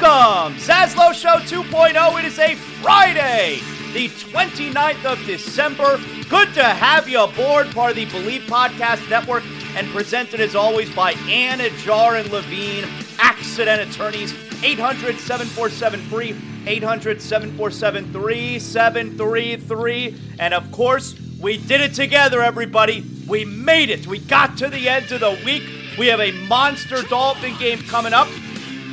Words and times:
Welcome, 0.00 0.54
Zaslow 0.58 1.12
Show 1.12 1.38
2.0. 1.38 2.18
It 2.20 2.24
is 2.24 2.38
a 2.38 2.54
Friday, 2.54 3.58
the 3.92 4.08
29th 4.08 5.04
of 5.04 5.18
December. 5.26 5.98
Good 6.28 6.54
to 6.54 6.62
have 6.62 7.08
you 7.08 7.24
aboard, 7.24 7.72
part 7.72 7.90
of 7.90 7.96
the 7.96 8.06
Bleav 8.06 8.42
Podcast 8.42 9.10
Network, 9.10 9.42
and 9.74 9.88
presented 9.88 10.40
as 10.40 10.54
always 10.54 10.88
by 10.94 11.14
Anna 11.28 11.68
Jar 11.78 12.14
and 12.14 12.30
Levine, 12.30 12.84
accident 13.18 13.90
attorneys, 13.90 14.32
800 14.62 15.18
747 15.18 16.00
free, 16.02 16.36
800 16.66 17.20
747 17.20 18.12
3733. 18.12 20.16
And 20.38 20.54
of 20.54 20.70
course, 20.70 21.16
we 21.40 21.56
did 21.56 21.80
it 21.80 21.94
together, 21.94 22.40
everybody. 22.40 23.04
We 23.26 23.44
made 23.44 23.90
it. 23.90 24.06
We 24.06 24.20
got 24.20 24.56
to 24.58 24.68
the 24.68 24.88
end 24.88 25.10
of 25.10 25.18
the 25.20 25.36
week. 25.44 25.64
We 25.98 26.06
have 26.06 26.20
a 26.20 26.30
monster 26.46 27.02
Dolphin 27.02 27.56
game 27.58 27.80
coming 27.80 28.12
up 28.12 28.28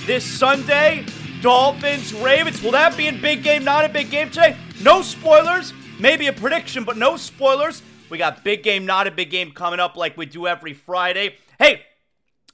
this 0.05 0.23
Sunday. 0.23 1.05
Dolphins, 1.41 2.13
Ravens. 2.13 2.61
Will 2.61 2.71
that 2.71 2.95
be 2.95 3.07
a 3.07 3.13
big 3.13 3.43
game, 3.43 3.63
not 3.63 3.85
a 3.85 3.89
big 3.89 4.09
game 4.09 4.29
today? 4.29 4.55
No 4.81 5.01
spoilers. 5.01 5.73
Maybe 5.99 6.27
a 6.27 6.33
prediction, 6.33 6.83
but 6.83 6.97
no 6.97 7.17
spoilers. 7.17 7.81
We 8.09 8.17
got 8.17 8.43
big 8.43 8.61
game, 8.63 8.85
not 8.85 9.07
a 9.07 9.11
big 9.11 9.31
game 9.31 9.51
coming 9.51 9.79
up 9.79 9.95
like 9.95 10.15
we 10.15 10.25
do 10.25 10.47
every 10.47 10.73
Friday. 10.73 11.35
Hey, 11.57 11.81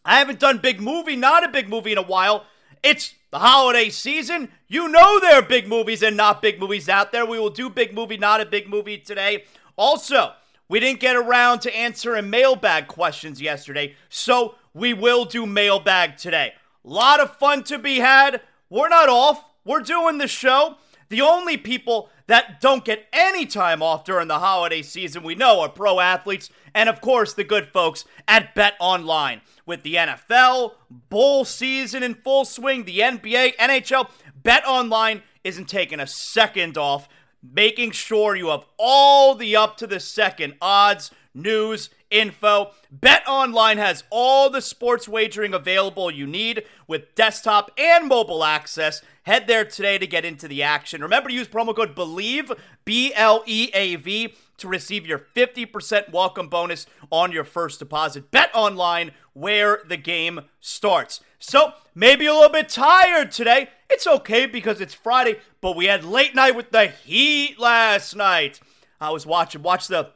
I 0.05 0.19
haven't 0.19 0.39
done 0.39 0.59
big 0.59 0.81
movie, 0.81 1.15
not 1.15 1.43
a 1.43 1.49
big 1.49 1.69
movie 1.69 1.91
in 1.91 1.97
a 1.97 2.03
while. 2.03 2.45
It's 2.83 3.13
the 3.31 3.39
holiday 3.39 3.89
season. 3.89 4.49
You 4.67 4.87
know 4.87 5.19
there 5.19 5.35
are 5.35 5.41
big 5.41 5.67
movies 5.67 6.01
and 6.01 6.15
not 6.15 6.41
big 6.41 6.59
movies 6.59 6.87
out 6.87 7.11
there. 7.11 7.25
We 7.25 7.39
will 7.39 7.49
do 7.49 7.69
big 7.69 7.93
movie, 7.93 8.17
not 8.17 8.41
a 8.41 8.45
big 8.45 8.69
movie 8.69 8.97
today. 8.97 9.43
Also, 9.75 10.33
we 10.69 10.79
didn't 10.79 11.01
get 11.01 11.15
around 11.15 11.59
to 11.59 11.75
answering 11.75 12.29
mailbag 12.29 12.87
questions 12.87 13.41
yesterday, 13.41 13.95
so 14.09 14.55
we 14.73 14.93
will 14.93 15.25
do 15.25 15.45
mailbag 15.45 16.17
today. 16.17 16.53
Lot 16.83 17.19
of 17.19 17.37
fun 17.37 17.63
to 17.65 17.77
be 17.77 17.99
had. 17.99 18.41
We're 18.69 18.89
not 18.89 19.09
off. 19.09 19.51
We're 19.63 19.81
doing 19.81 20.17
the 20.17 20.27
show. 20.27 20.77
The 21.09 21.21
only 21.21 21.57
people 21.57 22.09
that 22.27 22.61
don't 22.61 22.85
get 22.85 23.07
any 23.11 23.45
time 23.45 23.83
off 23.83 24.05
during 24.05 24.29
the 24.29 24.39
holiday 24.39 24.81
season 24.81 25.23
we 25.23 25.35
know 25.35 25.59
are 25.59 25.69
pro 25.69 25.99
athletes 25.99 26.49
and 26.73 26.87
of 26.87 27.01
course 27.01 27.33
the 27.33 27.43
good 27.43 27.67
folks 27.67 28.05
at 28.27 28.55
Bet 28.55 28.75
Online. 28.79 29.41
With 29.65 29.83
the 29.83 29.95
NFL, 29.95 30.73
bowl 31.09 31.45
season 31.45 32.03
in 32.03 32.15
full 32.15 32.45
swing, 32.45 32.85
the 32.85 32.99
NBA, 32.99 33.55
NHL, 33.57 34.09
Bet 34.41 34.63
Online 34.65 35.21
isn't 35.43 35.69
taking 35.69 35.99
a 35.99 36.07
second 36.07 36.77
off, 36.77 37.07
making 37.43 37.91
sure 37.91 38.35
you 38.35 38.47
have 38.47 38.65
all 38.77 39.35
the 39.35 39.55
up 39.55 39.77
to 39.77 39.87
the 39.87 39.99
second 39.99 40.55
odds, 40.61 41.11
news, 41.33 41.89
info. 42.11 42.71
Bet 42.91 43.23
Online 43.27 43.77
has 43.77 44.03
all 44.09 44.49
the 44.49 44.61
sports 44.61 45.07
wagering 45.07 45.53
available 45.53 46.11
you 46.11 46.27
need 46.27 46.63
with 46.87 47.15
desktop 47.15 47.71
and 47.77 48.07
mobile 48.07 48.43
access. 48.43 49.01
Head 49.23 49.47
there 49.47 49.65
today 49.65 49.97
to 49.97 50.05
get 50.05 50.25
into 50.25 50.47
the 50.47 50.61
action. 50.61 51.01
Remember 51.01 51.29
to 51.29 51.35
use 51.35 51.47
promo 51.47 51.75
code 51.75 51.95
BLEAV, 51.95 52.57
B 52.85 53.13
L 53.15 53.43
E 53.45 53.69
A 53.73 53.95
V, 53.95 54.35
to 54.57 54.67
receive 54.67 55.07
your 55.07 55.19
50% 55.19 56.11
welcome 56.11 56.47
bonus 56.47 56.85
on 57.11 57.31
your 57.31 57.43
first 57.43 57.79
deposit. 57.79 58.29
Bet 58.29 58.51
Online, 58.53 59.11
where 59.33 59.81
the 59.87 59.97
game 59.97 60.41
starts. 60.59 61.21
So, 61.39 61.73
maybe 61.95 62.27
a 62.27 62.33
little 62.33 62.49
bit 62.49 62.69
tired 62.69 63.31
today. 63.31 63.69
It's 63.89 64.05
okay 64.05 64.45
because 64.45 64.79
it's 64.79 64.93
Friday, 64.93 65.39
but 65.61 65.75
we 65.75 65.85
had 65.85 66.03
late 66.03 66.35
night 66.35 66.55
with 66.55 66.71
the 66.71 66.87
Heat 66.87 67.59
last 67.59 68.15
night. 68.15 68.59
I 68.99 69.09
was 69.09 69.25
watching, 69.25 69.63
watch 69.63 69.87
the 69.87 70.11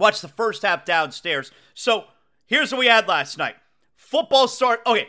Watch 0.00 0.22
the 0.22 0.28
first 0.28 0.62
half 0.62 0.84
downstairs. 0.84 1.52
So 1.74 2.06
here's 2.46 2.72
what 2.72 2.78
we 2.78 2.86
had 2.86 3.06
last 3.06 3.36
night. 3.36 3.56
Football 3.94 4.48
start. 4.48 4.80
Okay, 4.86 5.08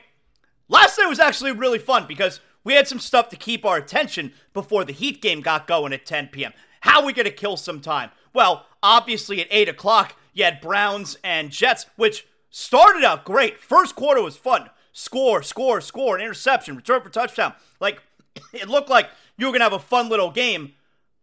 last 0.67 0.99
night 0.99 1.07
was 1.07 1.19
actually 1.19 1.53
really 1.53 1.79
fun 1.79 2.05
because 2.07 2.41
we 2.63 2.73
had 2.73 2.87
some 2.87 2.99
stuff 2.99 3.29
to 3.29 3.37
keep 3.37 3.65
our 3.65 3.77
attention 3.77 4.33
before 4.53 4.83
the 4.83 4.93
Heat 4.93 5.21
game 5.21 5.41
got 5.41 5.65
going 5.65 5.93
at 5.93 6.05
10 6.05 6.27
p.m. 6.27 6.51
How 6.81 6.99
are 6.99 7.05
we 7.05 7.13
going 7.13 7.25
to 7.25 7.31
kill 7.31 7.57
some 7.57 7.79
time? 7.79 8.11
Well, 8.33 8.65
obviously 8.83 9.39
at 9.41 9.47
8 9.49 9.69
o'clock, 9.69 10.15
you 10.33 10.43
had 10.43 10.61
Browns 10.61 11.17
and 11.23 11.51
Jets, 11.51 11.85
which 11.95 12.27
started 12.49 13.03
out 13.03 13.25
great. 13.25 13.59
First 13.59 13.95
quarter 13.95 14.21
was 14.21 14.37
fun. 14.37 14.69
Score, 14.91 15.41
score, 15.41 15.79
score, 15.79 16.17
an 16.17 16.21
interception, 16.21 16.75
return 16.75 17.01
for 17.01 17.09
touchdown. 17.09 17.53
Like, 17.79 18.01
it 18.53 18.67
looked 18.67 18.89
like 18.89 19.09
you 19.37 19.45
were 19.45 19.51
going 19.51 19.61
to 19.61 19.65
have 19.65 19.73
a 19.73 19.79
fun 19.79 20.09
little 20.09 20.31
game. 20.31 20.73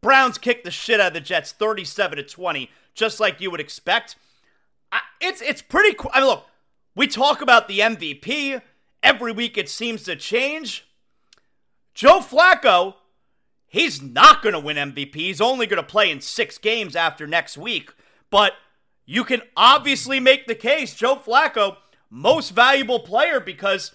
Browns 0.00 0.38
kicked 0.38 0.64
the 0.64 0.70
shit 0.70 1.00
out 1.00 1.08
of 1.08 1.14
the 1.14 1.20
Jets 1.20 1.52
37 1.52 2.16
to 2.16 2.22
20 2.22 2.70
just 2.98 3.20
like 3.20 3.40
you 3.40 3.50
would 3.50 3.60
expect. 3.60 4.16
I, 4.92 5.00
it's 5.20 5.40
it's 5.40 5.62
pretty. 5.62 5.96
I 6.12 6.20
mean, 6.20 6.28
look, 6.28 6.46
we 6.94 7.06
talk 7.06 7.40
about 7.40 7.68
the 7.68 7.78
MVP 7.78 8.60
every 9.02 9.32
week. 9.32 9.56
It 9.56 9.68
seems 9.68 10.02
to 10.04 10.16
change. 10.16 10.86
Joe 11.94 12.20
Flacco, 12.20 12.94
he's 13.66 14.02
not 14.02 14.42
going 14.42 14.52
to 14.52 14.60
win 14.60 14.76
MVP. 14.76 15.14
He's 15.14 15.40
only 15.40 15.66
going 15.66 15.82
to 15.82 15.88
play 15.88 16.10
in 16.10 16.20
six 16.20 16.58
games 16.58 16.94
after 16.94 17.26
next 17.26 17.56
week. 17.56 17.92
But 18.30 18.52
you 19.06 19.24
can 19.24 19.42
obviously 19.56 20.20
make 20.20 20.46
the 20.46 20.54
case 20.54 20.94
Joe 20.94 21.16
Flacco, 21.16 21.76
most 22.10 22.50
valuable 22.50 23.00
player, 23.00 23.40
because 23.40 23.92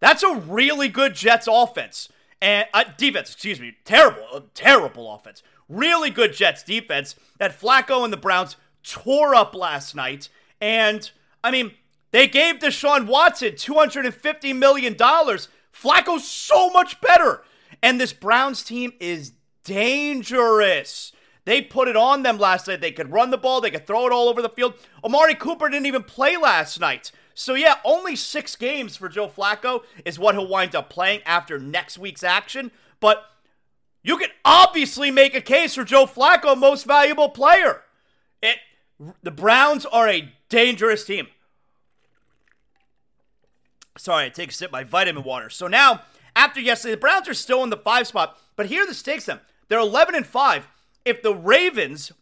that's 0.00 0.22
a 0.22 0.34
really 0.34 0.88
good 0.88 1.14
Jets 1.14 1.48
offense 1.50 2.08
and 2.40 2.66
uh, 2.72 2.84
defense. 2.96 3.32
Excuse 3.32 3.60
me, 3.60 3.76
terrible, 3.84 4.48
terrible 4.54 5.12
offense. 5.12 5.42
Really 5.70 6.10
good 6.10 6.32
Jets 6.32 6.64
defense 6.64 7.14
that 7.38 7.58
Flacco 7.58 8.02
and 8.02 8.12
the 8.12 8.16
Browns 8.16 8.56
tore 8.82 9.36
up 9.36 9.54
last 9.54 9.94
night. 9.94 10.28
And, 10.60 11.08
I 11.44 11.52
mean, 11.52 11.70
they 12.10 12.26
gave 12.26 12.56
Deshaun 12.58 13.06
Watson 13.06 13.52
$250 13.52 14.56
million. 14.56 14.94
Flacco's 14.96 16.28
so 16.28 16.70
much 16.70 17.00
better. 17.00 17.44
And 17.82 18.00
this 18.00 18.12
Browns 18.12 18.64
team 18.64 18.92
is 18.98 19.32
dangerous. 19.62 21.12
They 21.44 21.62
put 21.62 21.86
it 21.86 21.96
on 21.96 22.24
them 22.24 22.38
last 22.38 22.66
night. 22.66 22.80
They 22.80 22.90
could 22.90 23.12
run 23.12 23.30
the 23.30 23.38
ball, 23.38 23.60
they 23.60 23.70
could 23.70 23.86
throw 23.86 24.06
it 24.06 24.12
all 24.12 24.28
over 24.28 24.42
the 24.42 24.48
field. 24.48 24.74
Amari 25.04 25.36
Cooper 25.36 25.68
didn't 25.68 25.86
even 25.86 26.02
play 26.02 26.36
last 26.36 26.80
night. 26.80 27.12
So, 27.32 27.54
yeah, 27.54 27.76
only 27.84 28.16
six 28.16 28.56
games 28.56 28.96
for 28.96 29.08
Joe 29.08 29.28
Flacco 29.28 29.82
is 30.04 30.18
what 30.18 30.34
he'll 30.34 30.48
wind 30.48 30.74
up 30.74 30.90
playing 30.90 31.22
after 31.24 31.58
next 31.58 31.96
week's 31.96 32.24
action. 32.24 32.72
But 32.98 33.24
you 34.02 34.16
can 34.16 34.30
obviously 34.44 35.10
make 35.10 35.34
a 35.34 35.40
case 35.40 35.74
for 35.74 35.84
Joe 35.84 36.06
Flacco, 36.06 36.56
most 36.56 36.86
valuable 36.86 37.28
player. 37.28 37.82
It 38.42 38.58
the 39.22 39.30
Browns 39.30 39.86
are 39.86 40.08
a 40.08 40.32
dangerous 40.48 41.04
team. 41.04 41.28
Sorry, 43.96 44.26
I 44.26 44.28
take 44.28 44.50
a 44.50 44.54
sip 44.54 44.72
my 44.72 44.84
vitamin 44.84 45.24
water. 45.24 45.50
So 45.50 45.66
now, 45.66 46.02
after 46.36 46.60
yesterday, 46.60 46.92
the 46.92 47.00
Browns 47.00 47.28
are 47.28 47.34
still 47.34 47.62
in 47.62 47.70
the 47.70 47.76
five 47.76 48.06
spot, 48.06 48.38
but 48.56 48.66
here 48.66 48.86
the 48.86 48.94
stakes 48.94 49.26
them. 49.26 49.40
They're 49.68 49.78
11 49.78 50.14
and 50.14 50.26
5. 50.26 50.68
If 51.04 51.22
the 51.22 51.34
Ravens 51.34 52.12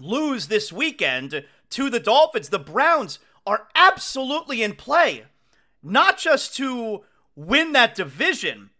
lose 0.00 0.48
this 0.48 0.72
weekend 0.72 1.44
to 1.70 1.90
the 1.90 2.00
Dolphins, 2.00 2.48
the 2.48 2.58
Browns 2.58 3.18
are 3.46 3.68
absolutely 3.74 4.62
in 4.62 4.74
play. 4.74 5.24
Not 5.82 6.18
just 6.18 6.56
to 6.56 7.04
win 7.36 7.72
that 7.72 7.94
division, 7.94 8.70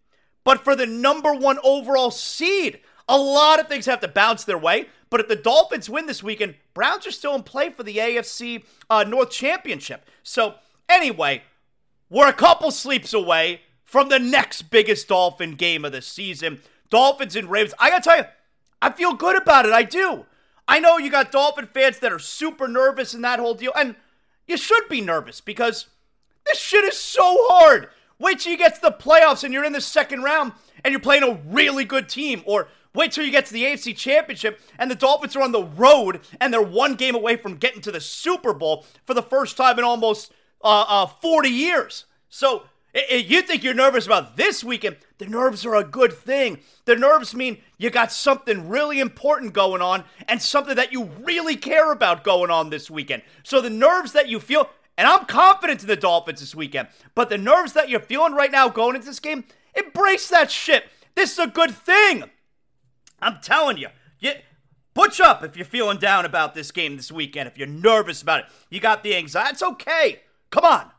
but 0.44 0.62
for 0.62 0.76
the 0.76 0.86
number 0.86 1.34
one 1.34 1.58
overall 1.64 2.10
seed. 2.10 2.80
A 3.08 3.18
lot 3.18 3.60
of 3.60 3.68
things 3.68 3.86
have 3.86 4.00
to 4.00 4.08
bounce 4.08 4.44
their 4.44 4.56
way, 4.56 4.88
but 5.10 5.20
if 5.20 5.28
the 5.28 5.36
Dolphins 5.36 5.90
win 5.90 6.06
this 6.06 6.22
weekend, 6.22 6.54
Browns 6.72 7.06
are 7.06 7.10
still 7.10 7.34
in 7.34 7.42
play 7.42 7.70
for 7.70 7.82
the 7.82 7.96
AFC 7.96 8.64
uh, 8.88 9.04
North 9.04 9.30
Championship. 9.30 10.08
So, 10.22 10.54
anyway, 10.88 11.42
we're 12.08 12.28
a 12.28 12.32
couple 12.32 12.70
sleeps 12.70 13.12
away 13.12 13.60
from 13.84 14.08
the 14.08 14.18
next 14.18 14.62
biggest 14.70 15.08
Dolphin 15.08 15.54
game 15.54 15.84
of 15.84 15.92
the 15.92 16.02
season. 16.02 16.60
Dolphins 16.90 17.36
and 17.36 17.50
Ravens. 17.50 17.74
I 17.78 17.90
gotta 17.90 18.02
tell 18.02 18.16
you, 18.16 18.24
I 18.80 18.90
feel 18.90 19.14
good 19.14 19.36
about 19.36 19.66
it. 19.66 19.72
I 19.72 19.82
do. 19.82 20.26
I 20.66 20.80
know 20.80 20.98
you 20.98 21.10
got 21.10 21.30
Dolphin 21.30 21.66
fans 21.66 21.98
that 21.98 22.12
are 22.12 22.18
super 22.18 22.66
nervous 22.68 23.14
in 23.14 23.22
that 23.22 23.38
whole 23.38 23.54
deal, 23.54 23.72
and 23.76 23.96
you 24.46 24.56
should 24.56 24.88
be 24.88 25.00
nervous 25.00 25.40
because 25.40 25.88
this 26.46 26.58
shit 26.58 26.84
is 26.84 26.98
so 26.98 27.22
hard. 27.48 27.88
Wait 28.18 28.38
till 28.38 28.52
you 28.52 28.58
get 28.58 28.74
to 28.74 28.80
the 28.80 28.92
playoffs 28.92 29.44
and 29.44 29.52
you're 29.52 29.64
in 29.64 29.72
the 29.72 29.80
second 29.80 30.22
round 30.22 30.52
and 30.84 30.92
you're 30.92 31.00
playing 31.00 31.22
a 31.22 31.40
really 31.46 31.84
good 31.84 32.08
team, 32.08 32.42
or 32.46 32.68
wait 32.94 33.12
till 33.12 33.24
you 33.24 33.30
get 33.32 33.46
to 33.46 33.52
the 33.52 33.64
AFC 33.64 33.96
Championship 33.96 34.60
and 34.78 34.90
the 34.90 34.94
Dolphins 34.94 35.34
are 35.36 35.42
on 35.42 35.52
the 35.52 35.64
road 35.64 36.20
and 36.40 36.52
they're 36.52 36.62
one 36.62 36.94
game 36.94 37.14
away 37.14 37.36
from 37.36 37.56
getting 37.56 37.80
to 37.82 37.92
the 37.92 38.00
Super 38.00 38.54
Bowl 38.54 38.86
for 39.04 39.14
the 39.14 39.22
first 39.22 39.56
time 39.56 39.78
in 39.78 39.84
almost 39.84 40.32
uh, 40.62 40.84
uh, 40.88 41.06
40 41.06 41.48
years. 41.48 42.04
So 42.28 42.64
if 42.94 43.28
you 43.28 43.42
think 43.42 43.64
you're 43.64 43.74
nervous 43.74 44.06
about 44.06 44.36
this 44.36 44.62
weekend, 44.62 44.96
the 45.18 45.26
nerves 45.26 45.66
are 45.66 45.74
a 45.74 45.82
good 45.82 46.12
thing. 46.12 46.60
The 46.84 46.94
nerves 46.94 47.34
mean 47.34 47.58
you 47.76 47.90
got 47.90 48.12
something 48.12 48.68
really 48.68 49.00
important 49.00 49.52
going 49.52 49.82
on 49.82 50.04
and 50.28 50.40
something 50.40 50.76
that 50.76 50.92
you 50.92 51.10
really 51.20 51.56
care 51.56 51.90
about 51.90 52.22
going 52.22 52.50
on 52.50 52.70
this 52.70 52.88
weekend. 52.88 53.22
So 53.42 53.60
the 53.60 53.70
nerves 53.70 54.12
that 54.12 54.28
you 54.28 54.38
feel, 54.38 54.70
and 54.96 55.08
I'm 55.08 55.24
confident 55.24 55.82
in 55.82 55.88
the 55.88 55.96
Dolphins 55.96 56.40
this 56.40 56.54
weekend, 56.54 56.88
but 57.14 57.28
the 57.28 57.38
nerves 57.38 57.72
that 57.72 57.88
you're 57.88 58.00
feeling 58.00 58.34
right 58.34 58.52
now 58.52 58.68
going 58.68 58.94
into 58.94 59.08
this 59.08 59.20
game, 59.20 59.44
embrace 59.74 60.28
that 60.28 60.50
shit. 60.50 60.84
This 61.14 61.32
is 61.32 61.38
a 61.38 61.46
good 61.46 61.72
thing. 61.72 62.24
I'm 63.20 63.38
telling 63.42 63.78
you. 63.78 63.88
You 64.20 64.32
butch 64.94 65.20
up 65.20 65.42
if 65.42 65.56
you're 65.56 65.64
feeling 65.64 65.98
down 65.98 66.24
about 66.24 66.54
this 66.54 66.70
game 66.70 66.96
this 66.96 67.10
weekend, 67.10 67.48
if 67.48 67.58
you're 67.58 67.66
nervous 67.66 68.22
about 68.22 68.40
it. 68.40 68.46
You 68.70 68.80
got 68.80 69.02
the 69.02 69.16
anxiety. 69.16 69.50
It's 69.52 69.62
okay. 69.62 70.20
Come 70.50 70.64
on. 70.64 70.90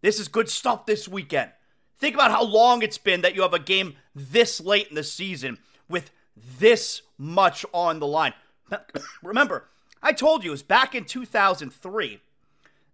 This 0.00 0.18
is 0.18 0.28
good 0.28 0.48
stuff 0.48 0.86
this 0.86 1.06
weekend. 1.08 1.50
Think 1.98 2.14
about 2.14 2.32
how 2.32 2.42
long 2.42 2.82
it's 2.82 2.98
been 2.98 3.20
that 3.20 3.34
you 3.34 3.42
have 3.42 3.54
a 3.54 3.58
game 3.58 3.94
this 4.14 4.60
late 4.60 4.88
in 4.88 4.96
the 4.96 5.04
season 5.04 5.58
with 5.88 6.10
this 6.58 7.02
much 7.18 7.64
on 7.72 8.00
the 8.00 8.06
line. 8.06 8.34
Remember, 9.22 9.68
I 10.02 10.12
told 10.12 10.42
you 10.42 10.50
it 10.50 10.52
was 10.52 10.62
back 10.62 10.94
in 10.94 11.04
2003 11.04 12.20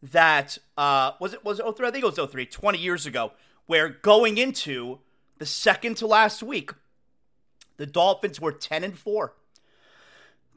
that 0.02 0.58
uh, 0.76 1.12
was 1.20 1.34
it 1.34 1.44
was 1.44 1.60
it 1.60 1.76
03? 1.76 1.88
I 1.88 1.90
think 1.90 2.04
it 2.04 2.18
was 2.18 2.30
03, 2.30 2.46
20 2.46 2.78
years 2.78 3.06
ago, 3.06 3.32
where 3.66 3.88
going 3.88 4.38
into 4.38 4.98
the 5.38 5.46
second 5.46 5.96
to 5.98 6.06
last 6.06 6.42
week, 6.42 6.70
the 7.76 7.86
Dolphins 7.86 8.40
were 8.40 8.52
10 8.52 8.84
and 8.84 8.98
4. 8.98 9.34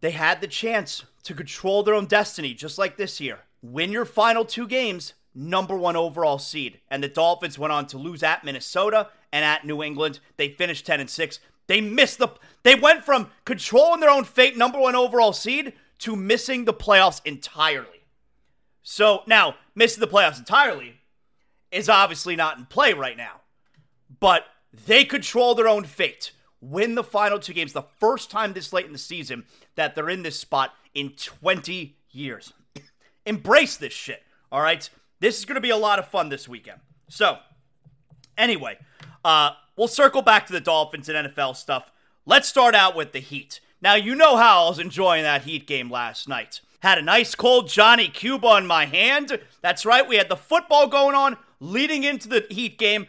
They 0.01 0.11
had 0.11 0.41
the 0.41 0.47
chance 0.47 1.03
to 1.23 1.33
control 1.33 1.83
their 1.83 1.93
own 1.93 2.05
destiny, 2.05 2.53
just 2.53 2.77
like 2.77 2.97
this 2.97 3.21
year. 3.21 3.39
Win 3.61 3.91
your 3.91 4.05
final 4.05 4.43
two 4.43 4.67
games, 4.67 5.13
number 5.35 5.77
one 5.77 5.95
overall 5.95 6.39
seed. 6.39 6.79
And 6.89 7.03
the 7.03 7.07
Dolphins 7.07 7.59
went 7.59 7.71
on 7.71 7.85
to 7.87 7.97
lose 7.99 8.23
at 8.23 8.43
Minnesota 8.43 9.09
and 9.31 9.45
at 9.45 9.65
New 9.65 9.83
England. 9.83 10.19
They 10.37 10.49
finished 10.49 10.85
10 10.87 10.99
and 10.99 11.09
6. 11.09 11.39
They 11.67 11.79
missed 11.79 12.17
the 12.17 12.29
they 12.63 12.75
went 12.75 13.05
from 13.05 13.29
controlling 13.45 14.01
their 14.01 14.09
own 14.09 14.23
fate, 14.23 14.57
number 14.57 14.79
one 14.79 14.95
overall 14.95 15.31
seed, 15.31 15.73
to 15.99 16.15
missing 16.15 16.65
the 16.65 16.73
playoffs 16.73 17.21
entirely. 17.23 18.00
So 18.83 19.23
now, 19.27 19.55
missing 19.75 20.01
the 20.01 20.07
playoffs 20.07 20.39
entirely 20.39 20.95
is 21.71 21.89
obviously 21.89 22.35
not 22.35 22.57
in 22.57 22.65
play 22.65 22.93
right 22.93 23.17
now. 23.17 23.41
But 24.19 24.45
they 24.73 25.05
control 25.05 25.55
their 25.55 25.67
own 25.67 25.85
fate. 25.85 26.31
Win 26.59 26.95
the 26.95 27.03
final 27.03 27.39
two 27.39 27.53
games, 27.53 27.73
the 27.73 27.85
first 27.99 28.29
time 28.29 28.53
this 28.53 28.71
late 28.71 28.85
in 28.85 28.91
the 28.91 28.97
season 28.97 29.45
that 29.75 29.95
they're 29.95 30.09
in 30.09 30.23
this 30.23 30.39
spot 30.39 30.73
in 30.93 31.11
20 31.11 31.95
years. 32.11 32.53
Embrace 33.25 33.77
this 33.77 33.93
shit, 33.93 34.23
all 34.51 34.61
right? 34.61 34.89
This 35.19 35.39
is 35.39 35.45
going 35.45 35.55
to 35.55 35.61
be 35.61 35.69
a 35.69 35.77
lot 35.77 35.99
of 35.99 36.07
fun 36.07 36.29
this 36.29 36.47
weekend. 36.47 36.79
So, 37.09 37.37
anyway, 38.37 38.77
uh, 39.25 39.51
we'll 39.75 39.87
circle 39.87 40.21
back 40.21 40.45
to 40.47 40.53
the 40.53 40.61
Dolphins 40.61 41.09
and 41.09 41.27
NFL 41.27 41.55
stuff. 41.55 41.91
Let's 42.25 42.47
start 42.47 42.75
out 42.75 42.95
with 42.95 43.11
the 43.11 43.19
Heat. 43.19 43.59
Now, 43.81 43.95
you 43.95 44.13
know 44.13 44.37
how 44.37 44.65
I 44.65 44.69
was 44.69 44.79
enjoying 44.79 45.23
that 45.23 45.43
Heat 45.43 45.65
game 45.65 45.89
last 45.89 46.27
night. 46.27 46.61
Had 46.81 46.97
a 46.97 47.03
nice 47.03 47.35
cold 47.35 47.69
Johnny 47.69 48.07
Cuba 48.07 48.57
in 48.57 48.65
my 48.65 48.85
hand. 48.85 49.39
That's 49.61 49.85
right, 49.85 50.07
we 50.07 50.15
had 50.17 50.29
the 50.29 50.35
football 50.35 50.87
going 50.87 51.15
on 51.15 51.37
leading 51.59 52.03
into 52.03 52.27
the 52.27 52.45
Heat 52.49 52.77
game. 52.79 53.05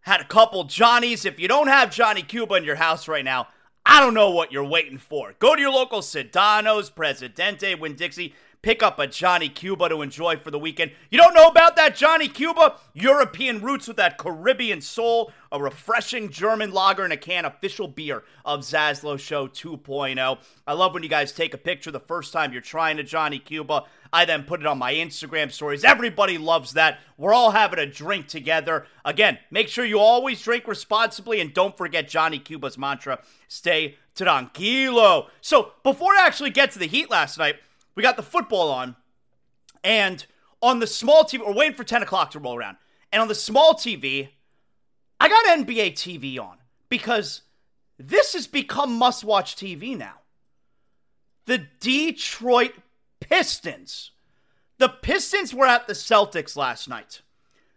Had 0.00 0.20
a 0.20 0.24
couple 0.24 0.64
Johnnies. 0.64 1.24
If 1.24 1.38
you 1.38 1.48
don't 1.48 1.68
have 1.68 1.94
Johnny 1.94 2.22
Cuba 2.22 2.54
in 2.54 2.64
your 2.64 2.76
house 2.76 3.06
right 3.08 3.24
now, 3.24 3.48
I 3.84 4.00
don't 4.00 4.14
know 4.14 4.30
what 4.30 4.50
you're 4.50 4.64
waiting 4.64 4.98
for. 4.98 5.34
Go 5.38 5.54
to 5.54 5.60
your 5.60 5.72
local 5.72 6.00
Sedano's, 6.00 6.90
Presidente, 6.90 7.76
Winn 7.76 7.94
Dixie 7.94 8.34
pick 8.66 8.82
up 8.82 8.98
a 8.98 9.06
Johnny 9.06 9.48
Cuba 9.48 9.88
to 9.88 10.02
enjoy 10.02 10.36
for 10.38 10.50
the 10.50 10.58
weekend. 10.58 10.90
You 11.08 11.18
don't 11.18 11.34
know 11.34 11.46
about 11.46 11.76
that 11.76 11.94
Johnny 11.94 12.26
Cuba? 12.26 12.74
European 12.94 13.60
roots 13.60 13.86
with 13.86 13.96
that 13.98 14.18
Caribbean 14.18 14.80
soul, 14.80 15.30
a 15.52 15.62
refreshing 15.62 16.30
German 16.30 16.72
lager 16.72 17.04
and 17.04 17.12
a 17.12 17.16
can, 17.16 17.44
official 17.44 17.86
beer 17.86 18.24
of 18.44 18.62
Zaslow 18.62 19.20
Show 19.20 19.46
2.0. 19.46 20.38
I 20.66 20.72
love 20.72 20.94
when 20.94 21.04
you 21.04 21.08
guys 21.08 21.30
take 21.30 21.54
a 21.54 21.58
picture 21.58 21.92
the 21.92 22.00
first 22.00 22.32
time 22.32 22.52
you're 22.52 22.60
trying 22.60 22.98
a 22.98 23.04
Johnny 23.04 23.38
Cuba. 23.38 23.84
I 24.12 24.24
then 24.24 24.42
put 24.42 24.58
it 24.58 24.66
on 24.66 24.78
my 24.78 24.94
Instagram 24.94 25.52
stories. 25.52 25.84
Everybody 25.84 26.36
loves 26.36 26.72
that. 26.72 26.98
We're 27.16 27.34
all 27.34 27.52
having 27.52 27.78
a 27.78 27.86
drink 27.86 28.26
together. 28.26 28.86
Again, 29.04 29.38
make 29.48 29.68
sure 29.68 29.84
you 29.84 30.00
always 30.00 30.42
drink 30.42 30.66
responsibly 30.66 31.40
and 31.40 31.54
don't 31.54 31.76
forget 31.76 32.08
Johnny 32.08 32.40
Cuba's 32.40 32.76
mantra 32.76 33.20
stay 33.46 33.94
tranquilo. 34.16 35.28
So, 35.40 35.70
before 35.84 36.14
I 36.14 36.26
actually 36.26 36.50
get 36.50 36.72
to 36.72 36.80
the 36.80 36.88
Heat 36.88 37.12
last 37.12 37.38
night, 37.38 37.60
we 37.96 38.02
got 38.02 38.16
the 38.16 38.22
football 38.22 38.70
on, 38.70 38.94
and 39.82 40.24
on 40.62 40.78
the 40.78 40.86
small 40.86 41.24
TV, 41.24 41.44
we're 41.44 41.52
waiting 41.52 41.76
for 41.76 41.84
10 41.84 42.02
o'clock 42.02 42.30
to 42.32 42.38
roll 42.38 42.56
around. 42.56 42.76
And 43.12 43.22
on 43.22 43.28
the 43.28 43.34
small 43.34 43.74
TV, 43.74 44.28
I 45.20 45.28
got 45.28 45.58
NBA 45.58 45.92
TV 45.94 46.38
on 46.38 46.58
because 46.88 47.42
this 47.98 48.34
has 48.34 48.46
become 48.46 48.94
must 48.94 49.24
watch 49.24 49.56
TV 49.56 49.96
now. 49.96 50.20
The 51.46 51.66
Detroit 51.80 52.74
Pistons. 53.20 54.10
The 54.78 54.88
Pistons 54.88 55.54
were 55.54 55.66
at 55.66 55.86
the 55.86 55.94
Celtics 55.94 56.56
last 56.56 56.88
night. 56.88 57.22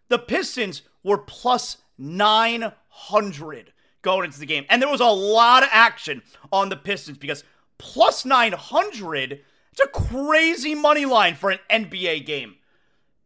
The 0.10 0.20
Pistons 0.20 0.82
were 1.04 1.18
plus 1.18 1.78
900 1.98 3.74
going 4.02 4.26
into 4.26 4.40
the 4.40 4.46
game. 4.46 4.66
And 4.70 4.82
there 4.82 4.90
was 4.90 5.00
a 5.00 5.06
lot 5.06 5.64
of 5.64 5.70
action 5.72 6.24
on 6.52 6.70
the 6.70 6.76
Pistons 6.76 7.18
because 7.18 7.44
plus 7.78 8.26
900 8.26 9.42
it's 9.80 9.88
a 9.88 10.08
crazy 10.08 10.76
money 10.76 11.06
line 11.06 11.36
for 11.36 11.50
an 11.52 11.60
NBA 11.70 12.26
game. 12.26 12.56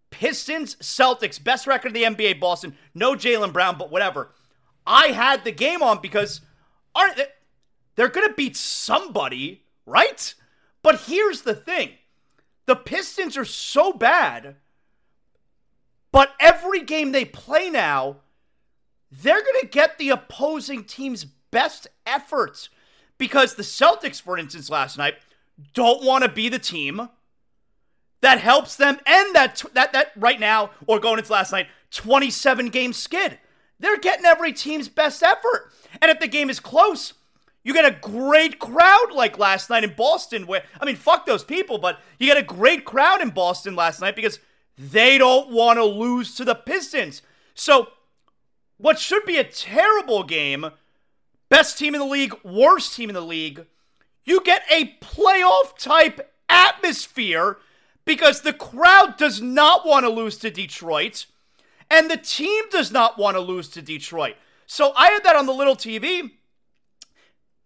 Pistons, 0.09 0.75
Celtics, 0.75 1.43
best 1.43 1.65
record 1.65 1.87
of 1.89 1.93
the 1.93 2.03
NBA, 2.03 2.39
Boston. 2.39 2.75
No 2.93 3.13
Jaylen 3.13 3.53
Brown, 3.53 3.77
but 3.77 3.91
whatever. 3.91 4.31
I 4.85 5.07
had 5.07 5.43
the 5.43 5.51
game 5.51 5.81
on 5.81 6.01
because 6.01 6.41
aren't 6.93 7.17
they, 7.17 7.27
they're 7.95 8.09
going 8.09 8.27
to 8.27 8.33
beat 8.33 8.55
somebody, 8.55 9.63
right? 9.85 10.33
But 10.81 11.01
here's 11.01 11.41
the 11.41 11.55
thing 11.55 11.91
the 12.65 12.75
Pistons 12.75 13.37
are 13.37 13.45
so 13.45 13.93
bad, 13.93 14.55
but 16.11 16.33
every 16.39 16.83
game 16.83 17.11
they 17.11 17.25
play 17.25 17.69
now, 17.69 18.17
they're 19.11 19.41
going 19.41 19.61
to 19.61 19.67
get 19.67 19.97
the 19.97 20.09
opposing 20.09 20.83
team's 20.83 21.25
best 21.25 21.87
efforts. 22.05 22.69
Because 23.19 23.55
the 23.55 23.63
Celtics, 23.63 24.19
for 24.19 24.37
instance, 24.37 24.69
last 24.69 24.97
night, 24.97 25.15
don't 25.73 26.03
want 26.03 26.23
to 26.23 26.29
be 26.29 26.49
the 26.49 26.59
team 26.59 27.09
that 28.23 28.39
helps 28.39 28.77
them 28.77 28.97
end 29.05 29.35
that 29.35 29.61
that 29.73 29.91
that 29.91 30.11
right 30.15 30.39
now 30.39 30.71
or 30.87 30.99
going 30.99 31.19
into 31.19 31.31
last 31.31 31.51
night 31.51 31.67
27 31.91 32.69
game 32.69 32.93
skid. 32.93 33.37
They're 33.79 33.99
getting 33.99 34.25
every 34.25 34.53
team's 34.53 34.87
best 34.87 35.21
effort. 35.21 35.73
And 36.01 36.09
if 36.09 36.21
the 36.21 36.29
game 36.29 36.49
is 36.49 36.61
close, 36.61 37.13
you 37.63 37.73
get 37.73 37.85
a 37.85 37.99
great 37.99 38.59
crowd 38.59 39.11
like 39.13 39.37
last 39.37 39.69
night 39.69 39.83
in 39.83 39.93
Boston 39.93 40.47
where 40.47 40.63
I 40.79 40.85
mean 40.85 40.95
fuck 40.95 41.25
those 41.25 41.43
people, 41.43 41.77
but 41.77 41.99
you 42.17 42.25
get 42.25 42.37
a 42.37 42.43
great 42.43 42.85
crowd 42.85 43.21
in 43.21 43.29
Boston 43.29 43.75
last 43.75 43.99
night 43.99 44.15
because 44.15 44.39
they 44.77 45.17
don't 45.17 45.49
want 45.51 45.77
to 45.77 45.83
lose 45.83 46.33
to 46.35 46.45
the 46.45 46.55
Pistons. 46.55 47.21
So 47.53 47.89
what 48.77 48.99
should 48.99 49.25
be 49.25 49.37
a 49.37 49.43
terrible 49.43 50.23
game, 50.23 50.67
best 51.49 51.77
team 51.77 51.93
in 51.93 51.99
the 51.99 52.07
league, 52.07 52.33
worst 52.43 52.95
team 52.95 53.09
in 53.09 53.15
the 53.15 53.21
league, 53.21 53.65
you 54.25 54.41
get 54.41 54.63
a 54.69 54.95
playoff 55.01 55.77
type 55.77 56.33
atmosphere 56.49 57.57
because 58.05 58.41
the 58.41 58.53
crowd 58.53 59.17
does 59.17 59.41
not 59.41 59.85
want 59.85 60.05
to 60.05 60.09
lose 60.09 60.37
to 60.37 60.51
Detroit 60.51 61.25
and 61.89 62.09
the 62.09 62.17
team 62.17 62.63
does 62.71 62.91
not 62.91 63.17
want 63.17 63.35
to 63.35 63.41
lose 63.41 63.67
to 63.69 63.81
Detroit. 63.81 64.35
So 64.65 64.93
I 64.95 65.07
had 65.11 65.23
that 65.23 65.35
on 65.35 65.45
the 65.45 65.53
little 65.53 65.75
TV. 65.75 66.31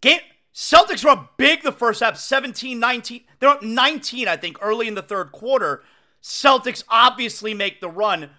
Game 0.02 0.20
Celtics 0.54 1.04
were 1.04 1.12
up 1.12 1.38
big 1.38 1.62
the 1.62 1.72
first 1.72 2.02
half, 2.02 2.18
17 2.18 2.80
19. 2.80 3.22
They're 3.40 3.50
up 3.50 3.62
19, 3.62 4.28
I 4.28 4.38
think, 4.38 4.58
early 4.60 4.88
in 4.88 4.96
the 4.96 5.04
third 5.04 5.32
quarter. 5.32 5.84
Celtics 6.22 6.84
obviously 6.90 7.54
make 7.54 7.80
the 7.80 7.90
run. 7.90 8.32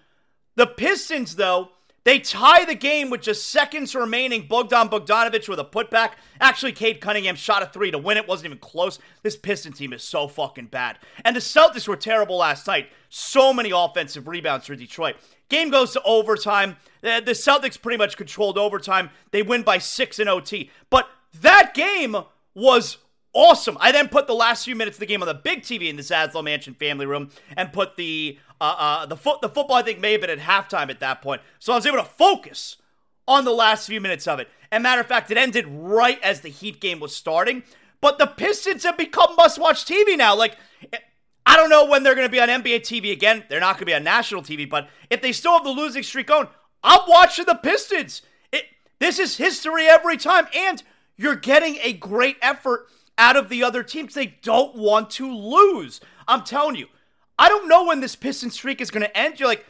The 0.55 0.67
Pistons, 0.67 1.37
though, 1.37 1.69
they 2.03 2.19
tie 2.19 2.65
the 2.65 2.75
game 2.75 3.09
with 3.09 3.21
just 3.21 3.47
seconds 3.47 3.93
remaining. 3.93 4.47
Bogdan 4.47 4.89
Bogdanovich 4.89 5.49
with 5.49 5.59
a 5.59 5.65
putback. 5.65 6.11
Actually, 6.39 6.71
Cade 6.71 7.01
Cunningham 7.01 7.35
shot 7.35 7.63
a 7.63 7.65
three 7.65 7.91
to 7.91 7.97
win 7.97 8.17
it. 8.17 8.27
Wasn't 8.27 8.45
even 8.45 8.57
close. 8.57 8.99
This 9.21 9.35
Piston 9.35 9.73
team 9.73 9.93
is 9.93 10.03
so 10.03 10.27
fucking 10.27 10.67
bad. 10.67 10.97
And 11.25 11.35
the 11.35 11.41
Celtics 11.41 11.87
were 11.87 11.95
terrible 11.95 12.37
last 12.37 12.67
night. 12.67 12.89
So 13.09 13.53
many 13.53 13.71
offensive 13.71 14.27
rebounds 14.27 14.65
for 14.65 14.75
Detroit. 14.75 15.17
Game 15.49 15.69
goes 15.69 15.91
to 15.93 16.01
overtime. 16.03 16.77
The 17.01 17.21
Celtics 17.27 17.81
pretty 17.81 17.97
much 17.97 18.17
controlled 18.17 18.57
overtime. 18.57 19.09
They 19.31 19.41
win 19.41 19.63
by 19.63 19.79
six 19.79 20.19
in 20.19 20.27
OT. 20.27 20.69
But 20.89 21.09
that 21.41 21.73
game 21.73 22.15
was 22.53 22.97
awesome. 23.33 23.77
I 23.79 23.91
then 23.91 24.09
put 24.09 24.27
the 24.27 24.33
last 24.33 24.65
few 24.65 24.75
minutes 24.75 24.97
of 24.97 24.99
the 24.99 25.05
game 25.05 25.21
on 25.21 25.27
the 25.27 25.33
big 25.33 25.61
TV 25.61 25.89
in 25.89 25.95
the 25.95 26.01
Zaslow 26.01 26.43
Mansion 26.43 26.73
family 26.73 27.05
room 27.05 27.29
and 27.55 27.71
put 27.71 27.95
the 27.95 28.37
uh, 28.61 28.75
uh, 28.77 29.05
the 29.05 29.17
foot 29.17 29.41
the 29.41 29.49
football. 29.49 29.77
I 29.77 29.83
think 29.83 29.99
may 29.99 30.13
have 30.13 30.21
been 30.21 30.29
at 30.29 30.39
halftime 30.39 30.89
at 30.89 30.99
that 30.99 31.21
point, 31.21 31.41
so 31.59 31.73
I 31.73 31.75
was 31.75 31.85
able 31.85 31.97
to 31.97 32.03
focus 32.03 32.77
on 33.27 33.45
the 33.45 33.51
last 33.51 33.87
few 33.87 34.01
minutes 34.01 34.27
of 34.27 34.39
it. 34.39 34.49
And 34.71 34.83
matter 34.83 35.01
of 35.01 35.07
fact, 35.07 35.31
it 35.31 35.37
ended 35.37 35.65
right 35.67 36.21
as 36.21 36.41
the 36.41 36.49
Heat 36.49 36.79
game 36.79 36.99
was 36.99 37.15
starting. 37.15 37.63
But 38.01 38.17
the 38.17 38.27
Pistons 38.27 38.83
have 38.83 38.97
become 38.97 39.35
must-watch 39.35 39.85
TV 39.85 40.17
now. 40.17 40.35
Like. 40.35 40.57
I 41.45 41.55
don't 41.55 41.71
know 41.71 41.85
when 41.85 42.03
they're 42.03 42.13
going 42.13 42.27
to 42.27 42.31
be 42.31 42.39
on 42.39 42.47
NBA 42.47 42.81
TV 42.81 43.11
again. 43.11 43.43
They're 43.49 43.59
not 43.59 43.73
going 43.73 43.79
to 43.79 43.85
be 43.85 43.95
on 43.95 44.03
national 44.03 44.43
TV, 44.43 44.69
but 44.69 44.87
if 45.09 45.19
they 45.19 45.31
still 45.31 45.53
have 45.53 45.63
the 45.63 45.71
losing 45.71 46.03
streak 46.03 46.27
going, 46.27 46.47
I'm 46.83 47.01
watching 47.07 47.45
the 47.45 47.55
Pistons. 47.55 48.21
It, 48.51 48.65
this 48.99 49.17
is 49.17 49.37
history 49.37 49.87
every 49.87 50.17
time. 50.17 50.47
And 50.55 50.83
you're 51.17 51.35
getting 51.35 51.77
a 51.81 51.93
great 51.93 52.37
effort 52.41 52.87
out 53.17 53.35
of 53.35 53.49
the 53.49 53.63
other 53.63 53.83
teams. 53.83 54.13
They 54.13 54.37
don't 54.41 54.75
want 54.75 55.09
to 55.11 55.31
lose. 55.31 55.99
I'm 56.27 56.43
telling 56.43 56.75
you, 56.75 56.87
I 57.39 57.47
don't 57.47 57.69
know 57.69 57.85
when 57.85 58.01
this 58.01 58.17
Piston 58.17 58.51
streak 58.51 58.81
is 58.81 58.91
going 58.91 59.05
to 59.05 59.17
end. 59.17 59.39
You're 59.39 59.47
like, 59.47 59.65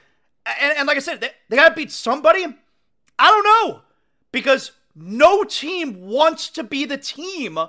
and, 0.59 0.75
and 0.75 0.87
like 0.87 0.97
I 0.97 1.01
said, 1.01 1.21
they, 1.21 1.29
they 1.47 1.55
got 1.55 1.69
to 1.69 1.75
beat 1.75 1.91
somebody. 1.91 2.45
I 3.19 3.29
don't 3.29 3.43
know 3.69 3.81
because 4.31 4.71
no 4.95 5.43
team 5.43 6.07
wants 6.07 6.49
to 6.49 6.63
be 6.63 6.85
the 6.85 6.97
team 6.97 7.59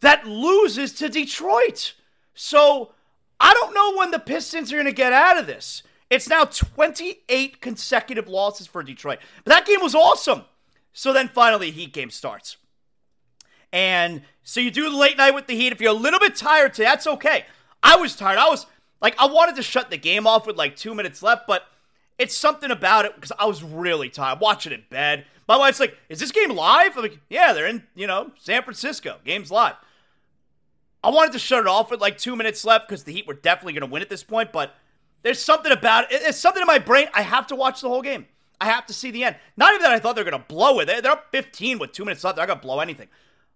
that 0.00 0.26
loses 0.26 0.94
to 0.94 1.10
Detroit. 1.10 1.94
So 2.34 2.92
I 3.38 3.52
don't 3.52 3.74
know 3.74 3.94
when 3.98 4.10
the 4.10 4.18
Pistons 4.18 4.72
are 4.72 4.76
going 4.76 4.86
to 4.86 4.92
get 4.92 5.12
out 5.12 5.38
of 5.38 5.46
this. 5.46 5.82
It's 6.08 6.28
now 6.28 6.44
28 6.44 7.60
consecutive 7.60 8.26
losses 8.26 8.66
for 8.66 8.82
Detroit. 8.82 9.18
But 9.44 9.50
that 9.50 9.66
game 9.66 9.82
was 9.82 9.94
awesome. 9.94 10.44
So 10.92 11.12
then 11.12 11.28
finally, 11.28 11.70
Heat 11.70 11.92
game 11.92 12.10
starts. 12.10 12.56
And 13.70 14.22
so 14.42 14.60
you 14.60 14.70
do 14.70 14.90
the 14.90 14.96
late 14.96 15.18
night 15.18 15.34
with 15.34 15.46
the 15.46 15.54
Heat. 15.54 15.72
If 15.72 15.80
you're 15.80 15.92
a 15.92 15.94
little 15.94 16.18
bit 16.18 16.34
tired 16.34 16.72
today, 16.72 16.88
that's 16.88 17.06
okay. 17.06 17.44
I 17.82 17.96
was 17.96 18.16
tired. 18.16 18.38
I 18.38 18.48
was 18.48 18.66
like, 19.00 19.16
I 19.18 19.26
wanted 19.26 19.56
to 19.56 19.62
shut 19.62 19.90
the 19.90 19.96
game 19.96 20.26
off 20.26 20.46
with 20.46 20.56
like 20.56 20.76
two 20.76 20.94
minutes 20.94 21.22
left, 21.22 21.46
but 21.46 21.64
it's 22.18 22.36
something 22.36 22.70
about 22.70 23.06
it 23.06 23.14
because 23.14 23.32
I 23.38 23.46
was 23.46 23.62
really 23.62 24.10
tired. 24.10 24.40
Watching 24.40 24.72
it 24.72 24.80
in 24.80 24.84
bed. 24.90 25.24
My 25.48 25.56
wife's 25.56 25.80
like, 25.80 25.96
"Is 26.08 26.20
this 26.20 26.30
game 26.30 26.50
live?" 26.50 26.96
I'm 26.96 27.02
like, 27.02 27.18
"Yeah, 27.28 27.52
they're 27.52 27.66
in, 27.66 27.82
you 27.94 28.06
know, 28.06 28.30
San 28.38 28.62
Francisco. 28.62 29.18
Game's 29.24 29.50
live." 29.50 29.74
I 31.02 31.08
wanted 31.08 31.32
to 31.32 31.38
shut 31.38 31.60
it 31.60 31.66
off 31.66 31.90
with 31.90 32.00
like 32.00 32.18
two 32.18 32.36
minutes 32.36 32.64
left 32.64 32.88
because 32.88 33.04
the 33.04 33.12
Heat 33.12 33.26
were 33.26 33.34
definitely 33.34 33.72
going 33.72 33.88
to 33.88 33.92
win 33.92 34.02
at 34.02 34.10
this 34.10 34.22
point, 34.22 34.52
but 34.52 34.74
there's 35.22 35.42
something 35.42 35.72
about 35.72 36.12
it. 36.12 36.20
It's 36.22 36.38
something 36.38 36.60
in 36.60 36.66
my 36.66 36.78
brain. 36.78 37.08
I 37.14 37.22
have 37.22 37.46
to 37.48 37.56
watch 37.56 37.80
the 37.80 37.88
whole 37.88 38.02
game. 38.02 38.26
I 38.60 38.66
have 38.66 38.86
to 38.86 38.92
see 38.92 39.10
the 39.10 39.24
end. 39.24 39.36
Not 39.56 39.72
even 39.72 39.82
that 39.82 39.92
I 39.92 39.98
thought 39.98 40.14
they're 40.14 40.24
going 40.24 40.38
to 40.38 40.46
blow 40.46 40.80
it. 40.80 40.86
They're 40.86 41.10
up 41.10 41.28
15 41.32 41.78
with 41.78 41.92
two 41.92 42.04
minutes 42.04 42.22
left. 42.22 42.36
They're 42.36 42.46
not 42.46 42.48
going 42.48 42.60
to 42.60 42.66
blow 42.66 42.80
anything. 42.80 43.08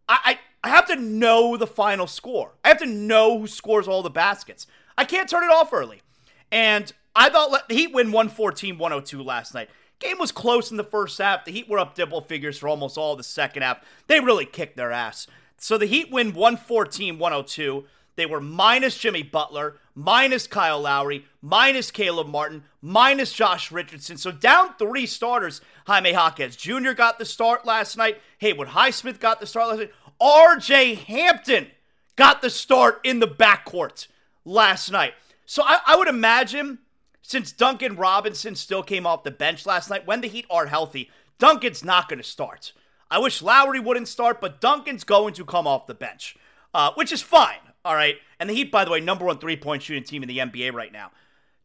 I, 0.08 0.38
I, 0.64 0.68
I 0.68 0.70
have 0.70 0.86
to 0.86 0.96
know 0.96 1.58
the 1.58 1.66
final 1.66 2.06
score. 2.06 2.52
I 2.64 2.68
have 2.68 2.78
to 2.78 2.86
know 2.86 3.38
who 3.38 3.46
scores 3.46 3.86
all 3.86 4.02
the 4.02 4.10
baskets. 4.10 4.66
I 4.96 5.04
can't 5.04 5.28
turn 5.28 5.44
it 5.44 5.50
off 5.50 5.72
early. 5.72 6.02
And 6.50 6.92
I 7.16 7.28
thought 7.28 7.68
the 7.68 7.74
Heat 7.74 7.92
win 7.92 8.12
114 8.12 8.78
102 8.78 9.22
last 9.22 9.54
night. 9.54 9.68
Game 9.98 10.18
was 10.18 10.32
close 10.32 10.70
in 10.70 10.76
the 10.76 10.84
first 10.84 11.18
half. 11.18 11.44
The 11.44 11.52
Heat 11.52 11.68
were 11.68 11.78
up 11.78 11.94
double 11.94 12.20
figures 12.20 12.58
for 12.58 12.68
almost 12.68 12.98
all 12.98 13.16
the 13.16 13.22
second 13.22 13.62
half. 13.62 13.84
They 14.06 14.20
really 14.20 14.46
kicked 14.46 14.76
their 14.76 14.92
ass. 14.92 15.26
So 15.56 15.78
the 15.78 15.86
Heat 15.86 16.10
win 16.10 16.34
114 16.34 17.18
102. 17.18 17.84
They 18.16 18.26
were 18.26 18.40
minus 18.40 18.96
Jimmy 18.96 19.22
Butler, 19.22 19.78
minus 19.94 20.46
Kyle 20.46 20.80
Lowry, 20.80 21.24
minus 21.42 21.90
Caleb 21.90 22.28
Martin, 22.28 22.62
minus 22.80 23.32
Josh 23.32 23.72
Richardson. 23.72 24.16
So 24.16 24.30
down 24.30 24.74
three 24.78 25.06
starters. 25.06 25.60
Jaime 25.86 26.12
Jaquez 26.12 26.54
Jr. 26.54 26.92
got 26.92 27.18
the 27.18 27.24
start 27.24 27.66
last 27.66 27.96
night. 27.96 28.20
Haywood 28.38 28.68
Highsmith 28.68 29.18
got 29.18 29.40
the 29.40 29.46
start 29.46 29.68
last 29.68 29.78
night. 29.78 29.92
RJ 30.20 30.98
Hampton 30.98 31.68
got 32.14 32.40
the 32.40 32.50
start 32.50 33.00
in 33.02 33.18
the 33.18 33.26
backcourt 33.26 34.06
last 34.44 34.90
night. 34.90 35.14
So 35.46 35.62
I, 35.64 35.80
I 35.86 35.96
would 35.96 36.08
imagine 36.08 36.78
since 37.22 37.52
Duncan 37.52 37.96
Robinson 37.96 38.54
still 38.54 38.82
came 38.82 39.06
off 39.06 39.22
the 39.22 39.30
bench 39.30 39.64
last 39.64 39.88
night, 39.88 40.06
when 40.06 40.20
the 40.20 40.28
Heat 40.28 40.44
are 40.50 40.66
healthy, 40.66 41.10
Duncan's 41.38 41.82
not 41.82 42.08
going 42.08 42.18
to 42.18 42.24
start. 42.24 42.72
I 43.10 43.18
wish 43.18 43.40
Lowry 43.40 43.80
wouldn't 43.80 44.08
start, 44.08 44.40
but 44.40 44.60
Duncan's 44.60 45.04
going 45.04 45.34
to 45.34 45.44
come 45.44 45.66
off 45.66 45.86
the 45.86 45.94
bench, 45.94 46.36
uh, 46.74 46.92
which 46.94 47.12
is 47.12 47.22
fine. 47.22 47.58
All 47.84 47.94
right. 47.94 48.16
And 48.38 48.48
the 48.48 48.54
Heat, 48.54 48.70
by 48.70 48.84
the 48.84 48.90
way, 48.90 49.00
number 49.00 49.24
one 49.24 49.38
three 49.38 49.56
point 49.56 49.82
shooting 49.82 50.04
team 50.04 50.22
in 50.22 50.28
the 50.28 50.38
NBA 50.38 50.72
right 50.74 50.92
now. 50.92 51.12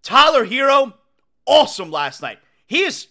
Tyler 0.01 0.45
Herro, 0.45 0.93
awesome 1.45 1.91
last 1.91 2.21
night. 2.21 2.39
He 2.65 2.83
is 2.83 3.07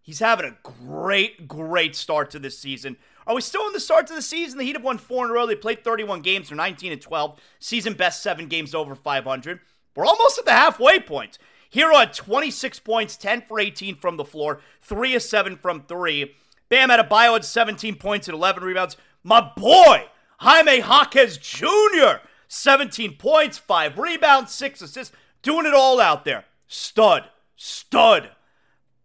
he's 0.00 0.20
having 0.20 0.46
a 0.46 0.56
great, 0.62 1.46
great 1.46 1.94
start 1.94 2.30
to 2.30 2.38
this 2.38 2.58
season. 2.58 2.96
Are 3.26 3.34
we 3.34 3.40
still 3.40 3.66
in 3.66 3.72
the 3.72 3.80
start 3.80 4.06
to 4.08 4.14
the 4.14 4.22
season? 4.22 4.58
The 4.58 4.64
Heat 4.64 4.76
have 4.76 4.84
won 4.84 4.98
four 4.98 5.24
in 5.24 5.30
a 5.30 5.34
row. 5.34 5.46
They 5.46 5.54
played 5.54 5.84
31 5.84 6.20
games. 6.22 6.48
They're 6.48 6.56
19 6.56 6.92
and 6.92 7.00
12. 7.00 7.38
Season 7.58 7.92
best 7.94 8.22
seven 8.22 8.46
games 8.46 8.74
over 8.74 8.94
500. 8.94 9.60
We're 9.94 10.06
almost 10.06 10.38
at 10.38 10.44
the 10.44 10.52
halfway 10.52 10.98
point. 10.98 11.38
Herro 11.72 11.98
had 11.98 12.12
26 12.12 12.80
points, 12.80 13.16
10 13.16 13.42
for 13.42 13.60
18 13.60 13.96
from 13.96 14.16
the 14.16 14.24
floor, 14.24 14.60
3 14.82 15.14
of 15.14 15.22
7 15.22 15.56
from 15.56 15.82
3. 15.82 16.34
Bam 16.68 16.88
Adebayo 16.88 17.34
had 17.34 17.44
17 17.44 17.96
points 17.96 18.28
and 18.28 18.34
11 18.34 18.62
rebounds. 18.64 18.96
My 19.22 19.40
boy, 19.56 20.06
Jaime 20.38 20.78
Jaquez 20.78 21.38
Jr., 21.38 22.24
17 22.48 23.16
points, 23.16 23.58
5 23.58 23.98
rebounds, 23.98 24.52
6 24.52 24.82
assists, 24.82 25.14
doing 25.42 25.66
it 25.66 25.74
all 25.74 26.00
out 26.00 26.24
there. 26.24 26.44
Stud. 26.66 27.24
Stud. 27.56 28.30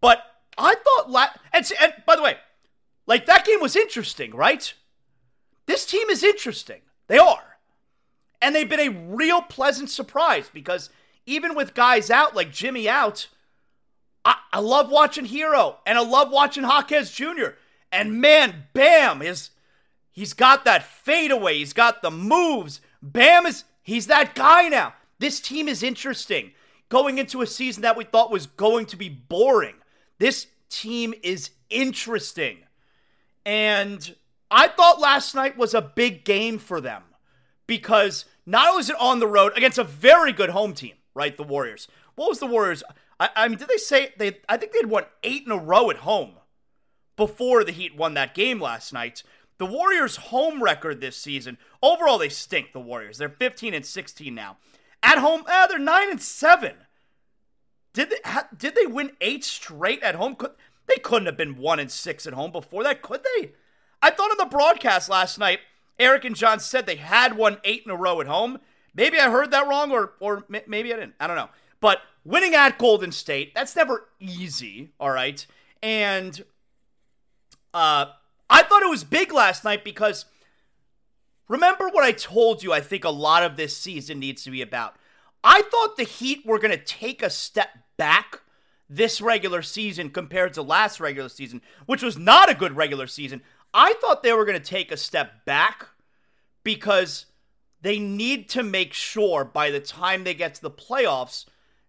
But 0.01 0.23
I 0.57 0.75
thought, 0.75 1.11
la- 1.11 1.27
and, 1.53 1.69
and 1.81 1.93
by 2.05 2.15
the 2.15 2.23
way, 2.23 2.37
like 3.07 3.25
that 3.25 3.45
game 3.45 3.61
was 3.61 3.75
interesting, 3.75 4.31
right? 4.31 4.73
This 5.65 5.85
team 5.85 6.09
is 6.09 6.23
interesting. 6.23 6.81
They 7.07 7.17
are. 7.17 7.57
And 8.41 8.55
they've 8.55 8.69
been 8.69 8.79
a 8.79 8.89
real 8.89 9.41
pleasant 9.41 9.89
surprise 9.89 10.49
because 10.53 10.89
even 11.25 11.55
with 11.55 11.73
guys 11.73 12.09
out, 12.11 12.35
like 12.35 12.51
Jimmy 12.51 12.87
out, 12.87 13.27
I, 14.23 14.35
I 14.51 14.59
love 14.59 14.89
watching 14.89 15.25
Herro 15.25 15.77
and 15.85 15.97
I 15.97 16.01
love 16.01 16.31
watching 16.31 16.63
Jaquez 16.63 17.11
Jr. 17.11 17.55
And 17.91 18.19
man, 18.19 18.65
Bam 18.73 19.21
is 19.21 19.51
he's 20.11 20.33
got 20.33 20.65
that 20.65 20.83
fadeaway. 20.83 21.57
He's 21.57 21.73
got 21.73 22.01
the 22.01 22.11
moves. 22.11 22.81
Bam 23.01 23.45
is 23.45 23.63
he's 23.81 24.07
that 24.07 24.35
guy 24.35 24.67
now. 24.67 24.93
This 25.19 25.39
team 25.39 25.67
is 25.67 25.81
interesting. 25.81 26.51
Going 26.89 27.17
into 27.17 27.41
a 27.41 27.47
season 27.47 27.81
that 27.81 27.97
we 27.97 28.03
thought 28.03 28.31
was 28.31 28.45
going 28.45 28.85
to 28.87 28.97
be 28.97 29.09
boring. 29.09 29.75
This 30.19 30.47
team 30.69 31.13
is 31.23 31.51
interesting. 31.69 32.59
And 33.45 34.15
I 34.49 34.67
thought 34.67 34.99
last 34.99 35.35
night 35.35 35.57
was 35.57 35.73
a 35.73 35.81
big 35.81 36.25
game 36.25 36.57
for 36.57 36.81
them 36.81 37.03
because 37.67 38.25
not 38.45 38.69
only 38.69 38.81
is 38.81 38.89
it 38.89 38.95
on 38.99 39.19
the 39.19 39.27
road 39.27 39.53
against 39.55 39.77
a 39.77 39.83
very 39.83 40.31
good 40.31 40.49
home 40.49 40.73
team, 40.73 40.95
right? 41.13 41.35
The 41.35 41.43
Warriors. 41.43 41.87
What 42.15 42.29
was 42.29 42.39
the 42.39 42.47
Warriors? 42.47 42.83
I, 43.19 43.29
I 43.35 43.47
mean, 43.47 43.57
did 43.57 43.67
they 43.67 43.77
say 43.77 44.13
they? 44.17 44.37
I 44.49 44.57
think 44.57 44.71
they'd 44.71 44.85
won 44.85 45.05
eight 45.23 45.45
in 45.45 45.51
a 45.51 45.57
row 45.57 45.89
at 45.89 45.97
home 45.97 46.33
before 47.15 47.63
the 47.63 47.71
Heat 47.71 47.95
won 47.95 48.13
that 48.15 48.33
game 48.33 48.59
last 48.59 48.93
night. 48.93 49.23
The 49.57 49.65
Warriors' 49.65 50.17
home 50.17 50.61
record 50.61 50.99
this 50.99 51.15
season, 51.15 51.57
overall, 51.81 52.17
they 52.17 52.29
stink. 52.29 52.73
The 52.73 52.79
Warriors, 52.79 53.17
they're 53.17 53.29
15 53.29 53.73
and 53.73 53.85
16 53.85 54.35
now. 54.35 54.57
At 55.01 55.19
home, 55.19 55.43
eh, 55.47 55.67
they're 55.67 55.79
nine 55.79 56.09
and 56.09 56.21
seven. 56.21 56.73
Did 57.93 58.09
they? 58.09 58.17
Ha, 58.25 58.49
did 58.55 58.75
they 58.75 58.85
win 58.85 59.11
eight 59.21 59.45
straight 59.45 60.03
at 60.03 60.15
home? 60.15 60.35
Could, 60.35 60.51
they 60.87 60.97
couldn't 60.97 61.25
have 61.25 61.37
been 61.37 61.57
one 61.57 61.79
and 61.79 61.91
six 61.91 62.27
at 62.27 62.33
home 62.33 62.51
before 62.51 62.83
that, 62.83 63.01
could 63.01 63.21
they? 63.23 63.51
I 64.01 64.11
thought 64.11 64.31
on 64.31 64.37
the 64.37 64.45
broadcast 64.45 65.09
last 65.09 65.39
night, 65.39 65.59
Eric 65.99 66.25
and 66.25 66.35
John 66.35 66.59
said 66.59 66.85
they 66.85 66.95
had 66.95 67.37
won 67.37 67.57
eight 67.63 67.83
in 67.85 67.91
a 67.91 67.95
row 67.95 68.21
at 68.21 68.27
home. 68.27 68.59
Maybe 68.93 69.19
I 69.19 69.29
heard 69.29 69.51
that 69.51 69.67
wrong, 69.67 69.91
or 69.91 70.13
or 70.19 70.45
maybe 70.47 70.93
I 70.93 70.97
didn't. 70.97 71.15
I 71.19 71.27
don't 71.27 71.35
know. 71.35 71.49
But 71.79 72.01
winning 72.23 72.55
at 72.55 72.77
Golden 72.77 73.11
State, 73.11 73.53
that's 73.53 73.75
never 73.75 74.09
easy, 74.19 74.91
all 74.99 75.11
right? 75.11 75.45
And 75.81 76.43
uh, 77.73 78.05
I 78.49 78.63
thought 78.63 78.83
it 78.83 78.89
was 78.89 79.03
big 79.03 79.33
last 79.33 79.63
night 79.63 79.83
because 79.83 80.25
remember 81.47 81.89
what 81.89 82.03
I 82.03 82.11
told 82.11 82.63
you 82.63 82.73
I 82.73 82.79
think 82.79 83.03
a 83.03 83.09
lot 83.09 83.43
of 83.43 83.57
this 83.57 83.75
season 83.75 84.19
needs 84.19 84.43
to 84.43 84.51
be 84.51 84.61
about. 84.61 84.95
I 85.43 85.61
thought 85.63 85.97
the 85.97 86.03
Heat 86.03 86.45
were 86.45 86.57
going 86.57 86.71
to 86.71 86.83
take 86.83 87.21
a 87.21 87.29
step 87.29 87.69
back 87.97 88.41
this 88.89 89.19
regular 89.21 89.61
season 89.61 90.09
compared 90.09 90.53
to 90.53 90.61
last 90.61 90.99
regular 90.99 91.29
season, 91.29 91.61
which 91.85 92.03
was 92.03 92.17
not 92.17 92.49
a 92.49 92.55
good 92.55 92.75
regular 92.75 93.07
season. 93.07 93.41
I 93.73 93.93
thought 93.93 94.23
they 94.23 94.33
were 94.33 94.45
going 94.45 94.59
to 94.59 94.63
take 94.63 94.91
a 94.91 94.97
step 94.97 95.45
back 95.45 95.87
because 96.63 97.25
they 97.81 97.99
need 97.99 98.49
to 98.49 98.63
make 98.63 98.93
sure 98.93 99.43
by 99.43 99.69
the 99.69 99.79
time 99.79 100.23
they 100.23 100.33
get 100.33 100.55
to 100.55 100.61
the 100.61 100.71
playoffs, 100.71 101.45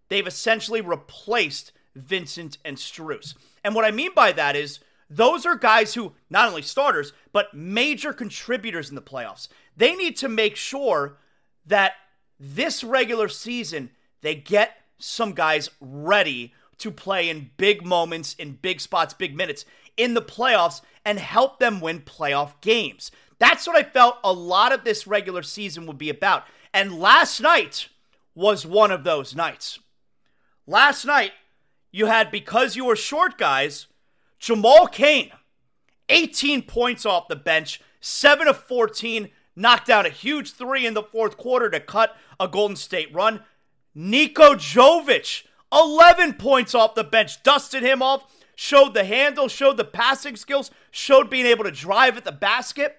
they've 0.08 0.26
essentially 0.26 0.80
replaced 0.80 1.72
Vincent 1.94 2.58
and 2.64 2.76
Strus. 2.76 3.34
And 3.64 3.74
what 3.74 3.84
I 3.84 3.90
mean 3.90 4.12
by 4.14 4.32
that 4.32 4.56
is 4.56 4.80
those 5.08 5.46
are 5.46 5.56
guys 5.56 5.94
who 5.94 6.12
not 6.28 6.48
only 6.48 6.62
starters, 6.62 7.12
but 7.32 7.54
major 7.54 8.12
contributors 8.12 8.88
in 8.88 8.94
the 8.94 9.02
playoffs. 9.02 9.48
They 9.76 9.94
need 9.94 10.16
to 10.18 10.28
make 10.28 10.56
sure 10.56 11.18
that 11.64 11.92
this 12.38 12.84
regular 12.84 13.28
season 13.28 13.90
they 14.22 14.34
get 14.34 14.76
some 14.98 15.32
guys 15.32 15.70
ready 15.80 16.52
to 16.78 16.90
play 16.90 17.28
in 17.28 17.50
big 17.56 17.85
moments, 17.85 18.35
in 18.35 18.59
big 18.61 18.80
spots, 18.80 19.14
big 19.14 19.37
minutes 19.37 19.64
in 19.97 20.14
the 20.14 20.23
playoffs 20.23 20.83
and 21.04 21.18
help 21.18 21.59
them 21.59 21.80
win 21.80 22.00
playoff 22.00 22.61
games. 22.61 23.11
That's 23.38 23.66
what 23.66 23.76
I 23.76 23.83
felt 23.83 24.18
a 24.25 24.33
lot 24.33 24.73
of 24.73 24.85
this 24.85 25.06
regular 25.06 25.42
season 25.42 25.87
would 25.87 25.99
be 25.99 26.11
about. 26.11 26.45
And 26.73 26.99
last 26.99 27.40
night 27.40 27.88
was 28.35 28.66
one 28.66 28.90
of 28.90 29.04
those 29.04 29.35
nights. 29.35 29.78
Last 30.66 31.04
night, 31.04 31.33
you 31.92 32.06
had 32.06 32.30
because 32.30 32.76
you 32.76 32.85
were 32.85 32.97
short 32.97 33.38
guys, 33.38 33.87
Jamal 34.38 34.87
Cain, 34.87 35.30
18 36.09 36.62
points 36.62 37.06
off 37.06 37.28
the 37.28 37.37
bench, 37.37 37.80
7 38.00 38.47
of 38.47 38.59
14, 38.64 39.30
knocked 39.54 39.87
down 39.87 40.06
a 40.06 40.11
huge 40.11 40.52
three 40.52 40.87
in 40.87 40.95
the 40.95 41.02
fourth 41.02 41.37
quarter 41.37 41.71
to 41.71 41.80
cut 41.80 42.16
a 42.38 42.49
Golden 42.49 42.76
State 42.76 43.14
run. 43.14 43.40
Niko 43.97 44.54
Jovic, 44.54 45.45
11 45.73 46.35
points 46.35 46.75
off 46.75 46.94
the 46.94 47.04
bench, 47.04 47.42
dusted 47.42 47.82
him 47.82 48.02
off, 48.02 48.25
showed 48.54 48.94
the 48.94 49.04
handle, 49.04 49.49
showed 49.49 49.76
the 49.76 49.85
passing 49.85 50.37
skills, 50.37 50.70
showed 50.90 51.30
being 51.30 51.46
able 51.46 51.64
to 51.64 51.70
drive 51.70 52.16
at 52.16 52.25
the 52.25 52.32
basket. 52.32 52.96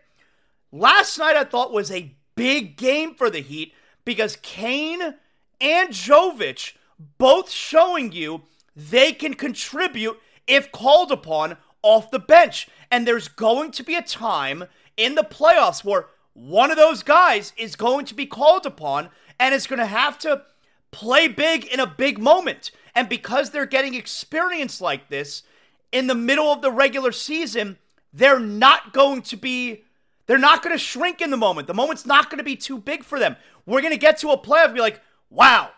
Last 0.72 1.18
night 1.18 1.36
I 1.36 1.44
thought 1.44 1.72
was 1.72 1.92
a 1.92 2.16
big 2.36 2.78
game 2.78 3.16
for 3.16 3.30
the 3.30 3.42
Heat 3.42 3.74
because 4.06 4.38
Cain 4.42 5.16
and 5.60 5.90
Jovic 5.90 6.74
both 7.18 7.50
showing 7.50 8.12
you 8.12 8.44
they 8.76 9.12
can 9.12 9.34
contribute 9.34 10.20
if 10.46 10.72
called 10.72 11.12
upon 11.12 11.58
off 11.82 12.12
the 12.12 12.20
bench. 12.20 12.68
And 12.92 13.08
there's 13.08 13.28
going 13.28 13.72
to 13.72 13.84
be 13.84 13.96
a 13.96 14.02
time 14.02 14.66
in 14.96 15.16
the 15.16 15.24
playoffs 15.24 15.84
where 15.84 16.08
one 16.34 16.72
of 16.72 16.78
those 16.78 17.04
guys 17.04 17.54
is 17.58 17.76
going 17.76 18.06
to 18.06 18.14
be 18.14 18.26
called 18.26 18.66
upon 18.66 19.10
and 19.40 19.54
is 19.54 19.68
going 19.68 19.80
to 19.80 19.86
have 19.86 20.18
to 20.20 20.44
play 20.92 21.28
big 21.28 21.66
in 21.66 21.80
a 21.80 21.88
big 21.88 22.20
moment. 22.20 22.72
And 22.96 23.08
because 23.08 23.52
they're 23.52 23.66
getting 23.66 23.94
experience 23.94 24.82
like 24.82 25.10
this 25.10 25.44
in 25.92 26.08
the 26.08 26.16
middle 26.16 26.52
of 26.52 26.62
the 26.62 26.72
regular 26.72 27.12
season, 27.12 27.78
they're 28.14 28.40
not 28.40 28.94
going 28.94 29.22
to 29.24 29.38
be 29.38 29.84
they're 30.26 30.38
not 30.38 30.62
going 30.62 30.76
to 30.76 30.84
shrink 30.84 31.22
in 31.22 31.30
the 31.30 31.38
moment. 31.38 31.68
The 31.68 31.74
moment's 31.74 32.06
not 32.06 32.30
going 32.30 32.40
to 32.40 32.44
be 32.44 32.58
too 32.58 32.78
big 32.78 33.04
for 33.04 33.18
them. 33.18 33.38
We're 33.66 33.82
going 33.82 33.94
to 33.94 34.00
get 34.00 34.18
to 34.20 34.32
a 34.32 34.38
playoff 34.38 34.66
and 34.66 34.74
be 34.76 34.82
like, 34.82 35.02
"Wow, 35.30 35.70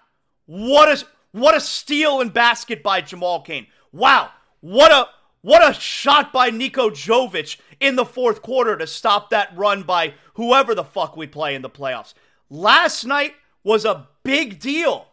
what 0.45 0.89
a 0.89 1.05
what 1.31 1.55
a 1.55 1.61
steal 1.61 2.21
and 2.21 2.33
basket 2.33 2.81
by 2.81 3.01
Jamal 3.01 3.41
Cain. 3.41 3.67
Wow, 3.91 4.31
what 4.61 4.91
a 4.91 5.07
what 5.41 5.67
a 5.67 5.79
shot 5.79 6.33
by 6.33 6.49
Niko 6.51 6.89
Jovic 6.89 7.57
in 7.79 7.95
the 7.95 8.05
fourth 8.05 8.41
quarter 8.41 8.75
to 8.77 8.87
stop 8.87 9.29
that 9.29 9.55
run 9.55 9.83
by 9.83 10.15
whoever 10.33 10.75
the 10.75 10.83
fuck 10.83 11.15
we 11.15 11.27
play 11.27 11.55
in 11.55 11.61
the 11.61 11.69
playoffs. 11.69 12.13
Last 12.49 13.05
night 13.05 13.35
was 13.69 13.85
a 13.85 14.07
big 14.23 14.59
deal 14.59 15.05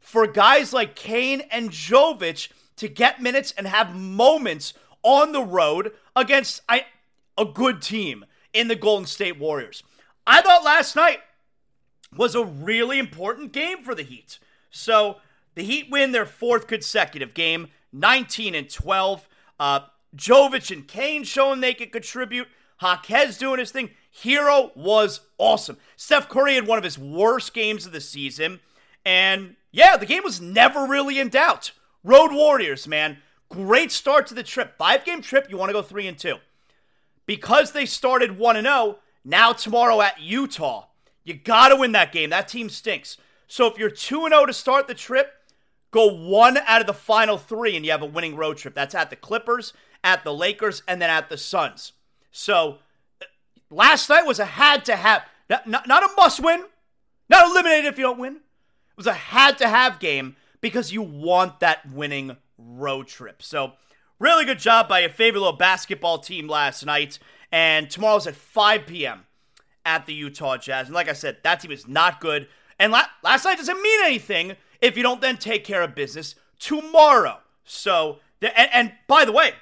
for 0.00 0.26
guys 0.26 0.72
like 0.72 0.96
Cain 0.96 1.42
and 1.50 1.68
Jovic 1.70 2.48
to 2.76 2.88
get 2.88 3.20
minutes 3.20 3.52
and 3.54 3.66
have 3.66 3.94
moments 3.94 4.72
on 5.02 5.32
the 5.32 5.42
road 5.42 5.92
against 6.16 6.62
I, 6.70 6.86
a 7.36 7.44
good 7.44 7.82
team 7.82 8.24
in 8.54 8.68
the 8.68 8.76
Golden 8.76 9.04
State 9.04 9.38
Warriors. 9.38 9.82
I 10.26 10.40
thought 10.40 10.64
last 10.64 10.96
night 10.96 11.18
was 12.16 12.34
a 12.34 12.46
really 12.46 12.98
important 12.98 13.52
game 13.52 13.82
for 13.82 13.94
the 13.94 14.04
Heat. 14.04 14.38
So 14.70 15.18
the 15.54 15.62
Heat 15.62 15.90
win 15.90 16.12
their 16.12 16.24
fourth 16.24 16.66
consecutive 16.66 17.34
game, 17.34 17.68
19 17.92 18.54
and 18.54 18.70
12. 18.70 19.28
Uh, 19.60 19.80
Jovic 20.16 20.70
and 20.70 20.88
Cain 20.88 21.24
showing 21.24 21.60
they 21.60 21.74
can 21.74 21.90
contribute. 21.90 22.48
Jaquez 22.80 23.38
doing 23.38 23.58
his 23.58 23.70
thing. 23.70 23.90
Herro 24.22 24.74
was 24.76 25.20
awesome. 25.38 25.78
Steph 25.96 26.28
Curry 26.28 26.54
had 26.54 26.66
one 26.66 26.78
of 26.78 26.84
his 26.84 26.98
worst 26.98 27.54
games 27.54 27.86
of 27.86 27.92
the 27.92 28.00
season. 28.00 28.60
And 29.04 29.56
yeah, 29.70 29.96
the 29.96 30.06
game 30.06 30.22
was 30.24 30.40
never 30.40 30.86
really 30.86 31.18
in 31.18 31.28
doubt. 31.28 31.72
Road 32.04 32.32
Warriors, 32.32 32.86
man. 32.86 33.18
Great 33.48 33.90
start 33.90 34.26
to 34.26 34.34
the 34.34 34.42
trip. 34.42 34.76
Five 34.76 35.04
game 35.04 35.22
trip, 35.22 35.48
you 35.48 35.56
want 35.56 35.70
to 35.70 35.74
go 35.74 35.82
3 35.82 36.06
and 36.06 36.18
2. 36.18 36.36
Because 37.26 37.72
they 37.72 37.86
started 37.86 38.38
1 38.38 38.56
and 38.56 38.66
0, 38.66 38.98
now 39.24 39.52
tomorrow 39.52 40.00
at 40.00 40.20
Utah, 40.20 40.86
you 41.24 41.34
got 41.34 41.68
to 41.68 41.76
win 41.76 41.92
that 41.92 42.12
game. 42.12 42.30
That 42.30 42.48
team 42.48 42.68
stinks. 42.68 43.16
So 43.46 43.66
if 43.66 43.78
you're 43.78 43.90
2 43.90 44.24
and 44.24 44.32
0 44.32 44.46
to 44.46 44.52
start 44.52 44.86
the 44.86 44.94
trip, 44.94 45.32
go 45.90 46.06
one 46.06 46.58
out 46.58 46.80
of 46.80 46.86
the 46.86 46.94
final 46.94 47.38
three 47.38 47.76
and 47.76 47.84
you 47.84 47.90
have 47.90 48.02
a 48.02 48.06
winning 48.06 48.36
road 48.36 48.58
trip. 48.58 48.74
That's 48.74 48.94
at 48.94 49.10
the 49.10 49.16
Clippers, 49.16 49.72
at 50.04 50.24
the 50.24 50.34
Lakers, 50.34 50.82
and 50.86 51.00
then 51.00 51.10
at 51.10 51.28
the 51.28 51.38
Suns. 51.38 51.92
So 52.38 52.78
uh, 53.20 53.24
last 53.68 54.08
night 54.08 54.24
was 54.24 54.38
a 54.38 54.44
had 54.44 54.84
to 54.84 54.94
have, 54.94 55.24
not, 55.50 55.66
not, 55.66 55.88
not 55.88 56.04
a 56.04 56.14
must 56.16 56.40
win, 56.40 56.64
not 57.28 57.50
eliminated 57.50 57.86
if 57.86 57.98
you 57.98 58.04
don't 58.04 58.20
win. 58.20 58.36
It 58.36 58.96
was 58.96 59.08
a 59.08 59.12
had 59.12 59.58
to 59.58 59.68
have 59.68 59.98
game 59.98 60.36
because 60.60 60.92
you 60.92 61.02
want 61.02 61.58
that 61.58 61.90
winning 61.90 62.36
road 62.56 63.08
trip. 63.08 63.42
So, 63.42 63.72
really 64.20 64.44
good 64.44 64.60
job 64.60 64.88
by 64.88 65.00
your 65.00 65.10
favorite 65.10 65.40
little 65.40 65.56
basketball 65.56 66.18
team 66.18 66.46
last 66.46 66.86
night. 66.86 67.18
And 67.50 67.90
tomorrow's 67.90 68.28
at 68.28 68.36
5 68.36 68.86
p.m. 68.86 69.26
at 69.84 70.06
the 70.06 70.14
Utah 70.14 70.58
Jazz. 70.58 70.86
And 70.86 70.94
like 70.94 71.08
I 71.08 71.14
said, 71.14 71.38
that 71.42 71.60
team 71.60 71.72
is 71.72 71.88
not 71.88 72.20
good. 72.20 72.46
And 72.78 72.92
la- 72.92 73.06
last 73.24 73.44
night 73.46 73.58
doesn't 73.58 73.82
mean 73.82 74.04
anything 74.04 74.54
if 74.80 74.96
you 74.96 75.02
don't 75.02 75.20
then 75.20 75.38
take 75.38 75.64
care 75.64 75.82
of 75.82 75.96
business 75.96 76.36
tomorrow. 76.60 77.38
So, 77.64 78.20
and, 78.40 78.70
and 78.72 78.92
by 79.08 79.24
the 79.24 79.32
way, 79.32 79.54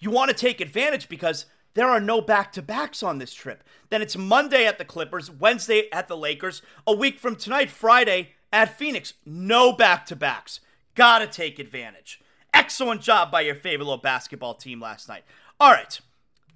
you 0.00 0.10
want 0.10 0.30
to 0.30 0.36
take 0.36 0.60
advantage 0.60 1.08
because 1.08 1.46
there 1.74 1.88
are 1.88 2.00
no 2.00 2.20
back 2.20 2.52
to 2.52 2.62
backs 2.62 3.02
on 3.02 3.18
this 3.18 3.32
trip. 3.32 3.62
Then 3.90 4.02
it's 4.02 4.16
Monday 4.16 4.66
at 4.66 4.78
the 4.78 4.84
Clippers, 4.84 5.30
Wednesday 5.30 5.88
at 5.92 6.08
the 6.08 6.16
Lakers, 6.16 6.62
a 6.86 6.94
week 6.94 7.18
from 7.18 7.36
tonight, 7.36 7.70
Friday 7.70 8.30
at 8.52 8.76
Phoenix. 8.76 9.14
No 9.24 9.72
back 9.72 10.06
to 10.06 10.16
backs. 10.16 10.60
Gotta 10.94 11.26
take 11.26 11.58
advantage. 11.58 12.20
Excellent 12.52 13.00
job 13.00 13.30
by 13.30 13.42
your 13.42 13.54
favorite 13.54 13.84
little 13.84 13.98
basketball 13.98 14.54
team 14.54 14.80
last 14.80 15.08
night. 15.08 15.22
All 15.60 15.70
right. 15.70 16.00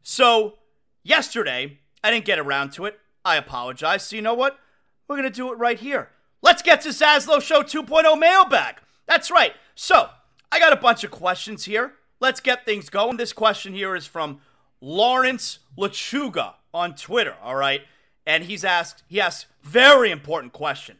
So, 0.03 0.55
yesterday, 1.03 1.79
I 2.03 2.11
didn't 2.11 2.25
get 2.25 2.39
around 2.39 2.73
to 2.73 2.87
it. 2.87 2.99
I 3.25 3.37
apologize. 3.37 4.03
So, 4.03 4.17
you 4.17 4.23
know 4.23 4.35
what? 4.35 4.59
We're 5.07 5.17
going 5.17 5.31
to 5.31 5.35
do 5.35 5.53
it 5.53 5.59
right 5.59 5.79
here. 5.79 6.11
Let's 6.43 6.63
get 6.63 6.81
to 6.83 6.89
Zaslow 6.89 7.41
Show 7.41 7.63
2.0 7.63 8.19
mailbag. 8.19 8.77
That's 9.07 9.31
right. 9.31 9.53
So, 9.75 10.09
I 10.51 10.59
got 10.59 10.73
a 10.73 10.77
bunch 10.77 11.05
of 11.05 11.11
questions 11.11 11.65
here. 11.65 11.95
Let's 12.21 12.41
get 12.41 12.65
things 12.65 12.89
going. 12.89 13.17
This 13.17 13.33
question 13.33 13.75
here 13.75 13.95
is 13.95 14.07
from 14.07 14.41
Lawrence 14.81 15.61
Lachuga 15.77 16.55
on 16.73 16.95
Twitter, 16.95 17.35
all 17.43 17.57
right? 17.57 17.83
And 18.27 18.45
he's 18.45 18.65
asked, 18.65 19.03
he 19.09 19.21
asks, 19.21 19.47
very 19.63 20.11
important 20.11 20.53
question 20.53 20.99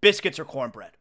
biscuits 0.00 0.38
or 0.38 0.44
cornbread? 0.44 0.92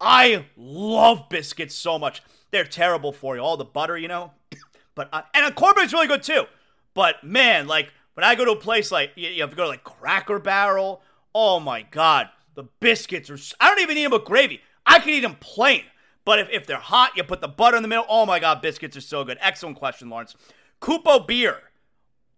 I 0.00 0.46
love 0.56 1.28
biscuits 1.28 1.74
so 1.74 1.98
much. 1.98 2.22
They're 2.50 2.64
terrible 2.64 3.12
for 3.12 3.36
you. 3.36 3.42
All 3.42 3.56
the 3.56 3.64
butter, 3.64 3.96
you 3.96 4.08
know? 4.08 4.32
But, 4.94 5.08
I, 5.10 5.22
and 5.32 5.46
a 5.46 5.50
cornbread's 5.50 5.94
really 5.94 6.06
good 6.06 6.22
too. 6.22 6.44
But 6.92 7.24
man, 7.24 7.66
like, 7.66 7.90
when 8.12 8.24
I 8.24 8.34
go 8.34 8.44
to 8.44 8.50
a 8.50 8.56
place 8.56 8.92
like, 8.92 9.12
you, 9.16 9.30
you 9.30 9.40
have 9.40 9.48
to 9.48 9.56
go 9.56 9.62
to 9.62 9.70
like 9.70 9.84
Cracker 9.84 10.38
Barrel, 10.38 11.00
oh 11.34 11.60
my 11.60 11.80
God, 11.80 12.28
the 12.54 12.64
biscuits 12.78 13.30
are, 13.30 13.38
I 13.58 13.70
don't 13.70 13.80
even 13.80 13.96
eat 13.96 14.02
them 14.02 14.12
with 14.12 14.26
gravy. 14.26 14.60
I 14.84 14.98
can 14.98 15.14
eat 15.14 15.20
them 15.20 15.36
plain. 15.40 15.84
But 16.24 16.38
if, 16.38 16.48
if 16.50 16.66
they're 16.66 16.76
hot, 16.76 17.12
you 17.16 17.24
put 17.24 17.40
the 17.40 17.48
butter 17.48 17.76
in 17.76 17.82
the 17.82 17.88
middle. 17.88 18.06
Oh 18.08 18.26
my 18.26 18.38
God, 18.38 18.62
biscuits 18.62 18.96
are 18.96 19.00
so 19.00 19.24
good. 19.24 19.38
Excellent 19.40 19.76
question, 19.76 20.08
Lawrence. 20.08 20.36
Kupo 20.80 21.26
Beer 21.26 21.58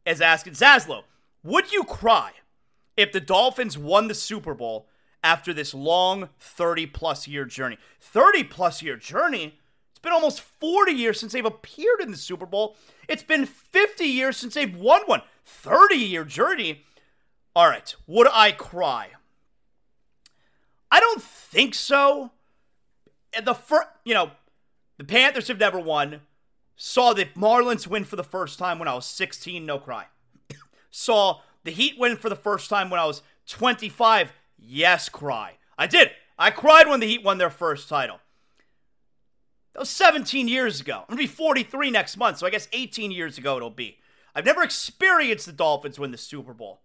is 0.07 0.21
asking 0.21 0.55
Zaslow, 0.55 1.03
would 1.43 1.73
you 1.73 1.85
cry 1.85 2.33
if 2.97 3.13
the 3.13 3.21
Dolphins 3.21 3.77
won 3.77 4.09
the 4.09 4.15
Super 4.15 4.55
Bowl 4.55 4.89
after 5.23 5.53
this 5.53 5.75
long 5.75 6.29
30 6.39 6.87
plus 6.87 7.29
year 7.29 7.45
journey? 7.45 7.79
30 8.01 8.45
plus 8.45 8.83
year 8.83 8.97
journey? 8.97 9.59
It's 9.91 9.99
been 9.99 10.13
almost 10.13 10.41
40 10.41 10.93
years 10.93 11.21
since 11.21 11.33
they've 11.33 11.45
appeared 11.45 12.01
in 12.01 12.11
the 12.11 12.17
Super 12.17 12.47
Bowl. 12.47 12.77
It's 13.09 13.23
been 13.23 13.47
50 13.47 14.05
years 14.05 14.37
since 14.37 14.55
they've 14.55 14.75
won 14.75 15.03
one. 15.07 15.23
30 15.45 15.97
year 15.97 16.25
journey? 16.25 16.85
All 17.57 17.69
right, 17.69 17.95
would 18.07 18.29
I 18.33 18.53
cry? 18.53 19.11
I 20.91 21.01
don't 21.01 21.23
think 21.23 21.75
so. 21.75 22.31
The 23.43 23.55
first, 23.55 23.89
you 24.05 24.15
know, 24.15 24.31
the 24.99 25.05
Panthers 25.05 25.49
have 25.49 25.59
never 25.59 25.79
won 25.79 26.21
saw 26.77 27.13
the 27.13 27.27
Marlins 27.37 27.87
win 27.87 28.05
for 28.05 28.17
the 28.17 28.25
first 28.25 28.59
time 28.59 28.79
when 28.79 28.89
I 28.89 28.95
was 28.95 29.07
16, 29.07 29.65
no 29.65 29.79
cry. 29.79 30.07
Saw 30.91 31.41
the 31.65 31.71
Heat 31.71 31.99
win 31.99 32.17
for 32.17 32.29
the 32.29 32.37
first 32.37 32.69
time 32.69 32.91
when 32.91 33.01
I 33.01 33.07
was 33.07 33.23
25. 33.49 34.33
Yes, 34.59 35.09
cry. 35.09 35.55
I 35.79 35.87
did. 35.87 36.11
I 36.39 36.51
cried 36.51 36.89
when 36.89 37.01
the 37.01 37.07
Heat 37.07 37.23
won 37.23 37.39
their 37.39 37.51
first 37.51 37.89
title. 37.89 38.21
That 39.73 39.81
was 39.81 39.91
17 39.91 40.47
years 40.47 40.81
ago. 40.81 41.01
I'm 41.09 41.17
going 41.17 41.27
to 41.27 41.33
be 41.33 41.37
43 41.37 41.91
next 41.91 42.17
month, 42.17 42.39
so 42.39 42.47
I 42.47 42.51
guess 42.51 42.69
18 42.73 43.11
years 43.11 43.39
ago 43.39 43.57
it'll 43.57 43.71
be. 43.71 43.99
I've 44.35 44.45
never 44.45 44.63
experienced 44.63 45.47
the 45.47 45.53
Dolphins 45.53 45.99
win 45.99 46.11
the 46.11 46.19
Super 46.19 46.55
Bowl. 46.55 46.81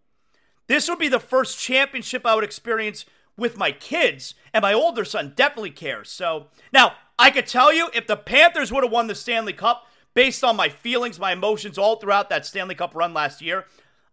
This 0.67 0.88
would 0.88 0.99
be 0.99 1.07
the 1.07 1.19
first 1.19 1.59
championship 1.59 2.25
I 2.25 2.35
would 2.35 2.43
experience 2.43 3.05
with 3.39 3.58
my 3.58 3.71
kids, 3.71 4.36
and 4.54 4.62
my 4.62 4.73
older 4.73 5.06
son 5.06 5.34
definitely 5.36 5.71
cares. 5.71 6.10
So 6.10 6.47
now 6.71 6.93
I 7.17 7.32
could 7.32 7.47
tell 7.47 7.73
you 7.73 7.89
if 7.93 8.08
the 8.08 8.17
Panthers 8.17 8.71
would 8.71 8.84
have 8.84 8.91
won 8.91 9.08
the 9.08 9.15
Stanley 9.15 9.54
Cup 9.54 9.88
based 10.13 10.43
on 10.43 10.56
my 10.56 10.69
feelings, 10.69 11.19
my 11.19 11.32
emotions 11.32 11.78
all 11.78 11.95
throughout 11.95 12.30
that 12.30 12.45
Stanley 12.45 12.75
Cup 12.75 12.93
run 12.93 13.13
last 13.13 13.41
year, 13.41 13.65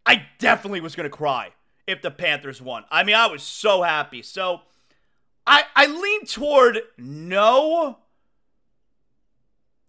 I 0.05 0.27
definitely 0.39 0.81
was 0.81 0.95
going 0.95 1.09
to 1.09 1.17
cry 1.17 1.51
if 1.87 2.03
the 2.03 2.11
Panthers 2.11 2.62
won. 2.62 2.85
I 2.91 3.05
mean, 3.05 3.17
I 3.17 3.27
was 3.27 3.43
so 3.43 3.83
happy. 3.83 4.23
So 4.23 4.62
I 5.47 5.65
I 5.75 5.87
lean 5.87 6.27
toward 6.27 6.81
no. 6.99 7.99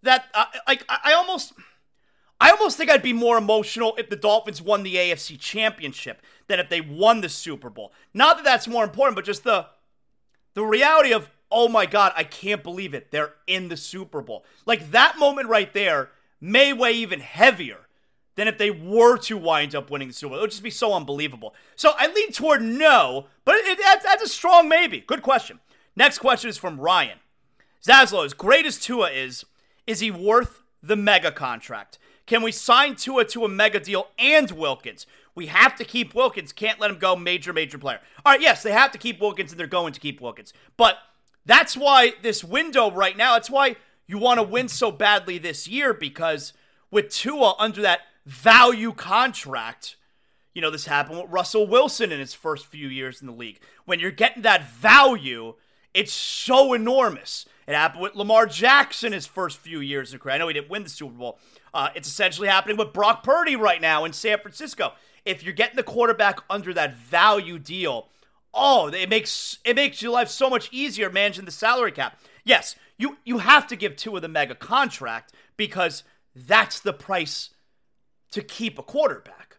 That 0.02 0.26
uh, 0.32 0.46
like 0.66 0.84
I 0.88 1.12
almost 1.14 1.52
I 2.40 2.50
almost 2.50 2.76
think 2.76 2.90
I'd 2.90 3.02
be 3.02 3.12
more 3.12 3.36
emotional 3.36 3.94
if 3.98 4.08
the 4.08 4.16
Dolphins 4.16 4.62
won 4.62 4.84
the 4.84 4.94
AFC 4.94 5.38
Championship 5.38 6.22
than 6.48 6.58
if 6.58 6.68
they 6.68 6.80
won 6.80 7.20
the 7.20 7.28
Super 7.28 7.70
Bowl. 7.70 7.92
Not 8.12 8.36
that 8.36 8.44
that's 8.44 8.66
more 8.66 8.84
important, 8.84 9.14
but 9.14 9.24
just 9.24 9.44
the 9.44 9.66
the 10.54 10.64
reality 10.64 11.12
of 11.12 11.30
oh 11.50 11.68
my 11.68 11.86
god, 11.86 12.12
I 12.16 12.24
can't 12.24 12.62
believe 12.62 12.94
it. 12.94 13.10
They're 13.10 13.34
in 13.46 13.68
the 13.68 13.76
Super 13.76 14.20
Bowl. 14.20 14.44
Like 14.66 14.90
that 14.90 15.18
moment 15.18 15.48
right 15.48 15.72
there 15.72 16.10
may 16.40 16.72
weigh 16.72 16.92
even 16.92 17.20
heavier 17.20 17.86
than 18.34 18.48
if 18.48 18.58
they 18.58 18.70
were 18.70 19.16
to 19.18 19.36
wind 19.36 19.74
up 19.74 19.90
winning 19.90 20.08
the 20.08 20.14
Super 20.14 20.30
Bowl. 20.30 20.38
It 20.38 20.42
would 20.42 20.50
just 20.50 20.62
be 20.62 20.70
so 20.70 20.92
unbelievable. 20.94 21.54
So 21.74 21.92
I 21.96 22.06
lean 22.06 22.32
toward 22.32 22.62
no, 22.62 23.26
but 23.44 23.56
it, 23.56 23.78
that's, 23.82 24.04
that's 24.04 24.22
a 24.22 24.28
strong 24.28 24.68
maybe. 24.68 25.00
Good 25.00 25.22
question. 25.22 25.60
Next 25.96 26.18
question 26.18 26.48
is 26.48 26.56
from 26.56 26.80
Ryan. 26.80 27.18
Zaslow, 27.84 28.24
as 28.24 28.34
great 28.34 28.66
as 28.66 28.78
Tua 28.78 29.10
is, 29.10 29.44
is 29.86 30.00
he 30.00 30.10
worth 30.10 30.62
the 30.82 30.96
mega 30.96 31.32
contract? 31.32 31.98
Can 32.26 32.42
we 32.42 32.52
sign 32.52 32.94
Tua 32.94 33.24
to 33.26 33.44
a 33.44 33.48
mega 33.48 33.80
deal 33.80 34.08
and 34.18 34.50
Wilkins? 34.50 35.06
We 35.38 35.46
have 35.46 35.76
to 35.76 35.84
keep 35.84 36.16
Wilkins. 36.16 36.52
Can't 36.52 36.80
let 36.80 36.90
him 36.90 36.98
go. 36.98 37.14
Major, 37.14 37.52
major 37.52 37.78
player. 37.78 38.00
All 38.26 38.32
right, 38.32 38.40
yes, 38.40 38.64
they 38.64 38.72
have 38.72 38.90
to 38.90 38.98
keep 38.98 39.20
Wilkins, 39.20 39.52
and 39.52 39.60
they're 39.60 39.68
going 39.68 39.92
to 39.92 40.00
keep 40.00 40.20
Wilkins. 40.20 40.52
But 40.76 40.96
that's 41.46 41.76
why 41.76 42.14
this 42.22 42.42
window 42.42 42.90
right 42.90 43.16
now, 43.16 43.34
that's 43.34 43.48
why 43.48 43.76
you 44.08 44.18
want 44.18 44.38
to 44.38 44.42
win 44.42 44.66
so 44.66 44.90
badly 44.90 45.38
this 45.38 45.68
year 45.68 45.94
because 45.94 46.54
with 46.90 47.10
Tua 47.10 47.54
under 47.56 47.80
that 47.82 48.00
value 48.26 48.92
contract, 48.92 49.94
you 50.54 50.60
know, 50.60 50.72
this 50.72 50.86
happened 50.86 51.20
with 51.20 51.30
Russell 51.30 51.68
Wilson 51.68 52.10
in 52.10 52.18
his 52.18 52.34
first 52.34 52.66
few 52.66 52.88
years 52.88 53.20
in 53.20 53.28
the 53.28 53.32
league. 53.32 53.60
When 53.84 54.00
you're 54.00 54.10
getting 54.10 54.42
that 54.42 54.68
value, 54.68 55.54
it's 55.94 56.12
so 56.12 56.72
enormous. 56.72 57.46
It 57.68 57.76
happened 57.76 58.02
with 58.02 58.16
Lamar 58.16 58.46
Jackson 58.46 59.12
his 59.12 59.28
first 59.28 59.58
few 59.58 59.78
years 59.78 60.12
of 60.12 60.18
career. 60.18 60.34
I 60.34 60.38
know 60.38 60.48
he 60.48 60.54
didn't 60.54 60.68
win 60.68 60.82
the 60.82 60.88
Super 60.88 61.14
Bowl. 61.14 61.38
Uh, 61.72 61.90
it's 61.94 62.08
essentially 62.08 62.48
happening 62.48 62.76
with 62.76 62.92
Brock 62.92 63.22
Purdy 63.22 63.54
right 63.54 63.80
now 63.80 64.04
in 64.04 64.12
San 64.12 64.40
Francisco. 64.40 64.94
If 65.24 65.42
you're 65.42 65.52
getting 65.52 65.76
the 65.76 65.82
quarterback 65.82 66.40
under 66.48 66.72
that 66.74 66.94
value 66.94 67.58
deal, 67.58 68.08
oh, 68.54 68.88
it 68.88 69.08
makes 69.08 69.58
it 69.64 69.76
makes 69.76 70.02
your 70.02 70.12
life 70.12 70.28
so 70.28 70.48
much 70.48 70.68
easier 70.72 71.10
managing 71.10 71.44
the 71.44 71.50
salary 71.50 71.92
cap. 71.92 72.18
Yes, 72.44 72.76
you 72.96 73.18
you 73.24 73.38
have 73.38 73.66
to 73.68 73.76
give 73.76 73.96
two 73.96 74.16
of 74.16 74.22
the 74.22 74.28
mega 74.28 74.54
contract 74.54 75.32
because 75.56 76.02
that's 76.34 76.80
the 76.80 76.92
price 76.92 77.50
to 78.30 78.42
keep 78.42 78.78
a 78.78 78.82
quarterback. 78.82 79.58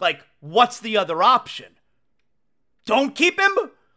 Like, 0.00 0.24
what's 0.40 0.80
the 0.80 0.96
other 0.96 1.22
option? 1.22 1.78
Don't 2.84 3.14
keep 3.14 3.38
him? 3.38 3.52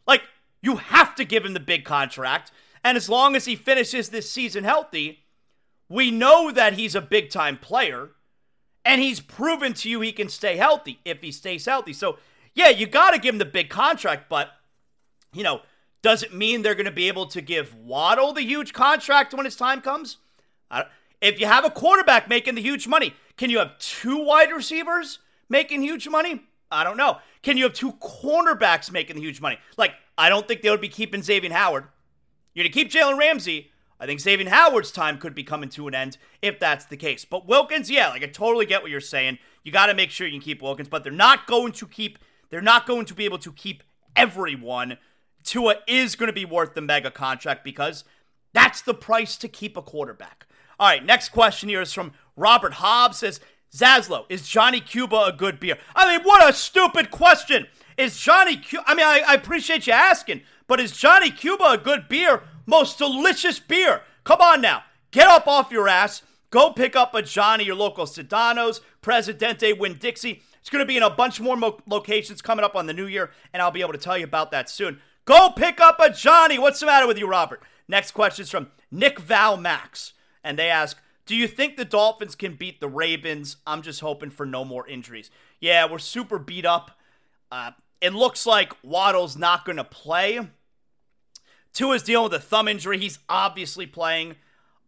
Like, 0.08 0.24
you 0.62 0.78
have 0.78 1.16
to 1.16 1.26
give 1.26 1.46
him 1.46 1.54
the 1.54 1.60
big 1.60 1.86
contract. 1.86 2.52
And 2.84 2.98
as 2.98 3.10
long 3.10 3.36
as 3.36 3.46
he 3.46 3.56
finishes 3.56 4.10
this 4.10 4.32
season 4.32 4.64
healthy, 4.64 5.26
we 5.90 6.12
know 6.12 6.52
that 6.52 6.74
he's 6.74 6.96
a 6.96 7.02
big 7.02 7.30
time 7.30 7.58
player. 7.58 8.12
And 8.90 9.00
he's 9.00 9.20
proven 9.20 9.74
to 9.76 9.90
you 9.90 10.02
he 10.02 10.12
can 10.12 10.30
stay 10.30 10.58
healthy 10.58 11.00
if 11.06 11.22
he 11.22 11.32
stays 11.32 11.66
healthy. 11.66 11.94
So 11.94 12.18
yeah, 12.56 12.70
you 12.70 12.88
got 12.88 13.12
to 13.12 13.20
give 13.20 13.36
him 13.36 13.38
the 13.38 13.46
big 13.46 13.70
contract, 13.70 14.30
but, 14.30 14.50
you 15.32 15.44
know, 15.44 15.62
does 16.02 16.24
it 16.24 16.34
mean 16.34 16.64
they're 16.64 16.74
going 16.74 16.88
to 16.88 16.92
be 16.92 17.08
able 17.08 17.28
to 17.28 17.40
give 17.40 17.76
Waddle 17.76 18.34
the 18.34 18.42
huge 18.42 18.74
contract 18.74 19.34
when 19.36 19.46
his 19.46 19.56
time 19.56 19.82
comes? 19.82 20.18
if 21.22 21.40
you 21.40 21.46
have 21.46 21.66
a 21.66 21.70
quarterback 21.70 22.30
making 22.30 22.56
the 22.56 22.62
huge 22.62 22.88
money, 22.88 23.14
can 23.38 23.52
you 23.52 23.60
have 23.60 23.78
two 23.78 24.24
wide 24.24 24.52
receivers 24.52 25.20
making 25.50 25.84
huge 25.84 26.08
money? 26.08 26.42
I 26.72 26.84
don't 26.84 26.98
know. 26.98 27.20
Can 27.44 27.58
you 27.58 27.66
have 27.66 27.74
two 27.74 27.94
cornerbacks 27.94 28.92
making 28.92 29.18
the 29.18 29.22
huge 29.22 29.40
money? 29.40 29.60
Like, 29.78 29.94
I 30.18 30.30
don't 30.30 30.48
think 30.48 30.64
they 30.64 30.70
would 30.72 30.82
be 30.82 30.90
keeping 30.90 31.22
Xavier 31.22 31.54
Howard. 31.54 31.86
You're 32.56 32.64
going 32.64 32.72
to 32.72 32.80
keep 32.80 32.92
Jalen 32.92 33.20
Ramsey. 33.20 33.70
I 34.00 34.06
think 34.06 34.20
Xavier 34.20 34.50
Howard's 34.50 34.92
time 34.92 35.18
could 35.18 35.36
be 35.36 35.44
coming 35.44 35.70
to 35.70 35.88
an 35.88 35.96
end 35.96 36.18
if 36.42 36.60
that's 36.60 36.86
the 36.86 36.98
case. 36.98 37.26
But 37.26 37.48
Wilkins, 37.48 37.92
yeah, 37.92 38.10
like 38.10 38.24
I 38.24 38.28
totally 38.28 38.66
get 38.66 38.82
what 38.82 38.92
you're 38.92 39.02
saying. 39.02 39.40
You 39.64 39.72
got 39.72 39.88
to 39.88 39.94
make 39.94 40.10
sure 40.10 40.26
you 40.26 40.34
can 40.34 40.42
keep 40.42 40.62
Wilkins, 40.62 40.88
but 40.88 41.04
they're 41.04 41.12
not 41.12 41.48
going 41.48 41.74
to 41.74 41.88
keep 41.88 42.18
they're 42.50 42.62
not 42.62 42.88
going 42.88 43.06
to 43.06 43.14
be 43.14 43.26
able 43.26 43.38
to 43.40 43.52
keep 43.52 43.84
everyone. 44.16 44.98
Tua 45.44 45.76
is 45.88 46.16
going 46.16 46.28
to 46.28 46.34
be 46.34 46.46
worth 46.46 46.74
the 46.74 46.82
mega 46.82 47.12
contract 47.12 47.64
because 47.64 48.04
that's 48.54 48.82
the 48.82 48.94
price 48.94 49.38
to 49.38 49.48
keep 49.48 49.78
a 49.78 49.82
quarterback. 49.82 50.48
All 50.80 50.88
right, 50.88 51.06
next 51.06 51.30
question 51.30 51.70
here 51.70 51.82
is 51.82 51.94
from 51.94 52.14
Robert 52.36 52.74
Hobbs 52.74 53.18
says, 53.18 53.40
Zaslow, 53.74 54.26
is 54.30 54.48
Johnny 54.48 54.80
Cuba 54.80 55.26
a 55.26 55.32
good 55.32 55.60
beer? 55.60 55.78
I 55.96 56.18
mean, 56.18 56.26
what 56.26 56.48
a 56.50 56.54
stupid 56.54 57.12
question. 57.12 57.68
Is 57.98 58.18
Johnny 58.18 58.58
Cuba, 58.58 58.84
I 58.88 58.96
mean, 58.96 59.06
I, 59.06 59.22
I 59.28 59.34
appreciate 59.34 59.86
you 59.86 59.94
asking, 59.94 60.42
but 60.68 60.80
is 60.80 60.92
Johnny 60.92 61.30
Cuba 61.30 61.72
a 61.72 61.78
good 61.78 62.08
beer? 62.08 62.44
Most 62.70 63.00
delicious 63.00 63.60
beer. 63.60 64.04
Come 64.24 64.42
on 64.42 64.62
now, 64.62 64.84
get 65.10 65.28
up 65.28 65.48
off 65.48 65.72
your 65.72 65.88
ass. 65.88 66.22
Go 66.52 66.72
pick 66.72 66.96
up 66.96 67.16
a 67.16 67.24
Johnny, 67.24 67.64
your 67.64 67.76
local 67.76 68.06
Sedano's, 68.06 68.82
Presidente, 69.02 69.74
Winn 69.74 69.98
Dixie. 70.00 70.44
It's 70.60 70.70
going 70.70 70.84
to 70.84 70.88
be 70.88 70.98
in 70.98 71.04
a 71.04 71.10
bunch 71.10 71.40
more 71.40 71.58
mo- 71.58 71.80
locations 71.88 72.44
coming 72.44 72.64
up 72.64 72.76
on 72.76 72.86
the 72.86 72.94
new 72.94 73.08
year, 73.08 73.32
and 73.54 73.62
I'll 73.62 73.72
be 73.72 73.82
able 73.82 73.94
to 73.94 74.00
tell 74.00 74.18
you 74.18 74.24
about 74.24 74.52
that 74.52 74.70
soon. 74.70 75.02
Go 75.26 75.50
pick 75.50 75.80
up 75.80 76.00
a 76.00 76.12
Johnny. 76.12 76.60
What's 76.60 76.80
the 76.80 76.86
matter 76.86 77.08
with 77.08 77.18
you, 77.18 77.28
Robert? 77.28 77.64
Next 77.88 78.12
question 78.12 78.44
is 78.44 78.52
from 78.52 78.70
Nick 78.92 79.20
Val 79.20 79.58
Max, 79.58 80.14
and 80.44 80.58
they 80.58 80.70
ask, 80.70 80.98
do 81.26 81.36
you 81.36 81.48
think 81.48 81.76
the 81.76 81.86
Dolphins 81.86 82.36
can 82.36 82.54
beat 82.54 82.80
the 82.80 82.88
Ravens? 82.88 83.58
I'm 83.66 83.82
just 83.82 84.02
hoping 84.02 84.30
for 84.30 84.46
no 84.46 84.64
more 84.64 84.88
injuries. 84.88 85.32
Yeah, 85.60 85.90
we're 85.90 85.98
super 85.98 86.38
beat 86.38 86.66
up. 86.66 86.92
Uh, 87.52 87.72
it 88.00 88.14
looks 88.14 88.46
like 88.46 88.74
Waddle's 88.84 89.38
not 89.38 89.66
going 89.66 89.78
to 89.78 89.84
play. 89.84 90.40
Tua's 91.74 92.04
dealing 92.04 92.26
with 92.26 92.34
a 92.34 92.44
thumb 92.44 92.68
injury. 92.68 92.98
He's 92.98 93.20
obviously 93.30 93.86
playing. 93.86 94.36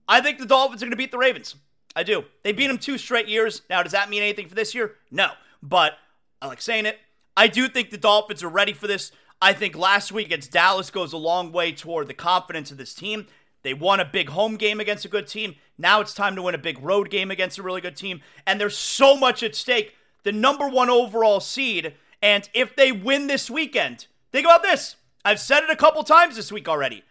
I 0.07 0.21
think 0.21 0.39
the 0.39 0.45
Dolphins 0.45 0.81
are 0.81 0.85
going 0.85 0.91
to 0.91 0.97
beat 0.97 1.11
the 1.11 1.17
Ravens. 1.17 1.55
I 1.95 2.03
do. 2.03 2.25
They 2.43 2.51
beat 2.51 2.67
them 2.67 2.77
two 2.77 2.97
straight 2.97 3.27
years. 3.27 3.61
Now, 3.69 3.83
does 3.83 3.91
that 3.91 4.09
mean 4.09 4.23
anything 4.23 4.47
for 4.47 4.55
this 4.55 4.73
year? 4.73 4.95
No. 5.09 5.31
But 5.61 5.93
I 6.41 6.47
like 6.47 6.61
saying 6.61 6.85
it. 6.85 6.97
I 7.37 7.47
do 7.47 7.67
think 7.67 7.89
the 7.89 7.97
Dolphins 7.97 8.43
are 8.43 8.49
ready 8.49 8.73
for 8.73 8.87
this. 8.87 9.11
I 9.41 9.53
think 9.53 9.75
last 9.75 10.11
week 10.11 10.27
against 10.27 10.51
Dallas 10.51 10.91
goes 10.91 11.13
a 11.13 11.17
long 11.17 11.51
way 11.51 11.71
toward 11.71 12.07
the 12.07 12.13
confidence 12.13 12.71
of 12.71 12.77
this 12.77 12.93
team. 12.93 13.27
They 13.63 13.73
won 13.73 13.99
a 13.99 14.05
big 14.05 14.29
home 14.29 14.55
game 14.55 14.79
against 14.79 15.05
a 15.05 15.09
good 15.09 15.27
team. 15.27 15.55
Now 15.77 16.01
it's 16.01 16.13
time 16.13 16.35
to 16.35 16.41
win 16.41 16.55
a 16.55 16.59
big 16.59 16.81
road 16.81 17.09
game 17.09 17.31
against 17.31 17.57
a 17.57 17.63
really 17.63 17.81
good 17.81 17.95
team. 17.95 18.21
And 18.45 18.59
there's 18.59 18.77
so 18.77 19.15
much 19.15 19.43
at 19.43 19.55
stake. 19.55 19.95
The 20.23 20.31
number 20.31 20.67
one 20.67 20.89
overall 20.89 21.39
seed. 21.39 21.93
And 22.21 22.49
if 22.53 22.75
they 22.75 22.91
win 22.91 23.27
this 23.27 23.49
weekend, 23.49 24.07
think 24.31 24.45
about 24.45 24.63
this. 24.63 24.95
I've 25.23 25.39
said 25.39 25.63
it 25.63 25.69
a 25.69 25.75
couple 25.75 26.03
times 26.03 26.35
this 26.35 26.51
week 26.51 26.67
already. 26.67 27.03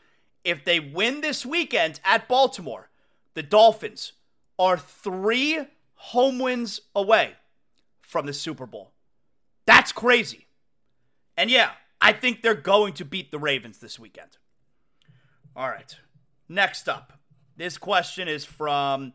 If 0.44 0.64
they 0.64 0.80
win 0.80 1.20
this 1.20 1.44
weekend 1.44 2.00
at 2.04 2.28
Baltimore, 2.28 2.90
the 3.34 3.42
Dolphins 3.42 4.12
are 4.58 4.78
three 4.78 5.58
home 5.94 6.38
wins 6.38 6.80
away 6.94 7.34
from 8.00 8.26
the 8.26 8.32
Super 8.32 8.66
Bowl. 8.66 8.92
That's 9.66 9.92
crazy. 9.92 10.46
And 11.36 11.50
yeah, 11.50 11.70
I 12.00 12.12
think 12.12 12.42
they're 12.42 12.54
going 12.54 12.94
to 12.94 13.04
beat 13.04 13.30
the 13.30 13.38
Ravens 13.38 13.78
this 13.78 13.98
weekend. 13.98 14.38
All 15.54 15.68
right. 15.68 15.96
Next 16.48 16.88
up, 16.88 17.12
this 17.56 17.78
question 17.78 18.26
is 18.26 18.44
from 18.44 19.12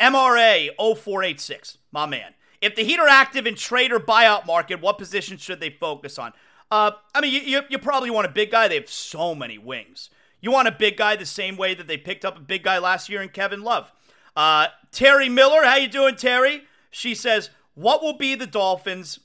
MRA 0.00 0.70
0486, 0.78 1.78
my 1.92 2.06
man. 2.06 2.34
If 2.60 2.74
the 2.74 2.82
Heat 2.82 2.98
are 2.98 3.08
active 3.08 3.46
in 3.46 3.54
trade 3.54 3.92
or 3.92 4.00
buyout 4.00 4.46
market, 4.46 4.80
what 4.80 4.98
position 4.98 5.36
should 5.36 5.60
they 5.60 5.70
focus 5.70 6.18
on? 6.18 6.32
Uh, 6.70 6.92
I 7.14 7.20
mean, 7.20 7.32
you, 7.32 7.62
you, 7.68 7.78
probably 7.78 8.10
want 8.10 8.26
a 8.26 8.30
big 8.30 8.50
guy. 8.50 8.68
They 8.68 8.74
have 8.74 8.90
so 8.90 9.34
many 9.34 9.56
wings. 9.56 10.10
You 10.40 10.50
want 10.50 10.68
a 10.68 10.72
big 10.72 10.96
guy 10.96 11.16
the 11.16 11.26
same 11.26 11.56
way 11.56 11.74
that 11.74 11.86
they 11.86 11.96
picked 11.96 12.24
up 12.24 12.36
a 12.36 12.40
big 12.40 12.62
guy 12.62 12.78
last 12.78 13.08
year 13.08 13.22
in 13.22 13.30
Kevin 13.30 13.62
Love. 13.62 13.90
Uh, 14.36 14.68
Terry 14.92 15.28
Miller, 15.28 15.64
how 15.64 15.76
you 15.76 15.88
doing, 15.88 16.14
Terry? 16.14 16.62
She 16.90 17.14
says, 17.14 17.50
what 17.74 18.02
will 18.02 18.16
be 18.16 18.34
the 18.34 18.46
Dolphins' 18.46 19.20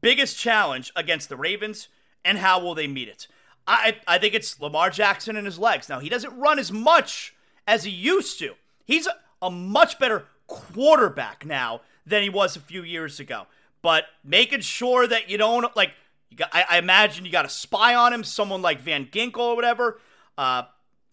biggest 0.00 0.38
challenge 0.38 0.92
against 0.94 1.28
the 1.28 1.36
Ravens, 1.36 1.88
and 2.24 2.38
how 2.38 2.60
will 2.60 2.74
they 2.74 2.86
meet 2.86 3.08
it? 3.08 3.26
I, 3.66 3.96
I 4.06 4.18
think 4.18 4.34
it's 4.34 4.60
Lamar 4.60 4.90
Jackson 4.90 5.36
and 5.36 5.46
his 5.46 5.58
legs. 5.58 5.88
Now, 5.88 5.98
he 5.98 6.08
doesn't 6.08 6.38
run 6.38 6.58
as 6.58 6.72
much 6.72 7.34
as 7.66 7.84
he 7.84 7.90
used 7.90 8.38
to. 8.38 8.54
He's 8.84 9.06
a, 9.06 9.14
a 9.42 9.50
much 9.50 9.98
better 9.98 10.24
quarterback 10.46 11.44
now 11.44 11.82
than 12.06 12.22
he 12.22 12.30
was 12.30 12.56
a 12.56 12.60
few 12.60 12.82
years 12.82 13.20
ago. 13.20 13.46
but 13.82 14.06
making 14.24 14.60
sure 14.60 15.06
that 15.06 15.30
you 15.30 15.38
don't 15.38 15.74
like. 15.76 15.92
You 16.30 16.36
got, 16.36 16.50
I, 16.52 16.64
I 16.70 16.78
imagine 16.78 17.24
you 17.24 17.32
got 17.32 17.44
a 17.44 17.50
spy 17.50 17.94
on 17.94 18.12
him, 18.12 18.24
someone 18.24 18.62
like 18.62 18.80
Van 18.80 19.06
Ginkel 19.06 19.38
or 19.38 19.56
whatever. 19.56 20.00
Uh, 20.36 20.62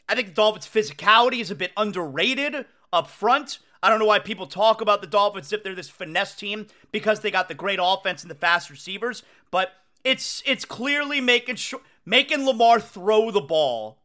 I 0.07 0.15
think 0.15 0.29
the 0.29 0.33
Dolphins' 0.33 0.67
physicality 0.67 1.39
is 1.41 1.51
a 1.51 1.55
bit 1.55 1.71
underrated 1.77 2.65
up 2.91 3.07
front. 3.09 3.59
I 3.81 3.89
don't 3.89 3.99
know 3.99 4.05
why 4.05 4.19
people 4.19 4.47
talk 4.47 4.81
about 4.81 5.01
the 5.01 5.07
Dolphins 5.07 5.53
if 5.53 5.63
they're 5.63 5.75
this 5.75 5.89
finesse 5.89 6.35
team 6.35 6.67
because 6.91 7.19
they 7.19 7.31
got 7.31 7.47
the 7.47 7.53
great 7.53 7.79
offense 7.81 8.23
and 8.23 8.31
the 8.31 8.35
fast 8.35 8.69
receivers, 8.69 9.23
but 9.51 9.73
it's 10.03 10.41
it's 10.45 10.65
clearly 10.65 11.21
making 11.21 11.57
sure 11.57 11.81
making 12.05 12.45
Lamar 12.45 12.79
throw 12.79 13.31
the 13.31 13.41
ball 13.41 13.99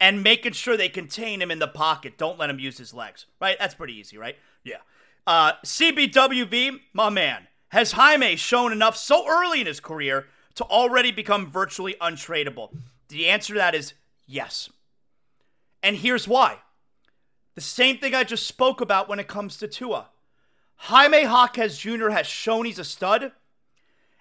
and 0.00 0.22
making 0.22 0.52
sure 0.52 0.76
they 0.76 0.88
contain 0.88 1.42
him 1.42 1.50
in 1.50 1.58
the 1.58 1.68
pocket. 1.68 2.18
Don't 2.18 2.38
let 2.38 2.50
him 2.50 2.58
use 2.58 2.78
his 2.78 2.94
legs. 2.94 3.26
Right? 3.40 3.56
That's 3.58 3.74
pretty 3.74 3.94
easy, 3.94 4.18
right? 4.18 4.36
Yeah. 4.64 4.78
Uh, 5.26 5.52
CBWV, 5.64 6.80
my 6.92 7.10
man, 7.10 7.48
has 7.68 7.92
Jaime 7.92 8.36
shown 8.36 8.72
enough 8.72 8.96
so 8.96 9.28
early 9.28 9.60
in 9.60 9.66
his 9.66 9.80
career 9.80 10.26
to 10.54 10.64
already 10.64 11.10
become 11.10 11.50
virtually 11.50 11.96
untradeable? 12.00 12.70
The 13.08 13.28
answer 13.28 13.54
to 13.54 13.58
that 13.58 13.74
is 13.74 13.94
yes. 14.26 14.70
And 15.82 15.96
here's 15.96 16.28
why. 16.28 16.58
The 17.54 17.60
same 17.60 17.98
thing 17.98 18.14
I 18.14 18.24
just 18.24 18.46
spoke 18.46 18.80
about 18.80 19.08
when 19.08 19.18
it 19.18 19.28
comes 19.28 19.56
to 19.58 19.68
Tua. 19.68 20.08
Jaime 20.76 21.22
Jaquez 21.22 21.78
Jr. 21.78 22.10
has 22.10 22.26
shown 22.26 22.66
he's 22.66 22.78
a 22.78 22.84
stud, 22.84 23.32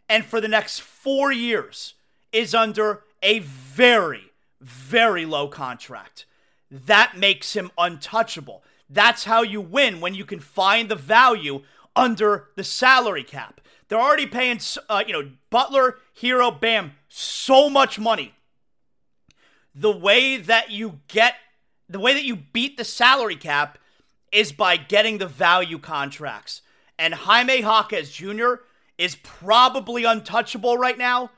and 0.07 0.23
for 0.23 0.39
the 0.39 0.47
next 0.47 0.79
four 0.79 1.31
years 1.31 1.95
is 2.31 2.55
under 2.55 3.03
a 3.21 3.39
very, 3.39 4.31
very 4.61 5.25
low 5.25 5.47
contract. 5.47 6.25
That 6.71 7.17
makes 7.17 7.53
him 7.55 7.71
untouchable. 7.77 8.63
That's 8.89 9.25
how 9.25 9.41
you 9.41 9.61
win 9.61 9.99
when 9.99 10.15
you 10.15 10.25
can 10.25 10.39
find 10.39 10.89
the 10.89 10.95
value 10.95 11.63
under 11.95 12.49
the 12.55 12.63
salary 12.63 13.23
cap. 13.23 13.61
They're 13.87 13.99
already 13.99 14.25
paying, 14.25 14.59
uh, 14.89 15.03
you 15.05 15.13
know, 15.13 15.31
Butler, 15.49 15.99
Herro, 16.19 16.59
Bam, 16.59 16.93
so 17.07 17.69
much 17.69 17.99
money. 17.99 18.33
The 19.73 19.91
way 19.91 20.37
that 20.37 20.71
you 20.71 21.01
get 21.07 21.35
the 21.87 21.99
way 21.99 22.13
that 22.13 22.23
you 22.23 22.35
beat 22.35 22.77
the 22.77 22.83
salary 22.83 23.35
cap 23.35 23.77
is 24.31 24.51
by 24.51 24.75
getting 24.75 25.17
the 25.17 25.27
value 25.27 25.77
contracts. 25.77 26.61
And 26.97 27.13
Jaime 27.13 27.59
Jaquez 27.59 28.09
Jr. 28.11 28.55
is 28.97 29.15
probably 29.15 30.03
untouchable 30.03 30.77
right 30.77 30.97
now 30.97 31.29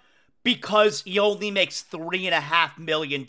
because 0.43 1.01
he 1.01 1.19
only 1.19 1.51
makes 1.51 1.83
$3.5 1.83 2.77
million. 2.77 3.25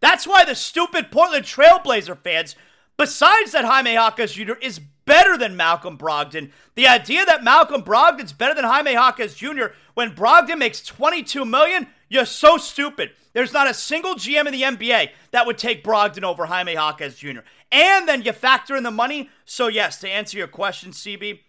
That's 0.00 0.26
why 0.26 0.44
the 0.44 0.54
stupid 0.54 1.10
Portland 1.10 1.46
Trailblazer 1.46 2.18
fans, 2.18 2.54
besides 2.98 3.52
that 3.52 3.64
Jaime 3.64 3.94
Jaquez 3.94 4.32
Jr. 4.32 4.54
is 4.60 4.80
better 5.04 5.36
than 5.36 5.56
Malcolm 5.56 5.98
Brogdon, 5.98 6.50
the 6.74 6.86
idea 6.86 7.24
that 7.24 7.44
Malcolm 7.44 7.82
Brogdon's 7.82 8.32
better 8.32 8.54
than 8.54 8.64
Jaime 8.64 8.92
Jaquez 8.92 9.34
Jr. 9.34 9.66
when 9.94 10.14
Brogdon 10.14 10.58
makes 10.58 10.82
22 10.82 11.44
million, 11.44 11.88
you're 12.08 12.24
so 12.24 12.56
stupid. 12.56 13.10
There's 13.32 13.52
not 13.52 13.70
a 13.70 13.74
single 13.74 14.14
GM 14.14 14.46
in 14.46 14.52
the 14.52 14.62
NBA 14.62 15.10
that 15.30 15.46
would 15.46 15.58
take 15.58 15.84
Brogdon 15.84 16.24
over 16.24 16.46
Jaime 16.46 16.74
Jaquez 16.74 17.16
Jr. 17.16 17.40
And 17.70 18.06
then 18.06 18.22
you 18.22 18.32
factor 18.32 18.76
in 18.76 18.82
the 18.82 18.90
money. 18.90 19.30
So, 19.44 19.68
yes, 19.68 19.98
to 20.00 20.08
answer 20.08 20.36
your 20.36 20.48
question, 20.48 20.92
CB, 20.92 21.40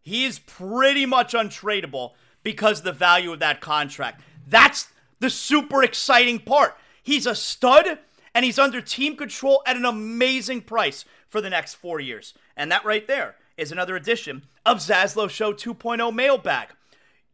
he's 0.00 0.38
pretty 0.38 1.04
much 1.04 1.34
untradeable 1.34 2.12
because 2.42 2.82
the 2.82 2.92
value 2.92 3.32
of 3.32 3.40
that 3.40 3.60
contract. 3.60 4.22
That's 4.46 4.88
the 5.20 5.28
super 5.28 5.82
exciting 5.82 6.38
part. 6.38 6.76
He's 7.02 7.26
a 7.26 7.34
stud 7.34 7.98
and 8.34 8.44
he's 8.44 8.58
under 8.58 8.80
team 8.80 9.16
control 9.16 9.62
at 9.66 9.76
an 9.76 9.84
amazing 9.84 10.62
price 10.62 11.04
for 11.28 11.40
the 11.40 11.50
next 11.50 11.74
four 11.74 12.00
years. 12.00 12.34
And 12.58 12.70
that 12.72 12.84
right 12.84 13.06
there 13.06 13.36
is 13.56 13.72
another 13.72 13.96
edition 13.96 14.42
of 14.66 14.78
Zaslow 14.78 15.30
Show 15.30 15.54
2.0 15.54 16.12
mailbag. 16.12 16.68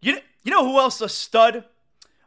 You, 0.01 0.19
you 0.45 0.53
know 0.53 0.65
who 0.65 0.79
else 0.79 1.01
a 1.01 1.09
stud? 1.09 1.65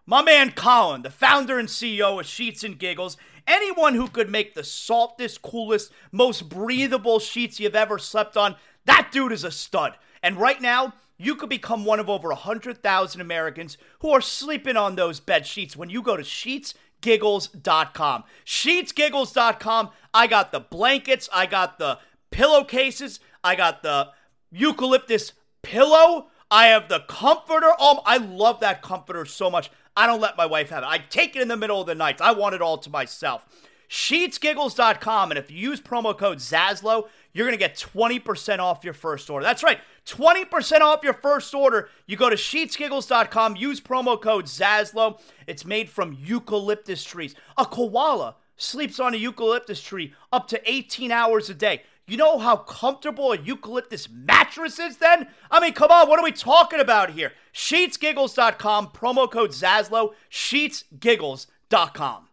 My 0.06 0.24
man 0.24 0.52
Colin, 0.52 1.04
the 1.04 1.12
founder 1.12 1.60
and 1.60 1.70
CEO 1.70 2.20
of 2.20 2.26
Sheets 2.26 2.64
and 2.64 2.80
Giggles, 2.80 3.18
anyone 3.46 3.94
who 3.94 4.08
could 4.08 4.32
make 4.32 4.56
the 4.56 4.64
softest, 4.64 5.44
coolest, 5.44 5.92
most 6.12 6.50
breathable 6.50 7.20
sheets 7.20 7.60
you've 7.60 7.76
ever 7.76 8.00
slept 8.00 8.36
on, 8.36 8.56
that 8.86 9.10
dude 9.12 9.32
is 9.32 9.44
a 9.44 9.52
stud. 9.52 9.94
And 10.24 10.38
right 10.38 10.62
now, 10.62 10.94
you 11.18 11.36
could 11.36 11.50
become 11.50 11.86
one 11.86 12.00
of 12.00 12.10
over 12.10 12.30
100,000 12.30 13.22
Americans 13.22 13.78
who 14.00 14.10
are 14.10 14.22
sleeping 14.22 14.78
on 14.78 14.96
those 14.96 15.20
bed 15.20 15.46
sheets 15.46 15.76
when 15.76 15.90
you 15.90 16.02
go 16.02 16.18
to 16.18 16.24
sheetsgiggles.com. 16.24 18.24
Sheetsgiggles.com. 18.46 19.90
I 20.14 20.28
got 20.28 20.52
the 20.52 20.60
blankets, 20.60 21.30
I 21.34 21.46
got 21.46 21.80
the 21.80 22.00
pillowcases, 22.38 23.20
I 23.44 23.56
got 23.56 23.82
the 23.82 24.10
eucalyptus 24.52 25.34
pillow, 25.64 26.28
I 26.52 26.68
have 26.68 26.88
the 26.88 27.00
comforter. 27.08 27.72
Oh, 27.80 28.02
I 28.06 28.18
love 28.18 28.60
that 28.60 28.84
comforter 28.84 29.26
so 29.26 29.50
much. 29.50 29.72
I 29.98 30.06
don't 30.06 30.22
let 30.22 30.38
my 30.38 30.46
wife 30.46 30.70
have 30.70 30.84
it. 30.84 30.88
I 30.88 31.00
take 31.00 31.36
it 31.36 31.42
in 31.42 31.48
the 31.48 31.58
middle 31.58 31.82
of 31.82 31.88
the 31.88 31.96
night. 31.96 32.22
I 32.22 32.32
want 32.34 32.54
it 32.54 32.62
all 32.62 32.78
to 32.78 32.90
myself. 32.92 33.46
Sheetsgiggles.com, 33.90 35.32
and 35.32 35.38
if 35.38 35.50
you 35.50 35.58
use 35.58 35.82
promo 35.82 36.16
code 36.16 36.38
Zaslow, 36.38 37.08
you're 37.34 37.48
going 37.48 37.58
to 37.58 37.66
get 37.66 37.76
20% 37.76 38.60
off 38.60 38.84
your 38.84 38.94
first 38.94 39.30
order. 39.30 39.44
That's 39.44 39.64
right, 39.64 39.80
20% 40.06 40.82
off 40.82 41.04
your 41.04 41.14
first 41.14 41.54
order. 41.56 41.90
You 42.06 42.18
go 42.18 42.30
to 42.30 42.36
sheetsgiggles.com, 42.36 43.56
use 43.56 43.82
promo 43.82 44.22
code 44.22 44.46
Zaslow. 44.46 45.20
It's 45.48 45.66
made 45.66 45.90
from 45.90 46.18
eucalyptus 46.20 47.04
trees. 47.04 47.34
A 47.58 47.66
koala 47.66 48.36
sleeps 48.58 49.00
on 49.00 49.14
a 49.14 49.18
eucalyptus 49.18 49.82
tree 49.82 50.14
up 50.34 50.48
to 50.50 50.70
18 50.70 51.12
hours 51.12 51.50
a 51.50 51.54
day. 51.54 51.82
You 52.08 52.16
know 52.16 52.40
how 52.40 52.56
comfortable 52.56 53.34
a 53.34 53.38
eucalyptus 53.38 54.08
mattress 54.10 54.80
is 54.80 54.98
then? 54.98 55.28
I 55.52 55.60
mean, 55.60 55.74
come 55.74 55.92
on, 55.92 56.08
what 56.08 56.18
are 56.18 56.24
we 56.24 56.32
talking 56.32 56.80
about 56.80 57.12
here? 57.12 57.34
Sheetsgiggles.com, 57.54 58.88
promo 58.92 59.30
code 59.30 59.52
Zaslow, 59.52 60.14
sheetsgiggles.com. 60.32 62.28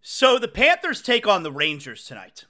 So 0.00 0.38
the 0.38 0.48
Panthers 0.48 1.02
take 1.02 1.26
on 1.26 1.42
the 1.42 1.50
Rangers 1.50 2.04
tonight. 2.04 2.44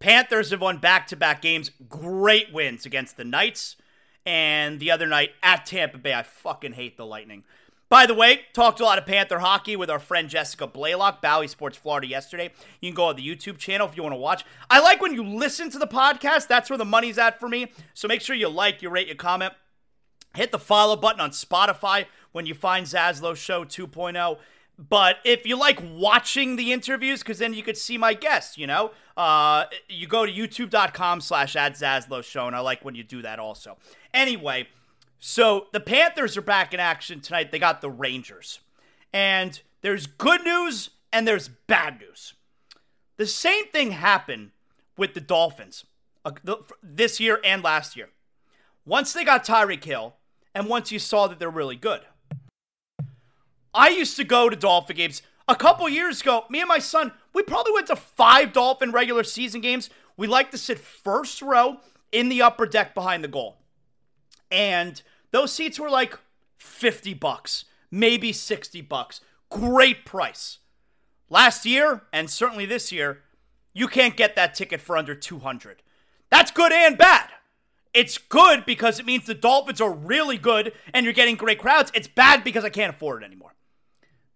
Panthers 0.00 0.50
have 0.50 0.60
won 0.60 0.78
back 0.78 1.06
to 1.08 1.16
back 1.16 1.40
games, 1.40 1.70
great 1.88 2.52
wins 2.52 2.84
against 2.84 3.16
the 3.16 3.24
Knights, 3.24 3.76
and 4.26 4.80
the 4.80 4.90
other 4.90 5.06
night 5.06 5.30
at 5.42 5.66
Tampa 5.66 5.98
Bay. 5.98 6.14
I 6.14 6.22
fucking 6.22 6.72
hate 6.72 6.96
the 6.96 7.06
Lightning. 7.06 7.44
By 7.88 8.04
the 8.04 8.14
way, 8.14 8.42
talked 8.52 8.80
a 8.80 8.84
lot 8.84 8.98
of 8.98 9.06
Panther 9.06 9.38
hockey 9.38 9.74
with 9.74 9.88
our 9.88 9.98
friend 9.98 10.28
Jessica 10.28 10.66
Blaylock, 10.66 11.22
Bally 11.22 11.48
Sports 11.48 11.78
Florida 11.78 12.06
yesterday. 12.06 12.50
You 12.80 12.90
can 12.90 12.94
go 12.94 13.06
on 13.06 13.16
the 13.16 13.26
YouTube 13.26 13.56
channel 13.56 13.88
if 13.88 13.96
you 13.96 14.02
want 14.02 14.12
to 14.12 14.18
watch. 14.18 14.44
I 14.68 14.80
like 14.80 15.00
when 15.00 15.14
you 15.14 15.24
listen 15.24 15.70
to 15.70 15.78
the 15.78 15.86
podcast. 15.86 16.48
That's 16.48 16.68
where 16.68 16.76
the 16.76 16.84
money's 16.84 17.16
at 17.16 17.40
for 17.40 17.48
me. 17.48 17.72
So 17.94 18.06
make 18.06 18.20
sure 18.20 18.36
you 18.36 18.48
like, 18.48 18.82
you 18.82 18.90
rate, 18.90 19.08
you 19.08 19.14
comment. 19.14 19.54
Hit 20.34 20.52
the 20.52 20.58
follow 20.58 20.96
button 20.96 21.20
on 21.20 21.30
Spotify 21.30 22.04
when 22.32 22.44
you 22.44 22.54
find 22.54 22.86
Zaslow 22.86 23.34
Show 23.34 23.64
2.0. 23.64 24.38
But 24.78 25.16
if 25.24 25.46
you 25.46 25.58
like 25.58 25.82
watching 25.82 26.56
the 26.56 26.72
interviews, 26.72 27.20
because 27.20 27.38
then 27.38 27.52
you 27.54 27.62
could 27.62 27.76
see 27.76 27.98
my 27.98 28.14
guests, 28.14 28.56
you 28.56 28.66
know, 28.66 28.92
uh, 29.16 29.64
you 29.88 30.06
go 30.06 30.24
to 30.24 30.30
youtube.com 30.30 31.20
slash 31.20 31.56
at 31.56 31.72
Zaslow 31.72 32.22
Show, 32.22 32.46
and 32.46 32.54
I 32.54 32.60
like 32.60 32.84
when 32.84 32.94
you 32.94 33.02
do 33.02 33.22
that 33.22 33.40
also. 33.40 33.76
Anyway, 34.14 34.68
so 35.18 35.66
the 35.72 35.80
Panthers 35.80 36.36
are 36.36 36.42
back 36.42 36.72
in 36.72 36.80
action 36.80 37.20
tonight. 37.20 37.50
They 37.50 37.58
got 37.58 37.80
the 37.80 37.90
Rangers. 37.90 38.60
And 39.12 39.60
there's 39.82 40.06
good 40.06 40.44
news 40.44 40.90
and 41.12 41.26
there's 41.26 41.48
bad 41.48 42.00
news. 42.00 42.34
The 43.16 43.26
same 43.26 43.66
thing 43.68 43.92
happened 43.92 44.50
with 44.96 45.14
the 45.14 45.20
Dolphins 45.20 45.84
uh, 46.24 46.32
this 46.82 47.18
year 47.18 47.40
and 47.44 47.62
last 47.62 47.96
year. 47.96 48.10
Once 48.84 49.12
they 49.12 49.24
got 49.24 49.44
Tyreek 49.44 49.84
Hill, 49.84 50.14
and 50.54 50.66
once 50.68 50.90
you 50.90 50.98
saw 50.98 51.28
that 51.28 51.38
they're 51.38 51.50
really 51.50 51.76
good. 51.76 52.00
I 53.72 53.90
used 53.90 54.16
to 54.16 54.24
go 54.24 54.48
to 54.48 54.56
Dolphin 54.56 54.96
games 54.96 55.22
a 55.46 55.54
couple 55.54 55.88
years 55.88 56.20
ago. 56.20 56.44
Me 56.50 56.60
and 56.60 56.68
my 56.68 56.78
son, 56.78 57.12
we 57.32 57.42
probably 57.42 57.72
went 57.72 57.86
to 57.88 57.96
five 57.96 58.52
Dolphin 58.52 58.90
regular 58.90 59.22
season 59.22 59.60
games. 59.60 59.88
We 60.16 60.26
like 60.26 60.50
to 60.50 60.58
sit 60.58 60.78
first 60.78 61.42
row 61.42 61.76
in 62.10 62.28
the 62.28 62.42
upper 62.42 62.66
deck 62.66 62.94
behind 62.94 63.22
the 63.22 63.28
goal. 63.28 63.57
And 64.50 65.00
those 65.30 65.52
seats 65.52 65.78
were 65.78 65.90
like 65.90 66.18
50 66.58 67.14
bucks, 67.14 67.64
maybe 67.90 68.32
60 68.32 68.80
bucks. 68.82 69.20
Great 69.50 70.04
price. 70.04 70.58
Last 71.30 71.66
year, 71.66 72.02
and 72.12 72.30
certainly 72.30 72.66
this 72.66 72.90
year, 72.90 73.22
you 73.74 73.86
can't 73.86 74.16
get 74.16 74.34
that 74.36 74.54
ticket 74.54 74.80
for 74.80 74.96
under 74.96 75.14
200. 75.14 75.82
That's 76.30 76.50
good 76.50 76.72
and 76.72 76.96
bad. 76.96 77.28
It's 77.94 78.18
good 78.18 78.64
because 78.66 78.98
it 78.98 79.06
means 79.06 79.26
the 79.26 79.34
Dolphins 79.34 79.80
are 79.80 79.92
really 79.92 80.38
good 80.38 80.72
and 80.92 81.04
you're 81.04 81.12
getting 81.12 81.36
great 81.36 81.58
crowds. 81.58 81.90
It's 81.94 82.08
bad 82.08 82.44
because 82.44 82.64
I 82.64 82.70
can't 82.70 82.94
afford 82.94 83.22
it 83.22 83.26
anymore. 83.26 83.54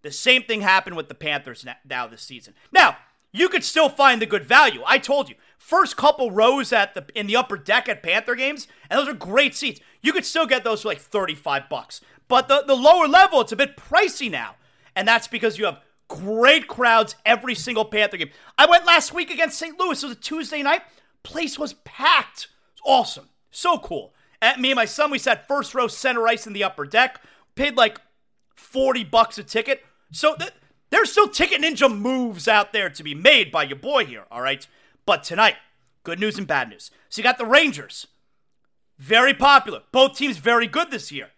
The 0.01 0.11
same 0.11 0.43
thing 0.43 0.61
happened 0.61 0.95
with 0.95 1.07
the 1.07 1.15
Panthers 1.15 1.65
now 1.85 2.07
this 2.07 2.21
season. 2.21 2.55
Now, 2.71 2.97
you 3.31 3.49
could 3.49 3.63
still 3.63 3.89
find 3.89 4.21
the 4.21 4.25
good 4.25 4.43
value. 4.43 4.81
I 4.85 4.97
told 4.97 5.29
you, 5.29 5.35
first 5.63 5.95
couple 5.95 6.29
rows 6.29 6.73
at 6.73 6.93
the 6.93 7.05
in 7.15 7.25
the 7.25 7.37
upper 7.37 7.57
deck 7.57 7.87
at 7.87 8.03
Panther 8.03 8.35
games, 8.35 8.67
and 8.89 8.99
those 8.99 9.07
are 9.07 9.13
great 9.13 9.55
seats. 9.55 9.79
You 10.01 10.11
could 10.11 10.25
still 10.25 10.45
get 10.45 10.63
those 10.63 10.81
for 10.81 10.89
like 10.89 10.99
35 10.99 11.69
bucks. 11.69 12.01
But 12.27 12.47
the, 12.47 12.63
the 12.67 12.75
lower 12.75 13.07
level, 13.07 13.41
it's 13.41 13.51
a 13.51 13.55
bit 13.55 13.77
pricey 13.77 14.29
now. 14.29 14.55
And 14.95 15.07
that's 15.07 15.27
because 15.27 15.57
you 15.57 15.65
have 15.65 15.81
great 16.07 16.67
crowds 16.67 17.15
every 17.25 17.55
single 17.55 17.85
Panther 17.85 18.17
game. 18.17 18.29
I 18.57 18.65
went 18.65 18.85
last 18.85 19.13
week 19.13 19.31
against 19.31 19.57
St. 19.57 19.79
Louis. 19.79 20.01
It 20.03 20.07
was 20.07 20.15
a 20.15 20.19
Tuesday 20.19 20.61
night. 20.61 20.81
Place 21.23 21.57
was 21.57 21.73
packed. 21.85 22.49
It's 22.73 22.81
awesome. 22.85 23.29
So 23.49 23.77
cool. 23.77 24.13
At 24.41 24.59
me 24.59 24.71
and 24.71 24.75
my 24.75 24.85
son, 24.85 25.11
we 25.11 25.19
sat 25.19 25.47
first 25.47 25.73
row 25.73 25.87
center 25.87 26.27
ice 26.27 26.45
in 26.45 26.53
the 26.53 26.63
upper 26.63 26.85
deck. 26.85 27.21
Paid 27.55 27.77
like 27.77 27.99
40 28.55 29.05
bucks 29.05 29.37
a 29.37 29.43
ticket. 29.43 29.83
So 30.11 30.35
th- 30.35 30.51
there's 30.89 31.11
still 31.11 31.27
Ticket 31.27 31.61
Ninja 31.61 31.89
moves 31.93 32.47
out 32.47 32.73
there 32.73 32.89
to 32.89 33.03
be 33.03 33.15
made 33.15 33.51
by 33.51 33.63
your 33.63 33.77
boy 33.77 34.05
here, 34.05 34.25
all 34.29 34.41
right? 34.41 34.67
But 35.05 35.23
tonight, 35.23 35.55
good 36.03 36.19
news 36.19 36.37
and 36.37 36.47
bad 36.47 36.69
news. 36.69 36.91
So 37.09 37.19
you 37.19 37.23
got 37.23 37.37
the 37.37 37.45
Rangers. 37.45 38.07
Very 38.97 39.33
popular. 39.33 39.81
Both 39.91 40.17
teams 40.17 40.37
very 40.37 40.67
good 40.67 40.91
this 40.91 41.11
year. 41.11 41.29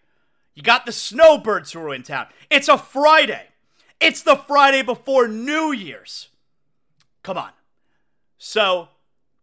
You 0.54 0.62
got 0.62 0.86
the 0.86 0.92
Snowbirds 0.92 1.72
who 1.72 1.80
are 1.80 1.94
in 1.94 2.02
town. 2.02 2.26
It's 2.50 2.68
a 2.68 2.78
Friday. 2.78 3.48
It's 4.00 4.22
the 4.22 4.36
Friday 4.36 4.82
before 4.82 5.28
New 5.28 5.72
Year's. 5.72 6.28
Come 7.22 7.38
on. 7.38 7.50
So, 8.38 8.88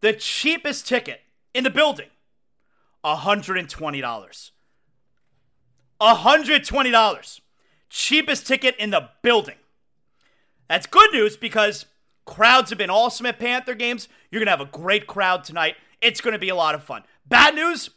the 0.01 0.13
cheapest 0.13 0.88
ticket 0.88 1.21
in 1.53 1.63
the 1.63 1.69
building, 1.69 2.09
$120. 3.03 4.51
$120. 6.01 7.39
Cheapest 7.89 8.47
ticket 8.47 8.75
in 8.77 8.89
the 8.89 9.09
building. 9.21 9.55
That's 10.67 10.88
good 10.88 11.12
news 11.12 11.38
because 11.38 11.86
crowds 12.25 12.69
have 12.69 12.77
been 12.77 12.89
awesome 12.89 13.25
at 13.25 13.39
Panther 13.39 13.75
games. 13.75 14.07
You're 14.31 14.39
going 14.39 14.47
to 14.47 14.57
have 14.57 14.62
a 14.62 14.71
great 14.71 15.07
crowd 15.07 15.43
tonight. 15.43 15.75
It's 16.01 16.21
going 16.21 16.33
to 16.33 16.39
be 16.39 16.49
a 16.49 16.55
lot 16.55 16.75
of 16.75 16.83
fun. 16.83 17.03
Bad 17.25 17.55
news, 17.55 17.89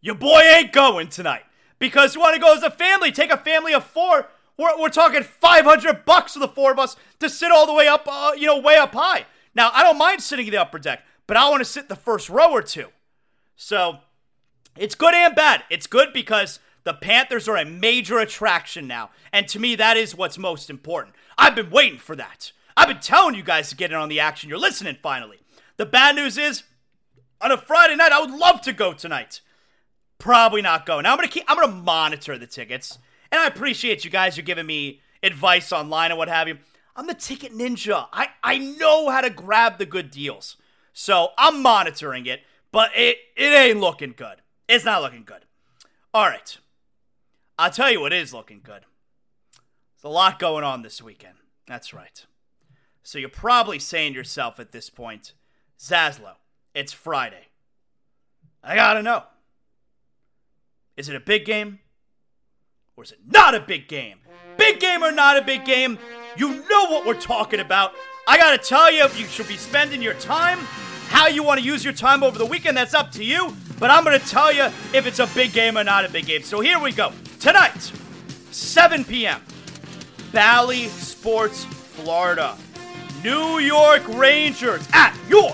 your 0.00 0.14
boy 0.14 0.40
ain't 0.40 0.72
going 0.72 1.08
tonight 1.08 1.42
because 1.78 2.14
you 2.14 2.20
want 2.20 2.34
to 2.34 2.40
go 2.40 2.54
as 2.54 2.62
a 2.62 2.70
family. 2.70 3.10
Take 3.12 3.30
a 3.30 3.36
family 3.36 3.72
of 3.72 3.84
four. 3.84 4.28
We're, 4.58 4.78
we're 4.78 4.88
talking 4.88 5.22
500 5.22 6.04
bucks 6.04 6.34
for 6.34 6.38
the 6.38 6.48
four 6.48 6.72
of 6.72 6.78
us 6.78 6.96
to 7.20 7.30
sit 7.30 7.50
all 7.50 7.66
the 7.66 7.72
way 7.72 7.88
up, 7.88 8.06
uh, 8.06 8.32
you 8.36 8.46
know, 8.46 8.58
way 8.58 8.76
up 8.76 8.92
high. 8.92 9.26
Now, 9.54 9.70
I 9.72 9.82
don't 9.82 9.98
mind 9.98 10.22
sitting 10.22 10.46
in 10.46 10.52
the 10.52 10.60
upper 10.60 10.78
deck, 10.78 11.04
but 11.26 11.36
I 11.36 11.48
want 11.48 11.60
to 11.60 11.64
sit 11.64 11.88
the 11.88 11.96
first 11.96 12.28
row 12.28 12.50
or 12.52 12.62
two. 12.62 12.88
So 13.56 13.98
it's 14.76 14.94
good 14.94 15.14
and 15.14 15.34
bad. 15.34 15.64
It's 15.70 15.86
good 15.86 16.12
because 16.12 16.58
the 16.84 16.94
Panthers 16.94 17.48
are 17.48 17.56
a 17.56 17.64
major 17.64 18.18
attraction 18.18 18.86
now. 18.86 19.10
And 19.32 19.46
to 19.48 19.58
me, 19.58 19.76
that 19.76 19.96
is 19.96 20.16
what's 20.16 20.38
most 20.38 20.68
important. 20.68 21.14
I've 21.38 21.54
been 21.54 21.70
waiting 21.70 21.98
for 21.98 22.16
that. 22.16 22.52
I've 22.76 22.88
been 22.88 23.00
telling 23.00 23.34
you 23.34 23.42
guys 23.42 23.68
to 23.70 23.76
get 23.76 23.90
in 23.90 23.96
on 23.96 24.08
the 24.08 24.20
action. 24.20 24.48
You're 24.48 24.58
listening 24.58 24.96
finally. 25.02 25.38
The 25.76 25.86
bad 25.86 26.16
news 26.16 26.38
is, 26.38 26.64
on 27.40 27.50
a 27.50 27.56
Friday 27.56 27.96
night, 27.96 28.12
I 28.12 28.20
would 28.20 28.30
love 28.30 28.60
to 28.62 28.72
go 28.72 28.92
tonight. 28.92 29.40
Probably 30.18 30.62
not 30.62 30.86
going. 30.86 31.02
Now 31.02 31.12
I'm 31.12 31.18
gonna 31.18 31.28
keep. 31.28 31.44
I'm 31.48 31.58
gonna 31.58 31.72
monitor 31.72 32.38
the 32.38 32.46
tickets, 32.46 32.98
and 33.30 33.40
I 33.40 33.46
appreciate 33.46 34.04
you 34.04 34.10
guys. 34.10 34.36
You're 34.36 34.44
giving 34.44 34.66
me 34.66 35.00
advice 35.22 35.72
online 35.72 36.12
and 36.12 36.18
what 36.18 36.28
have 36.28 36.46
you. 36.46 36.58
I'm 36.94 37.06
the 37.06 37.14
ticket 37.14 37.52
ninja. 37.52 38.06
I 38.12 38.28
I 38.42 38.58
know 38.58 39.08
how 39.10 39.22
to 39.22 39.30
grab 39.30 39.78
the 39.78 39.86
good 39.86 40.10
deals, 40.10 40.56
so 40.92 41.30
I'm 41.36 41.62
monitoring 41.62 42.26
it. 42.26 42.42
But 42.70 42.90
it 42.96 43.18
it 43.36 43.46
ain't 43.46 43.80
looking 43.80 44.14
good. 44.16 44.42
It's 44.68 44.84
not 44.84 45.02
looking 45.02 45.24
good. 45.24 45.44
All 46.14 46.26
right. 46.26 46.56
I'll 47.58 47.70
tell 47.70 47.90
you 47.90 48.00
what 48.00 48.12
is 48.12 48.32
looking 48.32 48.60
good. 48.62 48.82
There's 49.52 50.04
a 50.04 50.08
lot 50.08 50.38
going 50.38 50.64
on 50.64 50.82
this 50.82 51.02
weekend. 51.02 51.34
That's 51.66 51.92
right. 51.92 52.24
So 53.02 53.18
you're 53.18 53.28
probably 53.28 53.78
saying 53.78 54.12
to 54.12 54.18
yourself 54.18 54.60
at 54.60 54.72
this 54.72 54.88
point, 54.88 55.32
Zaslow, 55.78 56.36
it's 56.74 56.92
Friday. 56.92 57.48
I 58.62 58.76
gotta 58.76 59.02
know. 59.02 59.24
Is 60.96 61.08
it 61.08 61.16
a 61.16 61.20
big 61.20 61.44
game? 61.44 61.80
Or 62.96 63.04
is 63.04 63.12
it 63.12 63.18
not 63.26 63.54
a 63.54 63.60
big 63.60 63.88
game? 63.88 64.18
Big 64.56 64.78
game 64.78 65.02
or 65.02 65.10
not 65.10 65.36
a 65.36 65.42
big 65.42 65.64
game? 65.64 65.98
You 66.36 66.48
know 66.48 66.84
what 66.90 67.06
we're 67.06 67.20
talking 67.20 67.60
about. 67.60 67.92
I 68.28 68.36
gotta 68.36 68.58
tell 68.58 68.92
you, 68.92 69.04
if 69.04 69.18
you 69.18 69.26
should 69.26 69.48
be 69.48 69.56
spending 69.56 70.00
your 70.00 70.14
time, 70.14 70.58
how 71.08 71.26
you 71.26 71.42
want 71.42 71.60
to 71.60 71.66
use 71.66 71.82
your 71.82 71.92
time 71.92 72.22
over 72.22 72.38
the 72.38 72.46
weekend, 72.46 72.76
that's 72.76 72.94
up 72.94 73.10
to 73.12 73.24
you. 73.24 73.56
But 73.78 73.90
I'm 73.90 74.04
gonna 74.04 74.18
tell 74.20 74.52
you 74.52 74.64
if 74.94 75.06
it's 75.06 75.18
a 75.18 75.26
big 75.28 75.52
game 75.52 75.76
or 75.76 75.82
not 75.82 76.04
a 76.04 76.08
big 76.08 76.26
game. 76.26 76.42
So 76.42 76.60
here 76.60 76.78
we 76.78 76.92
go. 76.92 77.12
Tonight, 77.40 77.92
7 78.52 79.04
p.m., 79.04 79.42
Bally 80.30 80.86
Sports, 80.86 81.64
Florida. 81.64 82.56
New 83.22 83.60
York 83.60 84.02
Rangers 84.08 84.86
at 84.92 85.16
your 85.28 85.52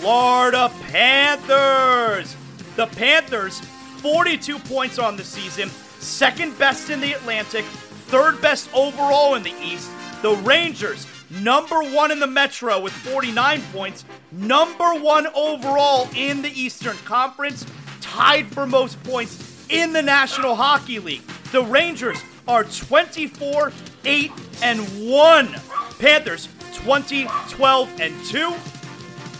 Florida 0.00 0.72
Panthers. 0.88 2.34
The 2.74 2.86
Panthers, 2.86 3.60
42 3.98 4.58
points 4.58 4.98
on 4.98 5.16
the 5.16 5.22
season, 5.22 5.68
second 6.00 6.58
best 6.58 6.90
in 6.90 7.00
the 7.00 7.12
Atlantic, 7.12 7.64
third 8.08 8.42
best 8.42 8.68
overall 8.74 9.36
in 9.36 9.44
the 9.44 9.54
East. 9.62 9.88
The 10.22 10.34
Rangers, 10.36 11.06
number 11.30 11.80
one 11.80 12.10
in 12.10 12.18
the 12.18 12.26
Metro 12.26 12.80
with 12.80 12.92
49 12.92 13.62
points, 13.72 14.04
number 14.32 14.94
one 14.94 15.28
overall 15.28 16.08
in 16.16 16.42
the 16.42 16.50
Eastern 16.60 16.96
Conference, 17.04 17.64
tied 18.00 18.48
for 18.48 18.66
most 18.66 19.00
points 19.04 19.64
in 19.68 19.92
the 19.92 20.02
National 20.02 20.56
Hockey 20.56 20.98
League. 20.98 21.22
The 21.52 21.62
Rangers 21.62 22.20
are 22.48 22.64
24, 22.64 23.72
8, 24.04 24.32
and 24.62 24.80
1. 25.08 25.56
Panthers 26.00 26.48
20, 26.74 27.26
12, 27.48 28.00
and 28.00 28.24
2. 28.26 28.54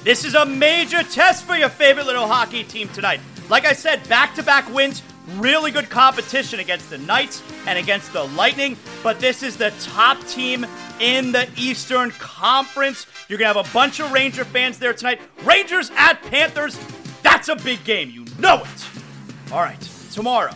This 0.04 0.24
is 0.24 0.34
a 0.34 0.46
major 0.46 1.02
test 1.02 1.44
for 1.44 1.56
your 1.56 1.68
favorite 1.68 2.06
little 2.06 2.26
hockey 2.26 2.64
team 2.64 2.88
tonight. 2.88 3.20
Like 3.48 3.64
I 3.64 3.72
said, 3.72 4.06
back 4.08 4.34
to 4.36 4.42
back 4.42 4.72
wins, 4.72 5.02
really 5.36 5.70
good 5.70 5.90
competition 5.90 6.60
against 6.60 6.90
the 6.90 6.98
Knights 6.98 7.42
and 7.66 7.78
against 7.78 8.12
the 8.12 8.24
Lightning, 8.24 8.76
but 9.02 9.20
this 9.20 9.42
is 9.42 9.56
the 9.56 9.72
top 9.80 10.22
team 10.26 10.66
in 11.00 11.32
the 11.32 11.48
Eastern 11.56 12.10
Conference. 12.12 13.06
You're 13.28 13.38
going 13.38 13.52
to 13.52 13.58
have 13.58 13.68
a 13.68 13.72
bunch 13.72 14.00
of 14.00 14.10
Ranger 14.12 14.44
fans 14.44 14.78
there 14.78 14.94
tonight. 14.94 15.20
Rangers 15.44 15.90
at 15.96 16.22
Panthers, 16.22 16.78
that's 17.22 17.48
a 17.48 17.56
big 17.56 17.84
game. 17.84 18.10
You 18.10 18.24
know 18.38 18.62
it. 18.62 19.52
All 19.52 19.60
right, 19.60 19.80
tomorrow, 20.12 20.52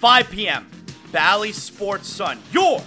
5 0.00 0.30
p.m., 0.30 0.68
Bally 1.12 1.52
Sports 1.52 2.08
Sun, 2.08 2.38
your 2.52 2.82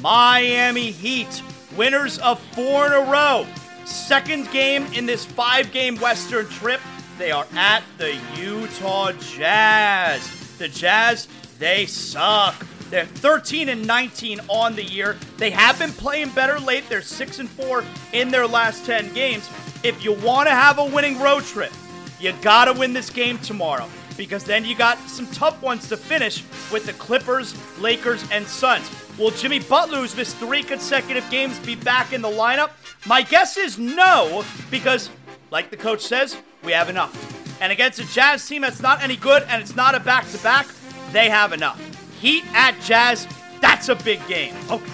Miami 0.00 0.90
Heat 0.90 1.42
winners 1.78 2.18
of 2.18 2.40
four 2.54 2.86
in 2.86 2.92
a 2.92 3.10
row. 3.10 3.46
Second 3.84 4.50
game 4.50 4.84
in 4.92 5.06
this 5.06 5.24
five 5.24 5.72
game 5.72 5.96
Western 6.00 6.46
trip. 6.48 6.80
They 7.16 7.30
are 7.30 7.46
at 7.54 7.82
the 7.96 8.18
Utah 8.36 9.12
Jazz. 9.12 10.56
The 10.58 10.68
Jazz, 10.68 11.28
they 11.58 11.86
suck. 11.86 12.66
They're 12.90 13.06
13 13.06 13.68
and 13.68 13.86
19 13.86 14.40
on 14.48 14.74
the 14.74 14.82
year. 14.82 15.16
They 15.36 15.50
have 15.50 15.78
been 15.78 15.92
playing 15.92 16.30
better 16.30 16.58
late. 16.58 16.88
They're 16.88 17.02
6 17.02 17.38
and 17.38 17.48
4 17.48 17.84
in 18.12 18.30
their 18.30 18.46
last 18.46 18.84
10 18.84 19.12
games. 19.14 19.48
If 19.84 20.02
you 20.02 20.14
want 20.14 20.48
to 20.48 20.54
have 20.54 20.78
a 20.78 20.84
winning 20.84 21.20
road 21.20 21.44
trip, 21.44 21.72
you 22.18 22.32
got 22.42 22.64
to 22.64 22.72
win 22.72 22.92
this 22.92 23.10
game 23.10 23.38
tomorrow 23.38 23.88
because 24.18 24.42
then 24.42 24.64
you 24.64 24.74
got 24.74 24.98
some 25.08 25.26
tough 25.28 25.62
ones 25.62 25.88
to 25.88 25.96
finish 25.96 26.42
with 26.70 26.84
the 26.84 26.92
Clippers, 26.94 27.54
Lakers, 27.80 28.22
and 28.30 28.46
Suns. 28.46 28.90
Will 29.16 29.30
Jimmy 29.30 29.60
Butler, 29.60 29.98
who's 29.98 30.14
missed 30.14 30.36
three 30.36 30.62
consecutive 30.62 31.28
games, 31.30 31.58
be 31.60 31.76
back 31.76 32.12
in 32.12 32.20
the 32.20 32.28
lineup? 32.28 32.72
My 33.06 33.22
guess 33.22 33.56
is 33.56 33.78
no, 33.78 34.44
because, 34.70 35.08
like 35.50 35.70
the 35.70 35.76
coach 35.76 36.02
says, 36.02 36.36
we 36.64 36.72
have 36.72 36.90
enough. 36.90 37.14
And 37.62 37.72
against 37.72 38.00
a 38.00 38.06
Jazz 38.12 38.46
team 38.46 38.62
that's 38.62 38.82
not 38.82 39.02
any 39.02 39.16
good 39.16 39.44
and 39.44 39.62
it's 39.62 39.76
not 39.76 39.94
a 39.94 40.00
back 40.00 40.28
to 40.30 40.38
back, 40.38 40.66
they 41.12 41.30
have 41.30 41.52
enough. 41.52 41.80
Heat 42.20 42.44
at 42.52 42.78
Jazz, 42.82 43.26
that's 43.60 43.88
a 43.88 43.94
big 43.94 44.24
game. 44.26 44.54
Okay. 44.70 44.92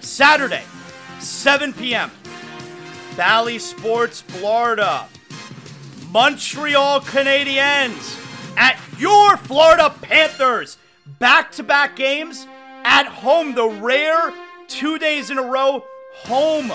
Saturday, 0.00 0.62
7 1.18 1.72
p.m., 1.72 2.10
Bally 3.16 3.58
Sports, 3.58 4.20
Florida. 4.20 5.08
Montreal 6.10 7.00
Canadiens 7.00 8.27
at 8.58 8.78
your 8.98 9.36
Florida 9.36 9.94
Panthers. 10.02 10.76
Back 11.18 11.52
to 11.52 11.62
back 11.62 11.96
games 11.96 12.46
at 12.84 13.06
home. 13.06 13.54
The 13.54 13.66
rare 13.66 14.34
two 14.66 14.98
days 14.98 15.30
in 15.30 15.38
a 15.38 15.42
row 15.42 15.84
home 16.24 16.72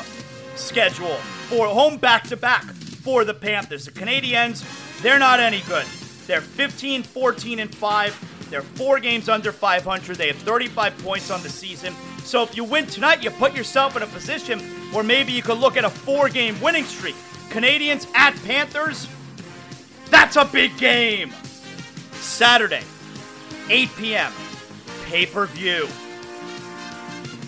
schedule 0.55 1.17
for 1.49 1.67
home 1.67 1.97
back 1.97 2.23
to 2.29 2.37
back 2.37 2.63
for 2.63 3.25
the 3.25 3.33
Panthers. 3.33 3.85
The 3.85 3.91
Canadiens, 3.91 4.63
they're 5.01 5.19
not 5.19 5.39
any 5.39 5.61
good. 5.67 5.85
They're 6.25 6.41
15, 6.41 7.03
14, 7.03 7.59
and 7.59 7.75
5. 7.75 8.47
They're 8.49 8.61
four 8.61 8.99
games 8.99 9.27
under 9.27 9.51
500. 9.51 10.15
They 10.15 10.27
have 10.27 10.37
35 10.37 10.97
points 10.99 11.29
on 11.29 11.43
the 11.43 11.49
season. 11.49 11.93
So 12.19 12.43
if 12.43 12.55
you 12.55 12.63
win 12.63 12.87
tonight, 12.87 13.23
you 13.23 13.29
put 13.31 13.53
yourself 13.53 13.97
in 13.97 14.03
a 14.03 14.07
position 14.07 14.59
where 14.93 15.03
maybe 15.03 15.33
you 15.33 15.41
could 15.41 15.57
look 15.57 15.75
at 15.75 15.83
a 15.83 15.89
four 15.89 16.29
game 16.29 16.59
winning 16.61 16.85
streak. 16.85 17.15
Canadiens 17.49 18.07
at 18.15 18.35
Panthers, 18.45 19.07
that's 20.09 20.37
a 20.37 20.45
big 20.45 20.77
game. 20.77 21.33
Saturday, 22.23 22.83
8 23.69 23.89
p.m., 23.97 24.31
pay 25.05 25.25
per 25.25 25.45
view. 25.47 25.87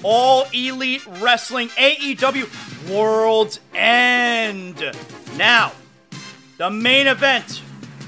All 0.04 0.46
Elite 0.54 1.06
Wrestling 1.20 1.70
AEW 1.70 2.90
World's 2.94 3.60
End. 3.74 4.92
Now, 5.38 5.72
the 6.58 6.70
main 6.70 7.08
event 7.08 7.62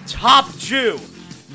Top 0.06 0.56
Jew, 0.58 1.00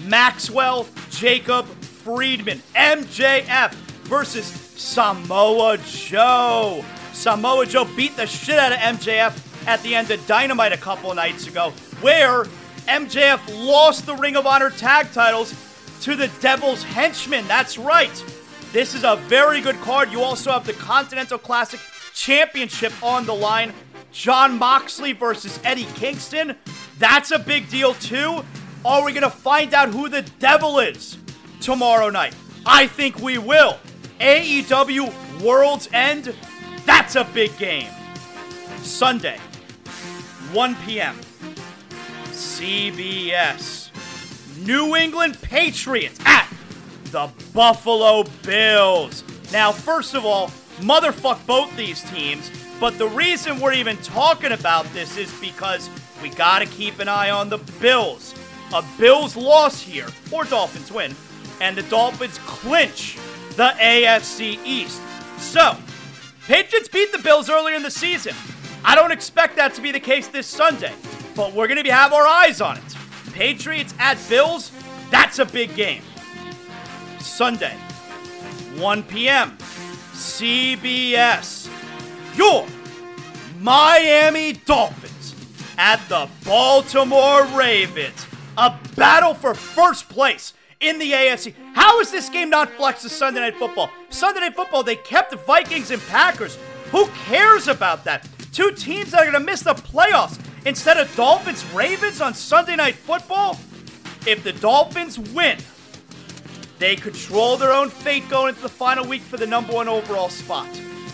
Maxwell 0.06 0.86
Jacob 1.10 1.66
Friedman, 1.66 2.58
MJF 2.74 3.72
versus 4.04 4.46
Samoa 4.46 5.78
Joe. 5.86 6.84
Samoa 7.12 7.66
Joe 7.66 7.84
beat 7.96 8.16
the 8.16 8.26
shit 8.26 8.58
out 8.58 8.72
of 8.72 8.78
MJF 8.78 9.66
at 9.66 9.82
the 9.82 9.94
end 9.94 10.10
of 10.10 10.26
Dynamite 10.26 10.72
a 10.72 10.76
couple 10.76 11.14
nights 11.14 11.46
ago, 11.46 11.70
where 12.00 12.46
MJF 12.86 13.66
lost 13.66 14.06
the 14.06 14.14
Ring 14.14 14.36
of 14.36 14.46
Honor 14.46 14.70
tag 14.70 15.12
titles 15.12 15.54
to 16.02 16.16
the 16.16 16.28
Devil's 16.40 16.82
Henchmen. 16.82 17.46
That's 17.46 17.78
right. 17.78 18.24
This 18.72 18.94
is 18.94 19.04
a 19.04 19.16
very 19.28 19.60
good 19.60 19.80
card. 19.82 20.10
You 20.10 20.22
also 20.22 20.50
have 20.50 20.66
the 20.66 20.72
Continental 20.72 21.38
Classic 21.38 21.80
Championship 22.14 22.92
on 23.02 23.26
the 23.26 23.34
line. 23.34 23.72
Jon 24.12 24.58
Moxley 24.58 25.12
versus 25.12 25.58
Eddie 25.64 25.86
Kingston. 25.94 26.56
That's 26.98 27.30
a 27.30 27.38
big 27.38 27.68
deal, 27.70 27.94
too. 27.94 28.44
Are 28.84 29.04
we 29.04 29.12
going 29.12 29.22
to 29.22 29.30
find 29.30 29.74
out 29.74 29.90
who 29.90 30.08
the 30.08 30.22
devil 30.38 30.78
is 30.78 31.18
tomorrow 31.60 32.10
night? 32.10 32.34
I 32.66 32.86
think 32.86 33.20
we 33.20 33.38
will. 33.38 33.78
AEW 34.20 35.40
World's 35.40 35.88
End. 35.92 36.34
That's 36.84 37.16
a 37.16 37.24
big 37.24 37.56
game. 37.58 37.88
Sunday, 38.78 39.38
1 40.52 40.76
p.m. 40.84 41.16
CBS. 42.42 43.90
New 44.66 44.96
England 44.96 45.40
Patriots 45.42 46.18
at 46.24 46.48
the 47.12 47.30
Buffalo 47.54 48.24
Bills. 48.42 49.22
Now, 49.52 49.70
first 49.70 50.14
of 50.14 50.24
all, 50.24 50.48
motherfuck 50.78 51.44
both 51.46 51.74
these 51.76 52.02
teams, 52.10 52.50
but 52.80 52.98
the 52.98 53.08
reason 53.08 53.60
we're 53.60 53.74
even 53.74 53.96
talking 53.98 54.52
about 54.52 54.84
this 54.92 55.16
is 55.16 55.32
because 55.40 55.88
we 56.20 56.30
gotta 56.30 56.66
keep 56.66 56.98
an 56.98 57.08
eye 57.08 57.30
on 57.30 57.48
the 57.48 57.58
Bills. 57.80 58.34
A 58.74 58.82
Bills 58.98 59.36
loss 59.36 59.80
here, 59.80 60.08
or 60.32 60.44
Dolphins 60.44 60.90
win, 60.90 61.14
and 61.60 61.76
the 61.76 61.82
Dolphins 61.84 62.38
clinch 62.38 63.18
the 63.56 63.72
AFC 63.78 64.58
East. 64.64 65.00
So, 65.38 65.76
Patriots 66.46 66.88
beat 66.88 67.12
the 67.12 67.18
Bills 67.18 67.48
earlier 67.48 67.76
in 67.76 67.82
the 67.82 67.90
season. 67.90 68.34
I 68.84 68.96
don't 68.96 69.12
expect 69.12 69.54
that 69.56 69.74
to 69.74 69.80
be 69.80 69.92
the 69.92 70.00
case 70.00 70.26
this 70.26 70.46
Sunday, 70.46 70.92
but 71.34 71.52
we're 71.52 71.68
going 71.68 71.82
to 71.82 71.92
have 71.92 72.12
our 72.12 72.26
eyes 72.26 72.60
on 72.60 72.76
it. 72.76 72.96
Patriots 73.32 73.94
at 73.98 74.18
Bills, 74.28 74.70
that's 75.10 75.38
a 75.38 75.44
big 75.44 75.74
game. 75.74 76.02
Sunday, 77.18 77.74
1 78.76 79.02
p.m., 79.04 79.56
CBS. 80.12 81.68
Your 82.36 82.66
Miami 83.58 84.54
Dolphins 84.54 85.34
at 85.78 86.00
the 86.08 86.28
Baltimore 86.44 87.44
Ravens. 87.46 88.26
A 88.58 88.76
battle 88.96 89.34
for 89.34 89.54
first 89.54 90.08
place 90.08 90.52
in 90.80 90.98
the 90.98 91.12
AFC. 91.12 91.54
How 91.74 92.00
is 92.00 92.10
this 92.10 92.28
game 92.28 92.50
not 92.50 92.70
flexed 92.70 93.02
to 93.02 93.08
Sunday 93.08 93.40
Night 93.40 93.56
Football? 93.56 93.90
Sunday 94.10 94.40
Night 94.40 94.56
Football, 94.56 94.82
they 94.82 94.96
kept 94.96 95.30
the 95.30 95.36
Vikings 95.36 95.90
and 95.90 96.02
Packers. 96.02 96.58
Who 96.90 97.06
cares 97.24 97.68
about 97.68 98.04
that? 98.04 98.28
Two 98.52 98.72
teams 98.72 99.12
that 99.12 99.20
are 99.20 99.30
going 99.30 99.32
to 99.34 99.40
miss 99.40 99.62
the 99.62 99.74
playoffs 99.74 100.38
instead 100.64 100.96
of 100.96 101.14
Dolphins 101.16 101.64
Ravens 101.72 102.20
on 102.20 102.34
Sunday 102.34 102.76
Night 102.76 102.94
Football. 102.94 103.58
If 104.26 104.44
the 104.44 104.52
Dolphins 104.52 105.18
win, 105.18 105.58
they 106.78 106.96
control 106.96 107.56
their 107.56 107.72
own 107.72 107.90
fate 107.90 108.28
going 108.28 108.50
into 108.50 108.62
the 108.62 108.68
final 108.68 109.06
week 109.06 109.22
for 109.22 109.36
the 109.36 109.46
number 109.46 109.72
one 109.72 109.88
overall 109.88 110.28
spot. 110.28 110.68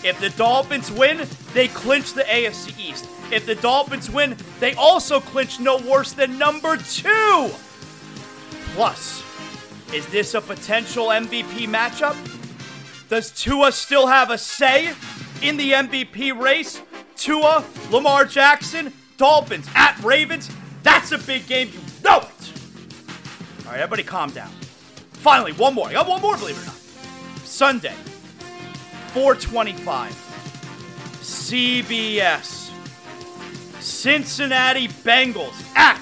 If 0.04 0.20
the 0.20 0.30
Dolphins 0.30 0.92
win, 0.92 1.26
they 1.54 1.68
clinch 1.68 2.12
the 2.12 2.22
AFC 2.22 2.78
East. 2.78 3.08
If 3.32 3.46
the 3.46 3.56
Dolphins 3.56 4.10
win, 4.10 4.36
they 4.60 4.74
also 4.74 5.20
clinch 5.20 5.58
no 5.58 5.78
worse 5.78 6.12
than 6.12 6.38
number 6.38 6.76
two. 6.76 7.50
Plus, 8.74 9.22
is 9.92 10.06
this 10.06 10.34
a 10.34 10.40
potential 10.40 11.06
MVP 11.06 11.66
matchup? 11.66 12.16
Does 13.08 13.30
Tua 13.30 13.72
still 13.72 14.06
have 14.06 14.30
a 14.30 14.38
say 14.38 14.94
in 15.42 15.56
the 15.56 15.72
MVP 15.72 16.38
race? 16.38 16.80
Tua, 17.16 17.64
Lamar 17.90 18.24
Jackson, 18.24 18.92
Dolphins 19.18 19.68
at 19.74 19.98
Ravens. 20.02 20.48
That's 20.82 21.12
a 21.12 21.18
big 21.18 21.46
game. 21.46 21.68
You 21.72 21.80
know 22.02 22.20
it. 22.20 22.52
All 23.66 23.72
right, 23.72 23.80
everybody 23.80 24.04
calm 24.04 24.30
down. 24.30 24.50
Finally, 25.12 25.52
one 25.52 25.74
more. 25.74 25.88
I 25.88 25.92
got 25.92 26.08
one 26.08 26.22
more, 26.22 26.36
believe 26.38 26.56
it 26.56 26.62
or 26.62 26.66
not. 26.66 26.76
Sunday, 27.44 27.94
425. 29.12 30.12
CBS. 31.20 32.70
Cincinnati 33.80 34.88
Bengals 34.88 35.76
at 35.76 36.00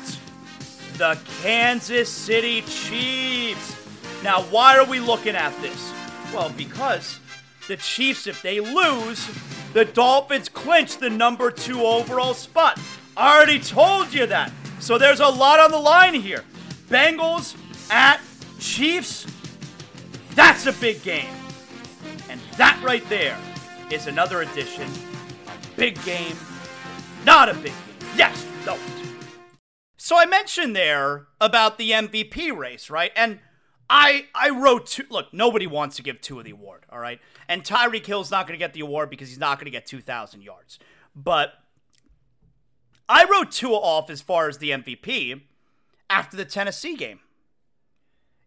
the 0.99 1.19
Kansas 1.43 2.11
City 2.11 2.62
Chiefs. 2.62 3.77
Now, 4.23 4.43
why 4.43 4.77
are 4.79 4.85
we 4.85 5.01
looking 5.01 5.35
at 5.35 5.59
this? 5.62 5.93
Well, 6.33 6.51
because 6.57 7.21
the 7.69 7.77
Chiefs, 7.77 8.27
if 8.27 8.43
they 8.43 8.61
lose, 8.61 9.29
the 9.73 9.85
Dolphins 9.85 10.49
clinch 10.49 10.99
the 10.99 11.11
number 11.11 11.51
two 11.51 11.83
overall 11.83 12.35
spot. 12.35 12.79
Already 13.17 13.59
told 13.59 14.12
you 14.12 14.27
that. 14.27 14.53
So 14.79 14.99
there's 14.99 15.21
a 15.21 15.29
lot 15.29 15.59
on 15.59 15.71
the 15.71 15.79
line 15.79 16.14
here. 16.14 16.45
Bengals 16.89 17.57
at 17.91 18.21
Chiefs. 18.59 19.27
That's 20.35 20.67
a 20.67 20.73
big 20.75 21.03
game. 21.03 21.33
And 22.29 22.41
that 22.59 22.79
right 22.85 23.07
there 23.09 23.39
is 23.91 24.07
another 24.07 24.43
edition. 24.43 24.89
A 25.47 25.77
big 25.77 26.03
game, 26.05 26.37
not 27.25 27.49
a 27.49 27.55
big 27.55 27.64
game. 27.73 27.73
Yes, 28.17 28.47
no. 28.67 28.77
So 29.97 30.19
I 30.19 30.27
mentioned 30.27 30.77
there 30.77 31.27
about 31.41 31.79
the 31.79 31.93
MVP 31.93 32.57
race, 32.57 32.91
right? 32.91 33.12
And 33.17 33.41
I 33.89 34.27
I 34.35 34.51
wrote 34.51 34.87
two. 34.87 35.05
Look, 35.11 35.33
nobody 35.33 35.67
wants 35.67 35.97
to 35.97 36.03
give 36.03 36.21
two 36.21 36.39
of 36.39 36.45
the 36.45 36.51
award, 36.51 36.85
all 36.91 36.99
right. 36.99 37.21
And 37.49 37.64
Tyreek 37.64 38.05
Hill's 38.05 38.31
not 38.31 38.47
going 38.47 38.59
to 38.59 38.62
get 38.62 38.73
the 38.73 38.81
award 38.81 39.11
because 39.11 39.29
he's 39.29 39.39
not 39.39 39.59
going 39.59 39.67
to 39.67 39.71
get 39.71 39.87
two 39.87 40.01
thousand 40.01 40.43
yards. 40.43 40.79
But 41.14 41.55
I 43.09 43.25
wrote 43.25 43.53
Tua 43.53 43.77
off 43.77 44.11
as 44.11 44.21
far 44.21 44.49
as 44.49 44.59
the 44.59 44.71
MVP 44.71 45.41
after 46.11 46.37
the 46.37 46.45
Tennessee 46.45 46.97
game. 46.97 47.21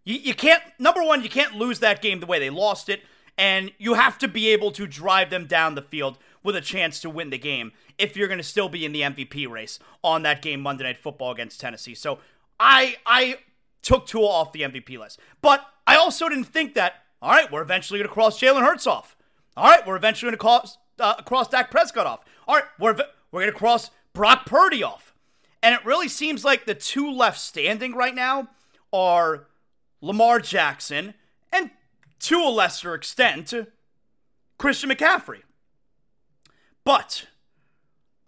You, 0.03 0.15
you 0.15 0.33
can't. 0.33 0.63
Number 0.77 1.03
one, 1.03 1.23
you 1.23 1.29
can't 1.29 1.55
lose 1.55 1.79
that 1.79 2.01
game 2.01 2.19
the 2.19 2.25
way 2.25 2.39
they 2.39 2.49
lost 2.49 2.89
it, 2.89 3.01
and 3.37 3.71
you 3.77 3.93
have 3.93 4.17
to 4.19 4.27
be 4.27 4.49
able 4.49 4.71
to 4.71 4.87
drive 4.87 5.29
them 5.29 5.45
down 5.45 5.75
the 5.75 5.81
field 5.81 6.17
with 6.43 6.55
a 6.55 6.61
chance 6.61 6.99
to 7.01 7.09
win 7.09 7.29
the 7.29 7.37
game 7.37 7.71
if 7.97 8.15
you're 8.15 8.27
going 8.27 8.37
to 8.37 8.43
still 8.43 8.69
be 8.69 8.85
in 8.85 8.91
the 8.91 9.01
MVP 9.01 9.47
race 9.49 9.79
on 10.03 10.23
that 10.23 10.41
game 10.41 10.61
Monday 10.61 10.83
Night 10.83 10.97
Football 10.97 11.31
against 11.31 11.59
Tennessee. 11.59 11.95
So 11.95 12.19
I 12.59 12.95
I 13.05 13.39
took 13.81 14.05
Tua 14.05 14.27
off 14.27 14.51
the 14.51 14.61
MVP 14.61 14.97
list. 14.97 15.19
But 15.41 15.65
I 15.87 15.95
also 15.95 16.29
didn't 16.29 16.45
think 16.45 16.73
that, 16.75 17.03
all 17.21 17.31
right, 17.31 17.51
we're 17.51 17.61
eventually 17.61 17.99
going 17.99 18.07
to 18.07 18.13
cross 18.13 18.39
Jalen 18.39 18.61
Hurts 18.61 18.87
off. 18.87 19.15
All 19.57 19.65
right, 19.65 19.85
we're 19.85 19.95
eventually 19.95 20.27
going 20.27 20.37
to 20.37 20.41
cross, 20.41 20.77
uh, 20.99 21.15
cross 21.23 21.47
Dak 21.47 21.71
Prescott 21.71 22.05
off. 22.05 22.23
All 22.47 22.55
right, 22.55 22.65
we're, 22.79 22.95
we're 23.31 23.41
going 23.41 23.51
to 23.51 23.57
cross 23.57 23.91
Brock 24.13 24.45
Purdy 24.45 24.83
off. 24.83 25.13
And 25.61 25.75
it 25.75 25.85
really 25.85 26.07
seems 26.07 26.45
like 26.45 26.65
the 26.65 26.73
two 26.73 27.11
left 27.11 27.39
standing 27.39 27.93
right 27.93 28.15
now 28.15 28.47
are 28.93 29.47
Lamar 30.01 30.39
Jackson 30.39 31.13
and, 31.51 31.71
to 32.19 32.37
a 32.37 32.49
lesser 32.49 32.93
extent, 32.93 33.53
Christian 34.57 34.89
McCaffrey. 34.89 35.41
But 36.83 37.27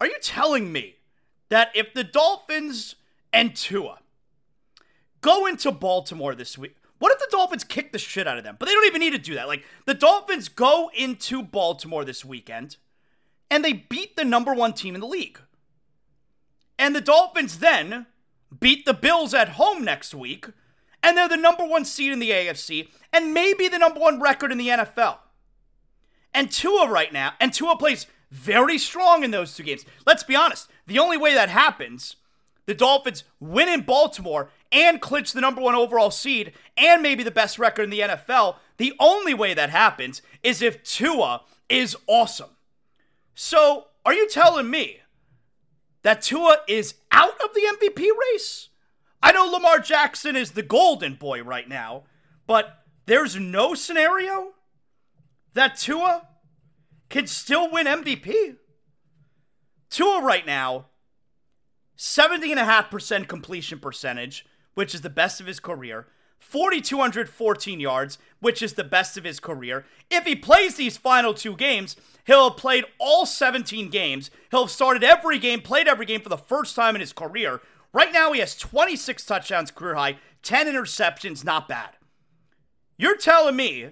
are 0.00 0.06
you 0.06 0.18
telling 0.20 0.72
me 0.72 0.96
that 1.48 1.70
if 1.74 1.94
the 1.94 2.04
Dolphins 2.04 2.96
and 3.32 3.56
Tua 3.56 3.98
go 5.22 5.46
into 5.46 5.72
Baltimore 5.72 6.34
this 6.34 6.58
week. 6.58 6.76
What 6.98 7.12
if 7.12 7.18
the 7.18 7.28
Dolphins 7.30 7.64
kick 7.64 7.92
the 7.92 7.98
shit 7.98 8.28
out 8.28 8.38
of 8.38 8.44
them? 8.44 8.56
But 8.58 8.66
they 8.68 8.74
don't 8.74 8.86
even 8.86 9.00
need 9.00 9.10
to 9.10 9.18
do 9.18 9.34
that. 9.34 9.48
Like, 9.48 9.64
the 9.86 9.94
Dolphins 9.94 10.48
go 10.48 10.90
into 10.94 11.42
Baltimore 11.42 12.04
this 12.04 12.24
weekend 12.24 12.76
and 13.50 13.64
they 13.64 13.72
beat 13.72 14.16
the 14.16 14.24
number 14.24 14.52
one 14.52 14.72
team 14.72 14.94
in 14.94 15.00
the 15.00 15.06
league. 15.06 15.40
And 16.82 16.96
the 16.96 17.00
Dolphins 17.00 17.60
then 17.60 18.06
beat 18.58 18.86
the 18.86 18.92
Bills 18.92 19.34
at 19.34 19.50
home 19.50 19.84
next 19.84 20.16
week, 20.16 20.46
and 21.00 21.16
they're 21.16 21.28
the 21.28 21.36
number 21.36 21.64
one 21.64 21.84
seed 21.84 22.10
in 22.10 22.18
the 22.18 22.30
AFC 22.30 22.88
and 23.12 23.32
maybe 23.32 23.68
the 23.68 23.78
number 23.78 24.00
one 24.00 24.20
record 24.20 24.50
in 24.50 24.58
the 24.58 24.66
NFL. 24.66 25.18
And 26.34 26.50
Tua 26.50 26.90
right 26.90 27.12
now, 27.12 27.34
and 27.38 27.54
Tua 27.54 27.76
plays 27.76 28.08
very 28.32 28.78
strong 28.78 29.22
in 29.22 29.30
those 29.30 29.54
two 29.54 29.62
games. 29.62 29.84
Let's 30.04 30.24
be 30.24 30.34
honest, 30.34 30.68
the 30.88 30.98
only 30.98 31.16
way 31.16 31.34
that 31.34 31.50
happens, 31.50 32.16
the 32.66 32.74
Dolphins 32.74 33.22
win 33.38 33.68
in 33.68 33.82
Baltimore 33.82 34.50
and 34.72 35.00
clinch 35.00 35.30
the 35.30 35.40
number 35.40 35.60
one 35.60 35.76
overall 35.76 36.10
seed 36.10 36.52
and 36.76 37.00
maybe 37.00 37.22
the 37.22 37.30
best 37.30 37.60
record 37.60 37.84
in 37.84 37.90
the 37.90 38.00
NFL, 38.00 38.56
the 38.78 38.92
only 38.98 39.34
way 39.34 39.54
that 39.54 39.70
happens 39.70 40.20
is 40.42 40.60
if 40.60 40.82
Tua 40.82 41.42
is 41.68 41.96
awesome. 42.08 42.50
So, 43.36 43.86
are 44.04 44.14
you 44.14 44.28
telling 44.28 44.68
me 44.68 45.01
that 46.02 46.22
Tua 46.22 46.58
is 46.68 46.94
out 47.10 47.40
of 47.42 47.54
the 47.54 47.62
MVP 47.78 48.06
race? 48.32 48.68
I 49.22 49.32
know 49.32 49.44
Lamar 49.44 49.78
Jackson 49.78 50.34
is 50.34 50.52
the 50.52 50.62
golden 50.62 51.14
boy 51.14 51.42
right 51.42 51.68
now, 51.68 52.04
but 52.46 52.84
there's 53.06 53.36
no 53.36 53.74
scenario 53.74 54.52
that 55.54 55.78
Tua 55.78 56.28
can 57.08 57.26
still 57.26 57.70
win 57.70 57.86
MVP. 57.86 58.56
Tua 59.90 60.22
right 60.22 60.46
now, 60.46 60.86
70.5% 61.96 63.28
completion 63.28 63.78
percentage, 63.78 64.46
which 64.74 64.94
is 64.94 65.02
the 65.02 65.10
best 65.10 65.40
of 65.40 65.46
his 65.46 65.60
career. 65.60 66.08
4,214 66.42 67.80
yards, 67.80 68.18
which 68.40 68.62
is 68.62 68.74
the 68.74 68.84
best 68.84 69.16
of 69.16 69.24
his 69.24 69.40
career. 69.40 69.86
If 70.10 70.24
he 70.24 70.34
plays 70.34 70.74
these 70.74 70.96
final 70.96 71.32
two 71.32 71.56
games, 71.56 71.96
he'll 72.26 72.50
have 72.50 72.58
played 72.58 72.84
all 72.98 73.24
17 73.24 73.88
games. 73.88 74.30
He'll 74.50 74.64
have 74.64 74.70
started 74.70 75.04
every 75.04 75.38
game, 75.38 75.62
played 75.62 75.88
every 75.88 76.04
game 76.04 76.20
for 76.20 76.28
the 76.28 76.36
first 76.36 76.76
time 76.76 76.94
in 76.94 77.00
his 77.00 77.12
career. 77.12 77.60
Right 77.94 78.12
now, 78.12 78.32
he 78.32 78.40
has 78.40 78.56
26 78.56 79.24
touchdowns, 79.24 79.70
career 79.70 79.94
high, 79.94 80.18
10 80.42 80.66
interceptions, 80.66 81.44
not 81.44 81.68
bad. 81.68 81.90
You're 82.98 83.16
telling 83.16 83.56
me, 83.56 83.90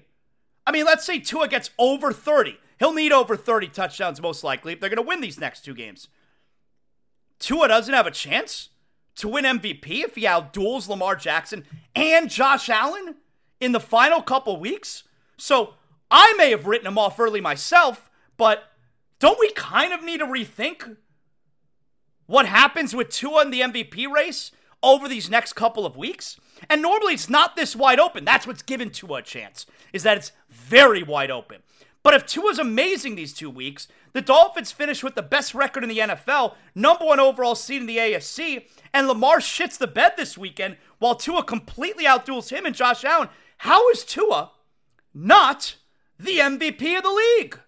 I 0.66 0.72
mean, 0.72 0.84
let's 0.84 1.06
say 1.06 1.18
Tua 1.18 1.48
gets 1.48 1.70
over 1.78 2.12
30. 2.12 2.58
He'll 2.78 2.92
need 2.92 3.12
over 3.12 3.36
30 3.36 3.68
touchdowns 3.68 4.20
most 4.20 4.44
likely 4.44 4.72
if 4.72 4.80
they're 4.80 4.90
going 4.90 4.96
to 4.96 5.08
win 5.08 5.20
these 5.20 5.40
next 5.40 5.64
two 5.64 5.74
games. 5.74 6.08
Tua 7.38 7.68
doesn't 7.68 7.94
have 7.94 8.06
a 8.06 8.10
chance 8.10 8.70
to 9.16 9.28
win 9.28 9.44
MVP 9.44 10.04
if 10.04 10.14
he 10.14 10.22
outduels 10.22 10.88
Lamar 10.88 11.16
Jackson 11.16 11.64
and 11.94 12.30
Josh 12.30 12.68
Allen 12.68 13.16
in 13.60 13.72
the 13.72 13.80
final 13.80 14.22
couple 14.22 14.58
weeks. 14.58 15.04
So 15.36 15.74
I 16.10 16.34
may 16.36 16.50
have 16.50 16.66
written 16.66 16.86
him 16.86 16.98
off 16.98 17.20
early 17.20 17.40
myself, 17.40 18.10
but 18.36 18.64
don't 19.18 19.38
we 19.38 19.52
kind 19.52 19.92
of 19.92 20.02
need 20.02 20.18
to 20.18 20.26
rethink 20.26 20.96
what 22.26 22.46
happens 22.46 22.94
with 22.94 23.10
Tua 23.10 23.42
in 23.42 23.50
the 23.50 23.60
MVP 23.60 24.10
race 24.10 24.52
over 24.82 25.08
these 25.08 25.28
next 25.28 25.52
couple 25.54 25.84
of 25.84 25.96
weeks? 25.96 26.38
And 26.68 26.80
normally 26.80 27.14
it's 27.14 27.28
not 27.28 27.56
this 27.56 27.76
wide 27.76 28.00
open. 28.00 28.24
That's 28.24 28.46
what's 28.46 28.62
given 28.62 28.90
Tua 28.90 29.18
a 29.18 29.22
chance, 29.22 29.66
is 29.92 30.02
that 30.04 30.16
it's 30.16 30.32
very 30.48 31.02
wide 31.02 31.30
open. 31.30 31.62
But 32.02 32.14
if 32.14 32.24
Tua's 32.26 32.58
amazing 32.58 33.14
these 33.14 33.34
two 33.34 33.50
weeks, 33.50 33.86
the 34.12 34.22
Dolphins 34.22 34.72
finish 34.72 35.02
with 35.02 35.14
the 35.14 35.22
best 35.22 35.54
record 35.54 35.82
in 35.82 35.88
the 35.90 35.98
NFL, 35.98 36.54
number 36.74 37.04
one 37.04 37.20
overall 37.20 37.54
seed 37.54 37.82
in 37.82 37.86
the 37.86 37.98
AFC, 37.98 38.66
and 38.94 39.06
Lamar 39.06 39.38
shits 39.38 39.76
the 39.76 39.86
bed 39.86 40.14
this 40.16 40.38
weekend 40.38 40.76
while 40.98 41.14
Tua 41.14 41.44
completely 41.44 42.04
outduels 42.04 42.50
him 42.50 42.64
and 42.64 42.74
Josh 42.74 43.04
Allen. 43.04 43.28
How 43.58 43.90
is 43.90 44.04
Tua 44.04 44.52
not 45.12 45.76
the 46.18 46.38
MVP 46.38 46.96
of 46.96 47.02
the 47.02 47.10
league? 47.38 47.60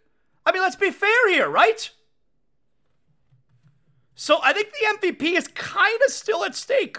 I 0.47 0.53
mean, 0.53 0.63
let's 0.63 0.77
be 0.77 0.91
fair 0.91 1.29
here, 1.29 1.49
right? 1.49 1.91
So 4.15 4.39
I 4.43 4.53
think 4.53 4.69
the 4.73 5.09
MVP 5.09 5.37
is 5.37 5.49
kind 5.49 5.99
of 6.07 6.13
still 6.13 6.45
at 6.45 6.55
stake 6.55 6.99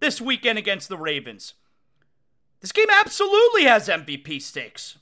this 0.00 0.20
weekend 0.20 0.58
against 0.58 0.88
the 0.88 0.98
Ravens. 0.98 1.54
This 2.60 2.72
game 2.72 2.88
absolutely 2.92 3.64
has 3.64 3.88
MVP 3.88 4.40
stakes. 4.42 4.98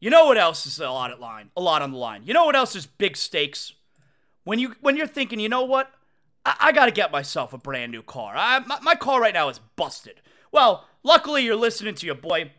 You 0.00 0.08
know 0.08 0.26
what 0.26 0.38
else 0.38 0.66
is 0.66 0.80
a 0.80 0.90
lot 0.90 1.10
at 1.10 1.20
line? 1.20 1.50
A 1.56 1.60
lot 1.60 1.82
on 1.82 1.92
the 1.92 1.98
line. 1.98 2.22
You 2.24 2.32
know 2.32 2.46
what 2.46 2.56
else 2.56 2.74
is 2.74 2.86
big 2.86 3.16
stakes? 3.16 3.74
When 4.44 4.58
you 4.58 4.74
when 4.80 4.96
you're 4.96 5.06
thinking, 5.06 5.38
you 5.38 5.50
know 5.50 5.64
what? 5.64 5.92
I, 6.44 6.56
I 6.60 6.72
got 6.72 6.86
to 6.86 6.92
get 6.92 7.12
myself 7.12 7.52
a 7.52 7.58
brand 7.58 7.92
new 7.92 8.02
car. 8.02 8.34
I, 8.34 8.60
my, 8.60 8.80
my 8.80 8.94
car 8.94 9.20
right 9.20 9.34
now 9.34 9.50
is 9.50 9.60
busted. 9.76 10.22
Well, 10.50 10.86
luckily 11.02 11.44
you're 11.44 11.54
listening 11.54 11.94
to 11.96 12.06
your 12.06 12.14
boy, 12.14 12.50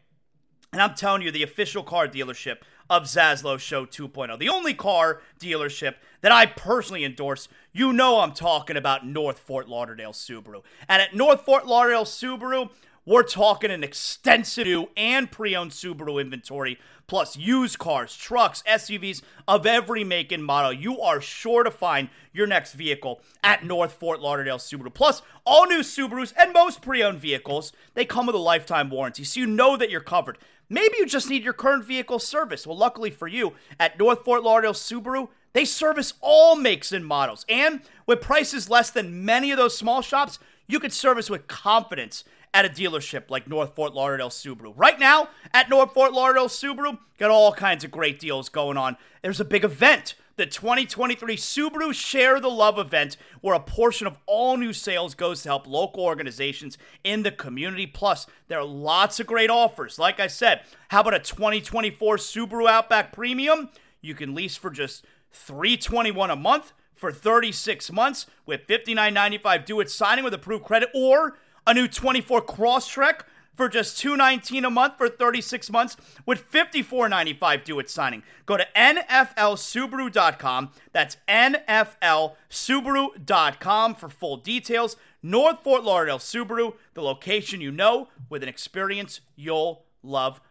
and 0.71 0.81
I'm 0.81 0.93
telling 0.93 1.23
you, 1.23 1.31
the 1.31 1.43
official 1.43 1.83
car 1.83 2.07
dealership 2.07 2.57
of 2.91 3.03
Zaslow 3.03 3.57
Show 3.57 3.85
2.0, 3.85 4.37
the 4.37 4.49
only 4.49 4.73
car 4.73 5.21
dealership 5.39 5.95
that 6.21 6.31
I 6.31 6.45
personally 6.45 7.03
endorse. 7.03 7.47
You 7.71 7.93
know 7.93 8.19
I'm 8.19 8.33
talking 8.33 8.77
about 8.77 9.07
North 9.07 9.39
Fort 9.39 9.67
Lauderdale 9.67 10.11
Subaru. 10.11 10.61
And 10.87 11.01
at 11.01 11.15
North 11.15 11.41
Fort 11.41 11.65
Lauderdale 11.65 12.05
Subaru, 12.05 12.69
we're 13.05 13.23
talking 13.23 13.71
an 13.71 13.83
extensive 13.83 14.67
new 14.67 14.89
and 14.95 15.31
pre 15.31 15.55
owned 15.55 15.71
Subaru 15.71 16.21
inventory, 16.21 16.77
plus 17.07 17.35
used 17.35 17.79
cars, 17.79 18.15
trucks, 18.15 18.63
SUVs 18.67 19.23
of 19.47 19.65
every 19.65 20.03
make 20.03 20.31
and 20.31 20.45
model. 20.45 20.71
You 20.71 21.01
are 21.01 21.19
sure 21.19 21.63
to 21.63 21.71
find 21.71 22.09
your 22.31 22.45
next 22.45 22.73
vehicle 22.73 23.21
at 23.43 23.65
North 23.65 23.93
Fort 23.93 24.21
Lauderdale 24.21 24.59
Subaru. 24.59 24.93
Plus, 24.93 25.23
all 25.45 25.65
new 25.65 25.79
Subarus 25.79 26.33
and 26.37 26.53
most 26.53 26.81
pre 26.81 27.01
owned 27.01 27.19
vehicles, 27.19 27.73
they 27.95 28.05
come 28.05 28.27
with 28.27 28.35
a 28.35 28.39
lifetime 28.39 28.89
warranty, 28.89 29.23
so 29.23 29.39
you 29.39 29.47
know 29.47 29.75
that 29.77 29.89
you're 29.89 29.99
covered. 29.99 30.37
Maybe 30.69 30.95
you 30.99 31.05
just 31.05 31.29
need 31.29 31.43
your 31.43 31.53
current 31.53 31.83
vehicle 31.83 32.19
service. 32.19 32.65
Well, 32.65 32.77
luckily 32.77 33.09
for 33.09 33.27
you, 33.27 33.53
at 33.79 33.97
North 33.97 34.23
Fort 34.23 34.43
Lauderdale 34.43 34.73
Subaru, 34.73 35.27
they 35.53 35.65
service 35.65 36.13
all 36.21 36.55
makes 36.55 36.91
and 36.91 37.05
models. 37.05 37.45
And 37.49 37.81
with 38.05 38.21
prices 38.21 38.69
less 38.69 38.89
than 38.89 39.25
many 39.25 39.51
of 39.51 39.57
those 39.57 39.77
small 39.77 40.01
shops, 40.01 40.39
you 40.67 40.79
can 40.79 40.91
service 40.91 41.29
with 41.29 41.47
confidence 41.47 42.23
at 42.53 42.65
a 42.65 42.69
dealership 42.69 43.29
like 43.29 43.47
North 43.47 43.75
Fort 43.75 43.93
Lauderdale 43.93 44.29
Subaru. 44.29 44.73
Right 44.75 44.99
now, 44.99 45.29
at 45.53 45.69
North 45.69 45.93
Fort 45.93 46.13
Lauderdale 46.13 46.47
Subaru, 46.47 46.97
got 47.17 47.31
all 47.31 47.53
kinds 47.53 47.83
of 47.83 47.91
great 47.91 48.19
deals 48.19 48.49
going 48.49 48.77
on. 48.77 48.97
There's 49.21 49.39
a 49.39 49.45
big 49.45 49.63
event, 49.63 50.15
the 50.35 50.45
2023 50.45 51.37
Subaru 51.37 51.93
Share 51.93 52.39
the 52.39 52.49
Love 52.49 52.77
event, 52.77 53.15
where 53.39 53.55
a 53.55 53.59
portion 53.59 54.05
of 54.05 54.17
all 54.25 54.57
new 54.57 54.73
sales 54.73 55.15
goes 55.15 55.43
to 55.43 55.49
help 55.49 55.65
local 55.65 56.03
organizations 56.03 56.77
in 57.03 57.23
the 57.23 57.31
community. 57.31 57.87
Plus, 57.87 58.27
there 58.49 58.59
are 58.59 58.65
lots 58.65 59.19
of 59.19 59.27
great 59.27 59.49
offers. 59.49 59.97
Like 59.97 60.19
I 60.19 60.27
said, 60.27 60.61
how 60.89 61.01
about 61.01 61.13
a 61.13 61.19
2024 61.19 62.17
Subaru 62.17 62.69
Outback 62.69 63.13
Premium? 63.13 63.69
You 64.01 64.15
can 64.15 64.35
lease 64.35 64.57
for 64.57 64.71
just 64.71 65.05
321 65.31 66.29
a 66.29 66.35
month 66.35 66.73
for 66.93 67.11
36 67.11 67.91
months 67.91 68.27
with 68.45 68.67
59.95 68.67 69.65
due 69.65 69.81
at 69.81 69.89
signing 69.89 70.23
with 70.23 70.33
approved 70.33 70.65
credit 70.65 70.89
or 70.93 71.37
a 71.65 71.73
new 71.73 71.87
24 71.87 72.43
Crosstrek 72.43 73.21
for 73.55 73.69
just 73.69 73.97
219 73.99 74.65
a 74.65 74.69
month 74.69 74.97
for 74.97 75.07
36 75.07 75.69
months 75.69 75.95
with 76.25 76.51
$54.95 76.51 77.63
due 77.63 77.79
at 77.79 77.89
signing. 77.89 78.23
Go 78.45 78.57
to 78.57 78.67
NFLSubaru.com. 78.75 80.71
That's 80.93 81.15
NFLSubaru.com 81.27 83.95
for 83.95 84.09
full 84.09 84.37
details. 84.37 84.95
North 85.21 85.61
Fort 85.63 85.83
Lauderdale 85.83 86.17
Subaru, 86.17 86.73
the 86.93 87.03
location 87.03 87.59
you 87.61 87.71
know 87.71 88.07
with 88.29 88.41
an 88.41 88.49
experience 88.49 89.21
you'll 89.35 89.85
love. 90.01 90.41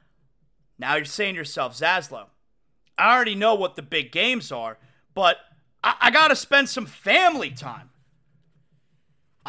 Now 0.78 0.94
you're 0.94 1.04
saying 1.04 1.34
to 1.34 1.38
yourself, 1.38 1.76
Zaslow, 1.76 2.26
I 2.96 3.12
already 3.14 3.34
know 3.34 3.54
what 3.54 3.74
the 3.76 3.82
big 3.82 4.12
games 4.12 4.52
are, 4.52 4.78
but 5.14 5.38
I, 5.82 5.96
I 6.00 6.10
got 6.10 6.28
to 6.28 6.36
spend 6.36 6.68
some 6.68 6.86
family 6.86 7.50
time. 7.50 7.89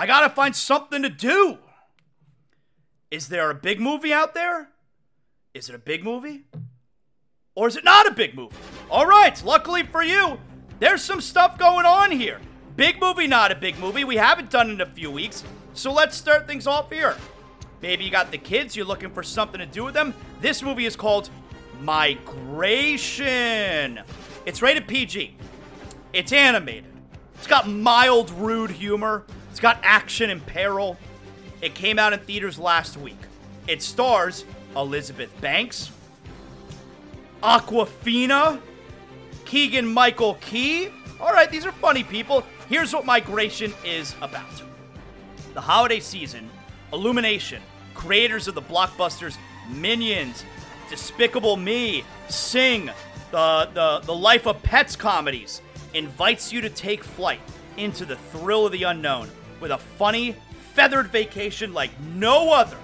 I 0.01 0.07
got 0.07 0.21
to 0.21 0.29
find 0.29 0.55
something 0.55 1.03
to 1.03 1.09
do. 1.09 1.59
Is 3.11 3.27
there 3.27 3.51
a 3.51 3.53
big 3.53 3.79
movie 3.79 4.11
out 4.11 4.33
there? 4.33 4.69
Is 5.53 5.69
it 5.69 5.75
a 5.75 5.77
big 5.77 6.03
movie? 6.03 6.45
Or 7.53 7.67
is 7.67 7.75
it 7.75 7.83
not 7.83 8.07
a 8.07 8.11
big 8.11 8.33
movie? 8.33 8.55
All 8.89 9.05
right, 9.05 9.39
luckily 9.45 9.83
for 9.83 10.01
you, 10.01 10.39
there's 10.79 11.03
some 11.03 11.21
stuff 11.21 11.59
going 11.59 11.85
on 11.85 12.09
here. 12.09 12.39
Big 12.75 12.99
movie, 12.99 13.27
not 13.27 13.51
a 13.51 13.55
big 13.55 13.77
movie. 13.77 14.03
We 14.03 14.15
haven't 14.15 14.49
done 14.49 14.71
it 14.71 14.73
in 14.73 14.81
a 14.81 14.87
few 14.87 15.11
weeks. 15.11 15.43
So 15.75 15.93
let's 15.93 16.17
start 16.17 16.47
things 16.47 16.65
off 16.65 16.91
here. 16.91 17.15
Maybe 17.83 18.03
you 18.03 18.09
got 18.09 18.31
the 18.31 18.39
kids, 18.39 18.75
you're 18.75 18.87
looking 18.87 19.11
for 19.11 19.21
something 19.21 19.59
to 19.59 19.67
do 19.67 19.83
with 19.83 19.93
them. 19.93 20.15
This 20.39 20.63
movie 20.63 20.87
is 20.87 20.95
called 20.95 21.29
Migration. 21.79 23.19
It's 24.47 24.63
rated 24.63 24.87
PG. 24.87 25.37
It's 26.11 26.31
animated. 26.31 26.91
It's 27.35 27.45
got 27.45 27.69
mild, 27.69 28.31
rude 28.31 28.71
humor. 28.71 29.27
It's 29.51 29.59
got 29.59 29.79
action 29.83 30.29
and 30.29 30.43
peril. 30.45 30.97
It 31.61 31.75
came 31.75 31.99
out 31.99 32.13
in 32.13 32.19
theaters 32.19 32.57
last 32.57 32.95
week. 32.95 33.19
It 33.67 33.81
stars 33.81 34.45
Elizabeth 34.77 35.29
Banks, 35.41 35.91
Awkwafina, 37.43 38.61
Keegan 39.43 39.85
Michael 39.85 40.35
Key. 40.35 40.87
All 41.19 41.33
right, 41.33 41.51
these 41.51 41.65
are 41.65 41.73
funny 41.73 42.01
people. 42.01 42.45
Here's 42.69 42.93
what 42.93 43.05
Migration 43.05 43.73
is 43.85 44.15
about. 44.21 44.63
The 45.53 45.61
holiday 45.61 45.99
season, 45.99 46.49
Illumination, 46.93 47.61
creators 47.93 48.47
of 48.47 48.55
the 48.55 48.61
blockbusters 48.61 49.37
Minions, 49.69 50.45
Despicable 50.89 51.57
Me, 51.57 52.05
Sing, 52.29 52.89
the, 53.31 53.69
the, 53.73 53.99
the 54.05 54.15
Life 54.15 54.47
of 54.47 54.63
Pets 54.63 54.95
comedies, 54.95 55.61
invites 55.93 56.53
you 56.53 56.61
to 56.61 56.69
take 56.69 57.03
flight 57.03 57.41
into 57.75 58.05
the 58.05 58.15
thrill 58.15 58.65
of 58.65 58.71
the 58.71 58.83
unknown 58.83 59.29
with 59.61 59.71
a 59.71 59.77
funny, 59.77 60.35
feathered 60.73 61.07
vacation 61.07 61.73
like 61.73 61.91
no 62.15 62.51
other 62.51 62.77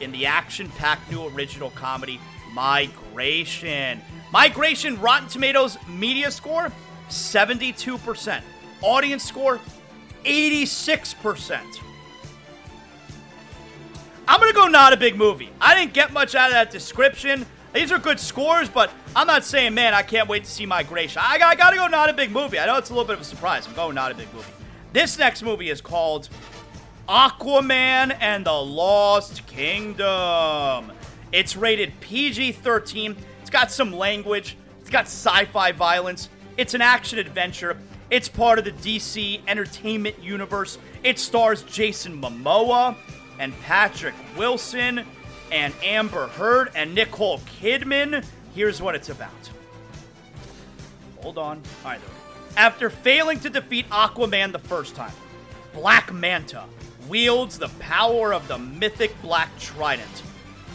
in 0.00 0.10
the 0.10 0.26
action 0.26 0.68
packed 0.70 1.10
new 1.10 1.28
original 1.28 1.70
comedy 1.70 2.18
Migration. 2.52 4.00
Migration 4.32 5.00
Rotten 5.00 5.28
Tomatoes 5.28 5.78
media 5.88 6.30
score 6.30 6.70
72%. 7.08 8.42
Audience 8.82 9.24
score 9.24 9.60
86%. 10.24 11.60
I'm 14.28 14.40
gonna 14.40 14.52
go 14.52 14.66
not 14.68 14.92
a 14.92 14.96
big 14.96 15.16
movie. 15.16 15.50
I 15.60 15.74
didn't 15.74 15.94
get 15.94 16.12
much 16.12 16.34
out 16.34 16.48
of 16.48 16.54
that 16.54 16.70
description. 16.70 17.44
These 17.74 17.90
are 17.90 17.98
good 17.98 18.20
scores, 18.20 18.68
but 18.68 18.90
I'm 19.16 19.26
not 19.26 19.44
saying, 19.44 19.74
man, 19.74 19.94
I 19.94 20.02
can't 20.02 20.28
wait 20.28 20.44
to 20.44 20.50
see 20.50 20.66
Migration. 20.66 21.22
I, 21.24 21.38
I 21.42 21.54
gotta 21.54 21.76
go 21.76 21.86
not 21.86 22.10
a 22.10 22.12
big 22.12 22.30
movie. 22.30 22.58
I 22.58 22.66
know 22.66 22.76
it's 22.76 22.90
a 22.90 22.92
little 22.92 23.06
bit 23.06 23.14
of 23.14 23.22
a 23.22 23.24
surprise. 23.24 23.66
I'm 23.66 23.74
going 23.74 23.94
not 23.94 24.12
a 24.12 24.14
big 24.14 24.32
movie. 24.34 24.52
This 24.92 25.18
next 25.18 25.42
movie 25.42 25.70
is 25.70 25.80
called 25.80 26.28
Aquaman 27.08 28.14
and 28.20 28.44
the 28.44 28.52
Lost 28.52 29.46
Kingdom. 29.46 30.92
It's 31.32 31.56
rated 31.56 31.98
PG 32.00 32.52
13. 32.52 33.16
It's 33.40 33.48
got 33.48 33.72
some 33.72 33.92
language, 33.92 34.56
it's 34.80 34.90
got 34.90 35.06
sci 35.06 35.46
fi 35.46 35.72
violence, 35.72 36.28
it's 36.58 36.74
an 36.74 36.82
action 36.82 37.18
adventure. 37.18 37.78
It's 38.10 38.28
part 38.28 38.58
of 38.58 38.66
the 38.66 38.72
DC 38.72 39.40
entertainment 39.48 40.22
universe. 40.22 40.76
It 41.02 41.18
stars 41.18 41.62
Jason 41.62 42.20
Momoa 42.20 42.94
and 43.38 43.58
Patrick 43.62 44.14
Wilson 44.36 45.06
and 45.50 45.72
Amber 45.82 46.26
Heard 46.28 46.70
and 46.74 46.94
Nicole 46.94 47.38
Kidman. 47.38 48.22
Here's 48.54 48.82
what 48.82 48.94
it's 48.94 49.08
about. 49.08 49.30
Hold 51.22 51.38
on. 51.38 51.62
All 51.84 51.92
right, 51.92 52.00
After 52.56 52.90
failing 52.90 53.40
to 53.40 53.50
defeat 53.50 53.88
Aquaman 53.88 54.52
the 54.52 54.58
first 54.58 54.94
time, 54.94 55.12
Black 55.72 56.12
Manta 56.12 56.64
wields 57.08 57.58
the 57.58 57.70
power 57.80 58.34
of 58.34 58.46
the 58.46 58.58
mythic 58.58 59.20
Black 59.22 59.48
Trident 59.58 60.22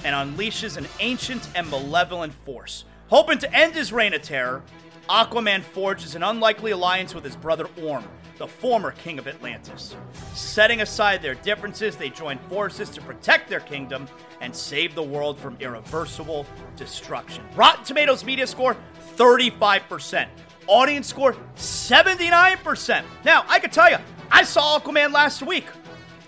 and 0.03 0.15
unleashes 0.15 0.77
an 0.77 0.87
ancient 0.99 1.47
and 1.55 1.69
malevolent 1.69 2.33
force. 2.33 2.85
Hoping 3.09 3.37
to 3.39 3.53
end 3.55 3.75
his 3.75 3.93
reign 3.93 4.13
of 4.15 4.23
terror, 4.23 4.63
Aquaman 5.07 5.61
forges 5.61 6.15
an 6.15 6.23
unlikely 6.23 6.71
alliance 6.71 7.13
with 7.13 7.23
his 7.23 7.35
brother 7.35 7.67
Orm, 7.81 8.03
the 8.39 8.47
former 8.47 8.91
king 8.91 9.19
of 9.19 9.27
Atlantis. 9.27 9.95
Setting 10.33 10.81
aside 10.81 11.21
their 11.21 11.35
differences, 11.35 11.95
they 11.95 12.09
join 12.09 12.39
forces 12.49 12.89
to 12.89 13.01
protect 13.01 13.49
their 13.49 13.59
kingdom 13.59 14.07
and 14.41 14.53
save 14.53 14.95
the 14.95 15.03
world 15.03 15.37
from 15.37 15.55
irreversible 15.59 16.45
destruction. 16.75 17.43
Rotten 17.55 17.85
Tomatoes 17.85 18.25
media 18.25 18.47
score 18.47 18.75
35%. 19.15 20.27
Audience 20.67 21.07
score 21.07 21.35
79%. 21.55 23.03
Now, 23.23 23.45
I 23.47 23.59
can 23.59 23.69
tell 23.69 23.89
you, 23.89 23.97
I 24.29 24.43
saw 24.43 24.79
Aquaman 24.79 25.13
last 25.13 25.41
week. 25.41 25.65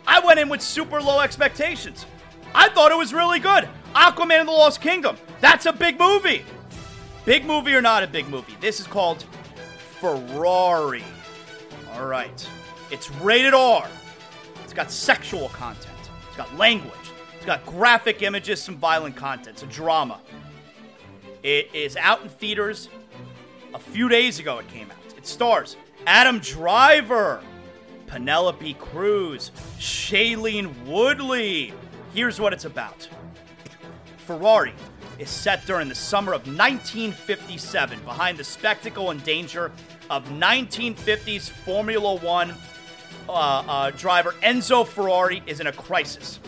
I 0.07 0.19
went 0.19 0.39
in 0.39 0.49
with 0.49 0.61
super 0.61 1.01
low 1.01 1.19
expectations. 1.19 2.05
I 2.55 2.69
thought 2.69 2.91
it 2.91 2.97
was 2.97 3.13
really 3.13 3.39
good. 3.39 3.67
Aquaman 3.93 4.39
and 4.39 4.47
the 4.47 4.53
Lost 4.53 4.81
Kingdom. 4.81 5.17
That's 5.41 5.65
a 5.65 5.73
big 5.73 5.99
movie. 5.99 6.43
Big 7.25 7.45
movie 7.45 7.73
or 7.73 7.81
not 7.81 8.01
a 8.01 8.07
big 8.07 8.27
movie? 8.29 8.55
This 8.59 8.79
is 8.79 8.87
called 8.87 9.25
Ferrari. 9.99 11.03
All 11.93 12.05
right. 12.05 12.49
It's 12.91 13.11
rated 13.15 13.53
R. 13.53 13.87
It's 14.63 14.73
got 14.73 14.89
sexual 14.91 15.49
content. 15.49 15.93
It's 16.27 16.37
got 16.37 16.55
language. 16.55 16.93
It's 17.35 17.45
got 17.45 17.65
graphic 17.65 18.21
images, 18.21 18.61
some 18.61 18.77
violent 18.77 19.15
content. 19.15 19.49
It's 19.49 19.63
a 19.63 19.67
drama. 19.67 20.19
It 21.43 21.69
is 21.73 21.95
out 21.97 22.21
in 22.23 22.29
theaters. 22.29 22.89
A 23.73 23.79
few 23.79 24.09
days 24.09 24.39
ago, 24.39 24.57
it 24.57 24.67
came 24.69 24.89
out. 24.89 24.97
It 25.15 25.27
stars 25.27 25.75
Adam 26.07 26.39
Driver, 26.39 27.41
Penelope 28.07 28.73
Cruz, 28.75 29.51
Shailene 29.77 30.73
Woodley. 30.85 31.73
Here's 32.13 32.39
what 32.39 32.51
it's 32.51 32.65
about 32.65 33.07
Ferrari 34.17 34.73
is 35.19 35.29
set 35.29 35.65
during 35.65 35.87
the 35.87 35.95
summer 35.95 36.33
of 36.33 36.47
1957 36.47 37.99
behind 38.05 38.37
the 38.37 38.43
spectacle 38.43 39.11
and 39.11 39.23
danger 39.23 39.71
of 40.09 40.25
1950s 40.29 41.49
Formula 41.49 42.15
One 42.15 42.55
uh, 43.27 43.31
uh, 43.31 43.91
driver 43.91 44.31
Enzo 44.41 44.87
Ferrari 44.87 45.43
is 45.45 45.59
in 45.59 45.67
a 45.67 45.71
crisis. 45.71 46.39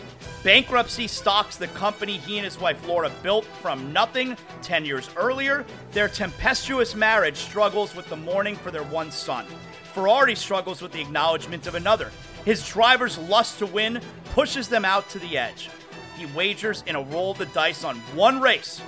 Bankruptcy 0.44 1.06
stalks 1.06 1.56
the 1.56 1.68
company 1.68 2.18
he 2.18 2.36
and 2.36 2.44
his 2.44 2.58
wife 2.58 2.84
Laura 2.88 3.12
built 3.22 3.44
from 3.44 3.92
nothing 3.92 4.36
10 4.62 4.84
years 4.84 5.08
earlier. 5.16 5.64
Their 5.92 6.08
tempestuous 6.08 6.96
marriage 6.96 7.36
struggles 7.36 7.94
with 7.94 8.08
the 8.08 8.16
mourning 8.16 8.56
for 8.56 8.72
their 8.72 8.82
one 8.82 9.12
son. 9.12 9.46
Ferrari 9.94 10.34
struggles 10.34 10.82
with 10.82 10.90
the 10.90 11.00
acknowledgement 11.00 11.68
of 11.68 11.76
another. 11.76 12.10
His 12.44 12.66
driver's 12.66 13.18
lust 13.18 13.60
to 13.60 13.66
win 13.66 14.00
pushes 14.34 14.68
them 14.68 14.84
out 14.84 15.08
to 15.10 15.20
the 15.20 15.38
edge. 15.38 15.70
He 16.18 16.26
wagers 16.26 16.82
in 16.88 16.96
a 16.96 17.02
roll 17.02 17.30
of 17.30 17.38
the 17.38 17.46
dice 17.46 17.84
on 17.84 17.96
one 18.16 18.40
race 18.40 18.80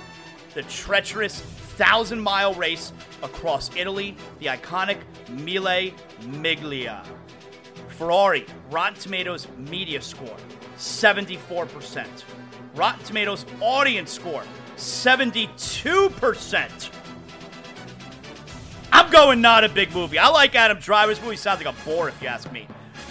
the 0.55 0.63
treacherous 0.63 1.41
thousand 1.41 2.19
mile 2.19 2.53
race 2.53 2.93
across 3.21 3.69
Italy, 3.75 4.15
the 4.39 4.45
iconic 4.45 4.97
Mille 5.29 5.91
Miglia. 6.21 7.05
Ferrari, 7.89 8.45
Rotten 8.71 8.99
Tomatoes 8.99 9.47
media 9.57 10.01
score 10.01 10.37
74%. 10.77 12.05
Rotten 12.75 13.03
Tomatoes 13.05 13.45
audience 13.61 14.11
score 14.11 14.43
72%. 14.75 16.89
I'm 18.91 19.11
going 19.11 19.41
not 19.41 19.63
a 19.63 19.69
big 19.69 19.93
movie. 19.93 20.19
I 20.19 20.27
like 20.29 20.55
Adam 20.55 20.79
Driver's 20.79 21.21
movie. 21.21 21.37
Sounds 21.37 21.63
like 21.63 21.73
a 21.73 21.85
bore 21.85 22.09
if 22.09 22.21
you 22.21 22.27
ask 22.27 22.51
me. 22.51 22.67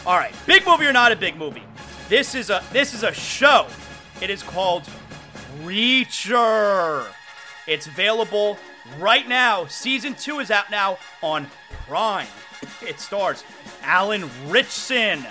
All 0.06 0.16
right, 0.16 0.34
big 0.46 0.66
movie 0.66 0.86
or 0.86 0.92
not 0.92 1.12
a 1.12 1.16
big 1.16 1.36
movie? 1.36 1.62
This 2.08 2.34
is 2.34 2.50
a 2.50 2.62
this 2.72 2.94
is 2.94 3.02
a 3.02 3.12
show. 3.12 3.66
It 4.20 4.30
is 4.30 4.42
called 4.42 4.84
Reacher. 5.62 7.06
It's 7.66 7.86
available 7.86 8.58
right 8.98 9.26
now. 9.26 9.66
Season 9.66 10.14
two 10.14 10.40
is 10.40 10.50
out 10.50 10.70
now 10.70 10.98
on 11.22 11.46
Prime. 11.86 12.28
It 12.86 13.00
stars 13.00 13.44
Alan 13.82 14.28
Ritchson. 14.48 15.24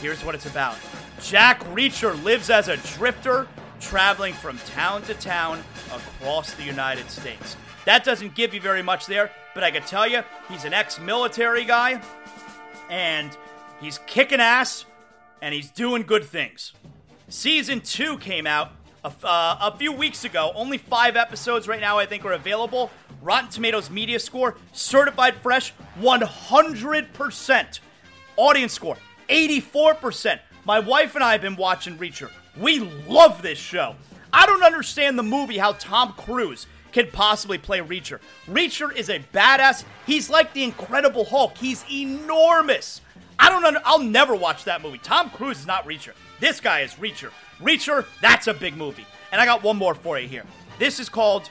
Here's 0.00 0.24
what 0.24 0.34
it's 0.34 0.46
about 0.46 0.76
Jack 1.24 1.64
Reacher 1.72 2.22
lives 2.22 2.50
as 2.50 2.68
a 2.68 2.76
drifter, 2.76 3.48
traveling 3.80 4.34
from 4.34 4.58
town 4.58 5.00
to 5.04 5.14
town 5.14 5.58
across 5.90 6.52
the 6.52 6.62
United 6.62 7.10
States. 7.10 7.56
That 7.86 8.04
doesn't 8.04 8.34
give 8.34 8.52
you 8.52 8.60
very 8.60 8.82
much 8.82 9.06
there, 9.06 9.30
but 9.54 9.64
I 9.64 9.70
can 9.70 9.80
tell 9.84 10.06
you, 10.06 10.22
he's 10.50 10.66
an 10.66 10.74
ex 10.74 11.00
military 11.00 11.64
guy, 11.64 12.02
and 12.90 13.34
he's 13.80 13.98
kicking 14.06 14.38
ass, 14.38 14.84
and 15.40 15.54
he's 15.54 15.70
doing 15.70 16.02
good 16.02 16.24
things. 16.24 16.74
Season 17.30 17.80
two 17.80 18.18
came 18.18 18.46
out 18.46 18.72
a, 19.02 19.10
uh, 19.24 19.70
a 19.72 19.76
few 19.78 19.92
weeks 19.92 20.26
ago. 20.26 20.52
Only 20.54 20.76
five 20.76 21.16
episodes 21.16 21.66
right 21.66 21.80
now, 21.80 21.98
I 21.98 22.04
think, 22.04 22.26
are 22.26 22.34
available. 22.34 22.90
Rotten 23.22 23.48
Tomatoes 23.48 23.88
media 23.88 24.18
score, 24.18 24.56
certified 24.72 25.36
fresh, 25.36 25.72
100%. 26.00 27.80
Audience 28.36 28.72
score, 28.74 28.98
84%. 29.30 30.38
My 30.66 30.78
wife 30.78 31.14
and 31.14 31.22
I 31.22 31.32
have 31.32 31.42
been 31.42 31.56
watching 31.56 31.98
Reacher. 31.98 32.30
We 32.56 32.80
love 33.06 33.42
this 33.42 33.58
show. 33.58 33.96
I 34.32 34.46
don't 34.46 34.62
understand 34.62 35.18
the 35.18 35.22
movie 35.22 35.58
how 35.58 35.72
Tom 35.72 36.14
Cruise 36.16 36.66
can 36.92 37.08
possibly 37.10 37.58
play 37.58 37.80
Reacher. 37.80 38.18
Reacher 38.46 38.94
is 38.94 39.10
a 39.10 39.18
badass. 39.34 39.84
He's 40.06 40.30
like 40.30 40.52
the 40.52 40.64
Incredible 40.64 41.24
Hulk. 41.24 41.56
He's 41.58 41.84
enormous. 41.90 43.00
I 43.38 43.50
don't 43.50 43.62
know. 43.62 43.80
I'll 43.84 43.98
never 43.98 44.34
watch 44.34 44.64
that 44.64 44.80
movie. 44.80 44.98
Tom 44.98 45.28
Cruise 45.30 45.58
is 45.58 45.66
not 45.66 45.84
Reacher. 45.84 46.12
This 46.40 46.60
guy 46.60 46.80
is 46.80 46.94
Reacher. 46.94 47.30
Reacher, 47.60 48.06
that's 48.22 48.46
a 48.46 48.54
big 48.54 48.76
movie. 48.76 49.06
And 49.32 49.40
I 49.40 49.44
got 49.44 49.62
one 49.62 49.76
more 49.76 49.94
for 49.94 50.18
you 50.18 50.28
here. 50.28 50.44
This 50.78 50.98
is 50.98 51.08
called 51.08 51.50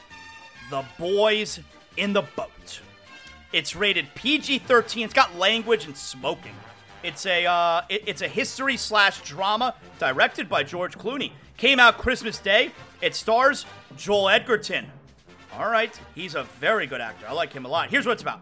The 0.69 0.83
Boys 0.97 1.59
in 1.97 2.13
the 2.13 2.23
Boat. 2.35 2.81
It's 3.51 3.75
rated 3.75 4.07
PG-13. 4.15 5.05
It's 5.05 5.13
got 5.13 5.35
language 5.37 5.85
and 5.85 5.95
smoking. 5.95 6.55
It's 7.03 7.25
a 7.25 7.45
uh, 7.45 7.81
it, 7.89 8.03
it's 8.07 8.21
a 8.21 8.27
history 8.29 8.77
slash 8.77 9.21
drama 9.23 9.75
directed 9.99 10.47
by 10.47 10.63
George 10.63 10.97
Clooney. 10.97 11.33
Came 11.57 11.77
out 11.77 11.97
Christmas 11.97 12.39
Day. 12.39 12.71
It 13.01 13.13
stars 13.13 13.65
Joel 13.97 14.29
Edgerton. 14.29 14.85
All 15.57 15.69
right, 15.69 15.97
he's 16.15 16.35
a 16.35 16.43
very 16.61 16.87
good 16.87 17.01
actor. 17.01 17.27
I 17.27 17.33
like 17.33 17.51
him 17.51 17.65
a 17.65 17.67
lot. 17.67 17.89
Here's 17.89 18.05
what 18.05 18.13
it's 18.13 18.21
about: 18.21 18.39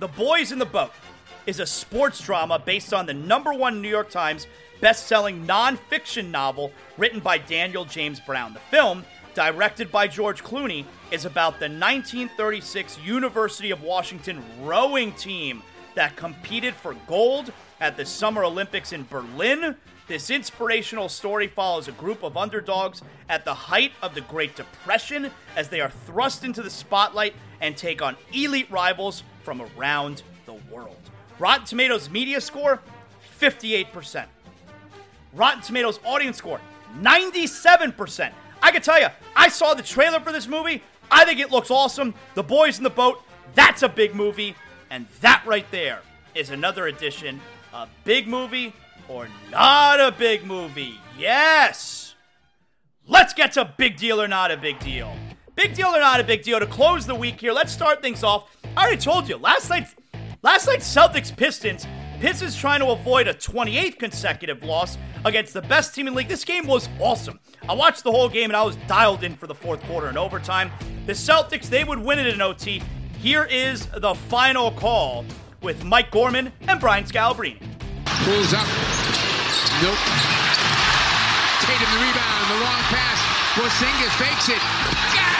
The 0.00 0.08
Boys 0.08 0.52
in 0.52 0.58
the 0.58 0.66
Boat 0.66 0.92
is 1.46 1.60
a 1.60 1.66
sports 1.66 2.20
drama 2.20 2.58
based 2.58 2.92
on 2.92 3.06
the 3.06 3.14
number 3.14 3.54
one 3.54 3.80
New 3.80 3.88
York 3.88 4.10
Times 4.10 4.46
best-selling 4.80 5.46
nonfiction 5.46 6.30
novel 6.30 6.72
written 6.98 7.20
by 7.20 7.38
Daniel 7.38 7.86
James 7.86 8.20
Brown. 8.20 8.52
The 8.52 8.60
film, 8.60 9.04
directed 9.34 9.90
by 9.90 10.08
George 10.08 10.44
Clooney, 10.44 10.84
is 11.10 11.24
about 11.24 11.54
the 11.54 11.68
1936 11.68 12.98
University 13.02 13.70
of 13.70 13.82
Washington 13.82 14.42
rowing 14.60 15.12
team 15.12 15.62
that 15.94 16.16
competed 16.16 16.74
for 16.74 16.94
gold 17.06 17.52
at 17.80 17.96
the 17.96 18.04
Summer 18.04 18.44
Olympics 18.44 18.92
in 18.92 19.04
Berlin. 19.10 19.76
This 20.06 20.30
inspirational 20.30 21.08
story 21.08 21.46
follows 21.46 21.88
a 21.88 21.92
group 21.92 22.22
of 22.22 22.36
underdogs 22.36 23.00
at 23.28 23.44
the 23.44 23.54
height 23.54 23.92
of 24.02 24.14
the 24.14 24.20
Great 24.22 24.54
Depression 24.54 25.30
as 25.56 25.68
they 25.68 25.80
are 25.80 25.90
thrust 25.90 26.44
into 26.44 26.62
the 26.62 26.70
spotlight 26.70 27.34
and 27.60 27.76
take 27.76 28.02
on 28.02 28.16
elite 28.32 28.70
rivals 28.70 29.22
from 29.42 29.62
around 29.62 30.22
the 30.44 30.54
world. 30.70 30.96
Rotten 31.38 31.64
Tomatoes 31.64 32.10
media 32.10 32.40
score 32.40 32.80
58%. 33.40 34.26
Rotten 35.32 35.62
Tomatoes 35.62 35.98
audience 36.04 36.36
score 36.36 36.60
97%. 37.00 38.32
I 38.62 38.70
can 38.70 38.82
tell 38.82 39.00
you, 39.00 39.08
I 39.34 39.48
saw 39.48 39.74
the 39.74 39.82
trailer 39.82 40.20
for 40.20 40.32
this 40.32 40.46
movie. 40.46 40.82
I 41.10 41.24
think 41.24 41.40
it 41.40 41.50
looks 41.50 41.70
awesome. 41.70 42.14
The 42.34 42.42
Boys 42.42 42.78
in 42.78 42.84
the 42.84 42.90
Boat, 42.90 43.22
that's 43.54 43.82
a 43.82 43.88
big 43.88 44.14
movie. 44.14 44.54
And 44.90 45.06
that 45.20 45.42
right 45.46 45.68
there 45.70 46.00
is 46.34 46.50
another 46.50 46.86
edition 46.86 47.40
a 47.74 47.88
big 48.04 48.28
movie 48.28 48.72
or 49.08 49.28
not 49.50 50.00
a 50.00 50.12
big 50.12 50.46
movie? 50.46 51.00
Yes! 51.18 52.14
Let's 53.06 53.34
get 53.34 53.52
to 53.52 53.74
big 53.76 53.96
deal 53.96 54.22
or 54.22 54.28
not 54.28 54.52
a 54.52 54.56
big 54.56 54.78
deal. 54.78 55.14
Big 55.56 55.74
deal 55.74 55.88
or 55.88 55.98
not 55.98 56.20
a 56.20 56.24
big 56.24 56.42
deal 56.42 56.60
to 56.60 56.66
close 56.66 57.04
the 57.04 57.14
week 57.14 57.40
here. 57.40 57.52
Let's 57.52 57.72
start 57.72 58.00
things 58.00 58.22
off. 58.22 58.56
I 58.76 58.84
already 58.84 59.00
told 59.00 59.28
you 59.28 59.36
last 59.36 59.68
night. 59.68 59.88
Last 60.42 60.66
night's 60.66 60.92
Celtics 60.92 61.36
Pistons. 61.36 61.86
Pistons 62.20 62.56
trying 62.56 62.80
to 62.80 62.86
avoid 62.86 63.26
a 63.26 63.34
28th 63.34 63.98
consecutive 63.98 64.62
loss 64.62 64.96
against 65.24 65.52
the 65.52 65.62
best 65.62 65.94
team 65.94 66.06
in 66.06 66.14
the 66.14 66.18
league. 66.18 66.28
This 66.28 66.44
game 66.44 66.66
was 66.66 66.88
awesome. 67.00 67.40
I 67.68 67.74
watched 67.74 68.04
the 68.04 68.12
whole 68.12 68.28
game 68.28 68.50
and 68.50 68.56
I 68.56 68.62
was 68.62 68.76
dialed 68.86 69.24
in 69.24 69.34
for 69.34 69.46
the 69.46 69.54
fourth 69.54 69.82
quarter 69.82 70.06
and 70.06 70.16
overtime. 70.16 70.70
The 71.06 71.12
Celtics 71.12 71.68
they 71.68 71.82
would 71.82 71.98
win 71.98 72.18
it 72.20 72.28
in 72.28 72.40
OT. 72.40 72.82
Here 73.18 73.44
is 73.44 73.86
the 73.86 74.14
final 74.14 74.70
call 74.70 75.24
with 75.64 75.82
Mike 75.82 76.10
Gorman 76.10 76.52
and 76.68 76.78
Brian 76.78 77.04
Scalabrine. 77.04 77.58
Pulls 78.04 78.52
up. 78.52 78.68
Nope. 79.82 79.98
Tatum 81.64 81.90
the 81.90 82.00
rebound. 82.04 82.44
The 82.50 82.60
long 82.60 82.80
pass. 82.92 83.18
Porzingis 83.56 84.14
fakes 84.18 84.48
it. 84.50 85.33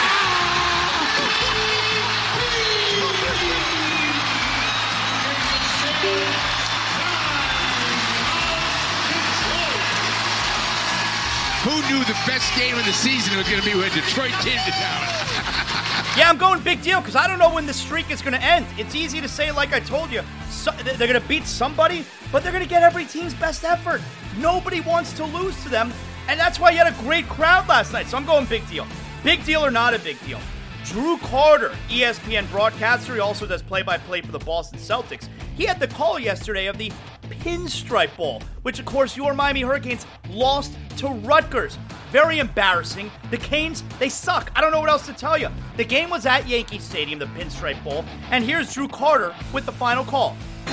Knew 11.72 12.04
the 12.04 12.18
best 12.26 12.54
game 12.58 12.76
of 12.76 12.84
the 12.84 12.92
season 12.92 13.36
was 13.36 13.48
going 13.48 13.60
to 13.60 13.64
be 13.64 13.74
when 13.74 13.90
Detroit 13.92 14.32
came 14.42 14.58
to 14.64 14.70
town. 14.72 15.00
yeah, 16.16 16.28
I'm 16.28 16.36
going 16.36 16.60
big 16.60 16.82
deal 16.82 17.00
because 17.00 17.16
I 17.16 17.26
don't 17.26 17.38
know 17.38 17.54
when 17.54 17.66
the 17.66 17.72
streak 17.72 18.10
is 18.10 18.20
going 18.20 18.34
to 18.34 18.42
end. 18.42 18.66
It's 18.76 18.94
easy 18.94 19.20
to 19.20 19.28
say, 19.28 19.50
like 19.50 19.72
I 19.72 19.80
told 19.80 20.10
you, 20.10 20.22
so, 20.50 20.70
they're 20.72 21.08
going 21.08 21.20
to 21.20 21.28
beat 21.28 21.44
somebody, 21.44 22.04
but 22.32 22.42
they're 22.42 22.52
going 22.52 22.64
to 22.64 22.68
get 22.68 22.82
every 22.82 23.04
team's 23.04 23.34
best 23.34 23.64
effort. 23.64 24.00
Nobody 24.38 24.80
wants 24.80 25.12
to 25.14 25.24
lose 25.24 25.60
to 25.62 25.68
them, 25.68 25.92
and 26.28 26.38
that's 26.38 26.58
why 26.58 26.70
you 26.70 26.78
had 26.78 26.92
a 26.92 27.02
great 27.02 27.26
crowd 27.28 27.68
last 27.68 27.92
night. 27.92 28.08
So 28.08 28.16
I'm 28.16 28.26
going 28.26 28.46
big 28.46 28.68
deal. 28.68 28.86
Big 29.22 29.44
deal 29.44 29.64
or 29.64 29.70
not 29.70 29.94
a 29.94 29.98
big 29.98 30.22
deal? 30.26 30.40
Drew 30.84 31.16
Carter, 31.16 31.72
ESPN 31.88 32.50
broadcaster, 32.50 33.14
he 33.14 33.20
also 33.20 33.46
does 33.46 33.62
play 33.62 33.82
by 33.82 33.96
play 33.96 34.20
for 34.20 34.32
the 34.32 34.38
Boston 34.38 34.78
Celtics. 34.78 35.28
He 35.56 35.64
had 35.64 35.80
the 35.80 35.88
call 35.88 36.18
yesterday 36.18 36.66
of 36.66 36.76
the 36.76 36.92
Pinstripe 37.24 38.16
Bowl, 38.16 38.42
which, 38.62 38.78
of 38.78 38.84
course, 38.84 39.16
your 39.16 39.34
Miami 39.34 39.62
Hurricanes 39.62 40.06
lost 40.30 40.76
to 40.98 41.08
Rutgers. 41.08 41.78
Very 42.10 42.38
embarrassing. 42.38 43.10
The 43.30 43.38
Canes, 43.38 43.82
they 43.98 44.08
suck. 44.08 44.52
I 44.54 44.60
don't 44.60 44.70
know 44.70 44.80
what 44.80 44.90
else 44.90 45.06
to 45.06 45.12
tell 45.12 45.36
you. 45.36 45.48
The 45.76 45.84
game 45.84 46.10
was 46.10 46.26
at 46.26 46.46
Yankee 46.48 46.78
Stadium, 46.78 47.18
the 47.18 47.26
Pinstripe 47.26 47.82
Bowl, 47.82 48.04
and 48.30 48.44
here's 48.44 48.72
Drew 48.72 48.88
Carter 48.88 49.34
with 49.52 49.66
the 49.66 49.72
final 49.72 50.04
call. 50.04 50.36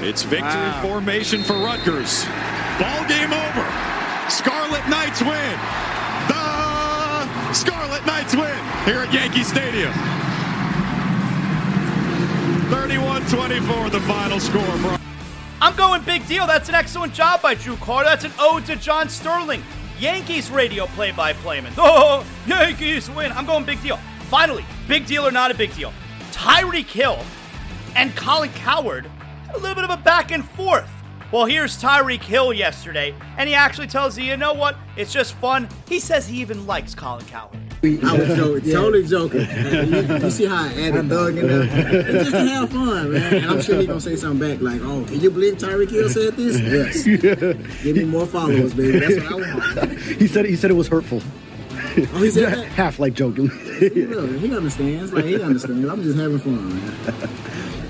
it's 0.00 0.22
victory 0.22 0.48
wow. 0.48 0.82
formation 0.82 1.42
for 1.42 1.54
Rutgers. 1.54 2.24
Ball 2.78 3.06
game 3.06 3.32
over. 3.32 3.66
Scarlet 4.30 4.88
Knights 4.88 5.20
win. 5.20 5.58
The 6.28 7.52
Scarlet 7.52 8.04
Knights 8.06 8.34
win 8.34 8.56
here 8.84 9.00
at 9.00 9.12
Yankee 9.12 9.44
Stadium. 9.44 9.92
31-24 12.64 13.90
the 13.90 14.00
final 14.00 14.40
score. 14.40 14.62
For- 14.78 14.98
I'm 15.60 15.76
going 15.76 16.02
big 16.02 16.26
deal. 16.26 16.46
That's 16.46 16.68
an 16.68 16.74
excellent 16.74 17.14
job 17.14 17.40
by 17.42 17.54
Drew 17.54 17.76
Carter. 17.76 18.08
That's 18.08 18.24
an 18.24 18.32
ode 18.38 18.66
to 18.66 18.76
John 18.76 19.08
Sterling. 19.08 19.62
Yankees 19.98 20.50
radio 20.50 20.86
play-by-playman. 20.86 21.72
Oh, 21.78 22.26
Yankees 22.46 23.08
win. 23.10 23.32
I'm 23.32 23.46
going 23.46 23.64
big 23.64 23.80
deal. 23.82 23.98
Finally, 24.28 24.64
big 24.88 25.06
deal 25.06 25.26
or 25.26 25.30
not 25.30 25.50
a 25.50 25.54
big 25.54 25.74
deal. 25.74 25.92
Tyreek 26.32 26.86
Hill 26.86 27.18
and 27.94 28.14
Colin 28.16 28.50
Cowherd 28.50 29.08
a 29.54 29.58
little 29.58 29.74
bit 29.74 29.84
of 29.84 29.90
a 29.90 29.96
back 30.02 30.32
and 30.32 30.44
forth. 30.50 30.90
Well, 31.32 31.46
here's 31.46 31.80
Tyreek 31.80 32.22
Hill 32.22 32.52
yesterday, 32.52 33.14
and 33.38 33.48
he 33.48 33.54
actually 33.54 33.86
tells 33.86 34.18
you, 34.18 34.24
you 34.24 34.36
know 34.36 34.52
what? 34.52 34.76
It's 34.96 35.12
just 35.12 35.34
fun. 35.34 35.68
He 35.88 35.98
says 36.00 36.26
he 36.26 36.40
even 36.40 36.66
likes 36.66 36.94
Colin 36.94 37.24
Cowherd. 37.26 37.60
I 37.84 38.18
was 38.18 38.28
joking, 38.36 38.64
yeah. 38.64 38.74
totally 38.74 39.06
joking. 39.06 39.40
You, 39.40 40.24
you, 40.24 40.30
see 40.30 40.46
how 40.46 40.64
I 40.64 40.68
added 40.80 41.08
Doug 41.08 41.36
in 41.36 41.46
there? 41.46 42.02
just 42.02 42.30
to 42.30 42.38
have 42.38 42.70
fun, 42.70 43.12
man. 43.12 43.34
And 43.34 43.46
I'm 43.46 43.60
sure 43.60 43.76
he's 43.76 43.86
gonna 43.86 44.00
say 44.00 44.16
something 44.16 44.40
back 44.40 44.62
like, 44.62 44.80
"Oh, 44.82 45.04
can 45.04 45.20
you 45.20 45.30
believe 45.30 45.54
Tyreek 45.58 45.90
Hill 45.90 46.08
said 46.08 46.36
this?" 46.36 46.58
Yes. 46.58 47.04
Give 47.82 47.96
me 47.96 48.04
more 48.04 48.26
followers, 48.26 48.74
baby. 48.74 48.98
That's 48.98 49.30
what 49.30 49.32
I 49.32 49.84
want. 49.84 49.98
he 50.02 50.26
said 50.26 50.46
he 50.46 50.56
said 50.56 50.70
it 50.70 50.74
was 50.74 50.88
hurtful. 50.88 51.20
Oh, 52.14 52.22
he 52.22 52.30
said 52.30 52.52
that? 52.54 52.66
Half 52.68 52.98
like 52.98 53.14
joking. 53.14 53.48
Look, 53.48 54.40
he 54.40 54.56
understands. 54.56 55.12
Like 55.12 55.26
he 55.26 55.40
understands. 55.40 55.88
I'm 55.88 56.02
just 56.02 56.18
having 56.18 56.38
fun, 56.38 56.68
man. 56.68 57.28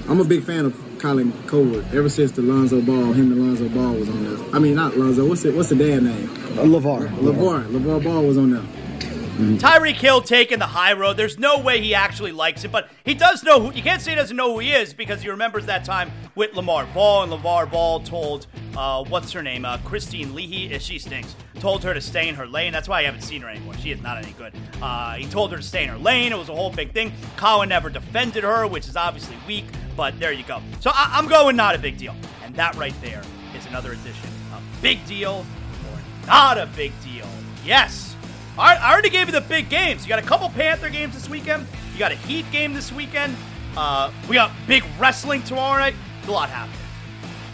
I'm 0.08 0.20
a 0.20 0.24
big 0.24 0.42
fan 0.44 0.66
of 0.66 0.98
Colin 0.98 1.32
Cowherd 1.46 1.84
ever 1.94 2.08
since 2.08 2.32
the 2.32 2.42
Lonzo 2.42 2.80
Ball, 2.80 3.12
him 3.12 3.32
and 3.32 3.40
Lonzo 3.40 3.68
Ball 3.68 3.92
was 3.94 4.08
on 4.08 4.24
there. 4.24 4.54
I 4.54 4.58
mean, 4.58 4.74
not 4.74 4.96
Lonzo. 4.96 5.26
What's 5.26 5.44
it? 5.44 5.54
What's 5.54 5.68
the 5.68 5.76
dad 5.76 6.02
name? 6.02 6.30
Uh, 6.58 6.64
LaVar. 6.64 7.08
Levar. 7.18 7.66
LaVar 7.68 8.04
Ball 8.04 8.22
was 8.22 8.38
on 8.38 8.50
there. 8.50 8.62
Tyreek 9.34 9.96
Hill 9.96 10.20
taking 10.22 10.60
the 10.60 10.66
high 10.66 10.92
road. 10.92 11.16
There's 11.16 11.38
no 11.38 11.58
way 11.58 11.80
he 11.80 11.94
actually 11.94 12.30
likes 12.30 12.62
it, 12.64 12.70
but 12.70 12.88
he 13.04 13.14
does 13.14 13.42
know 13.42 13.60
who. 13.60 13.72
You 13.76 13.82
can't 13.82 14.00
say 14.00 14.10
he 14.12 14.14
doesn't 14.16 14.36
know 14.36 14.52
who 14.54 14.60
he 14.60 14.70
is 14.72 14.94
because 14.94 15.22
he 15.22 15.28
remembers 15.28 15.66
that 15.66 15.84
time 15.84 16.12
with 16.36 16.54
Lamar 16.54 16.86
Ball, 16.94 17.24
and 17.24 17.32
LaVar 17.32 17.70
Ball 17.70 18.00
told, 18.00 18.46
uh, 18.76 19.02
what's 19.04 19.32
her 19.32 19.42
name? 19.42 19.64
Uh, 19.64 19.78
Kristine 19.78 20.34
Leahy. 20.34 20.78
She 20.78 20.98
stinks. 20.98 21.34
Told 21.58 21.82
her 21.82 21.94
to 21.94 22.00
stay 22.00 22.28
in 22.28 22.34
her 22.36 22.46
lane. 22.46 22.72
That's 22.72 22.88
why 22.88 23.00
I 23.00 23.02
haven't 23.02 23.22
seen 23.22 23.42
her 23.42 23.48
anymore. 23.48 23.74
She 23.78 23.90
is 23.90 24.00
not 24.02 24.18
any 24.18 24.32
good. 24.32 24.52
Uh, 24.80 25.14
he 25.14 25.26
told 25.26 25.50
her 25.50 25.56
to 25.56 25.62
stay 25.62 25.82
in 25.82 25.88
her 25.88 25.98
lane. 25.98 26.32
It 26.32 26.38
was 26.38 26.48
a 26.48 26.54
whole 26.54 26.70
big 26.70 26.92
thing. 26.92 27.12
Colin 27.36 27.68
never 27.68 27.90
defended 27.90 28.44
her, 28.44 28.66
which 28.68 28.86
is 28.86 28.96
obviously 28.96 29.36
weak, 29.48 29.64
but 29.96 30.18
there 30.20 30.32
you 30.32 30.44
go. 30.44 30.60
So 30.80 30.90
I- 30.94 31.10
I'm 31.14 31.26
going 31.26 31.56
not 31.56 31.74
a 31.74 31.78
big 31.78 31.96
deal. 31.98 32.14
And 32.44 32.54
that 32.56 32.74
right 32.76 32.94
there 33.02 33.22
is 33.56 33.66
another 33.66 33.92
edition 33.92 34.28
of 34.54 34.62
Big 34.80 35.04
Deal 35.06 35.44
or 35.92 36.26
Not 36.26 36.56
a 36.58 36.66
Big 36.76 36.92
Deal. 37.02 37.26
Yes. 37.64 38.13
I 38.56 38.92
already 38.92 39.10
gave 39.10 39.26
you 39.26 39.32
the 39.32 39.40
big 39.40 39.68
games. 39.68 40.04
You 40.04 40.08
got 40.08 40.20
a 40.20 40.26
couple 40.26 40.48
Panther 40.50 40.88
games 40.88 41.14
this 41.14 41.28
weekend. 41.28 41.66
You 41.92 41.98
got 41.98 42.12
a 42.12 42.16
Heat 42.16 42.44
game 42.52 42.72
this 42.72 42.92
weekend. 42.92 43.36
Uh, 43.76 44.12
we 44.28 44.36
got 44.36 44.52
big 44.68 44.84
wrestling 44.98 45.42
tomorrow 45.42 45.80
night. 45.80 45.94
a 46.26 46.30
lot 46.30 46.48
happening. 46.48 46.78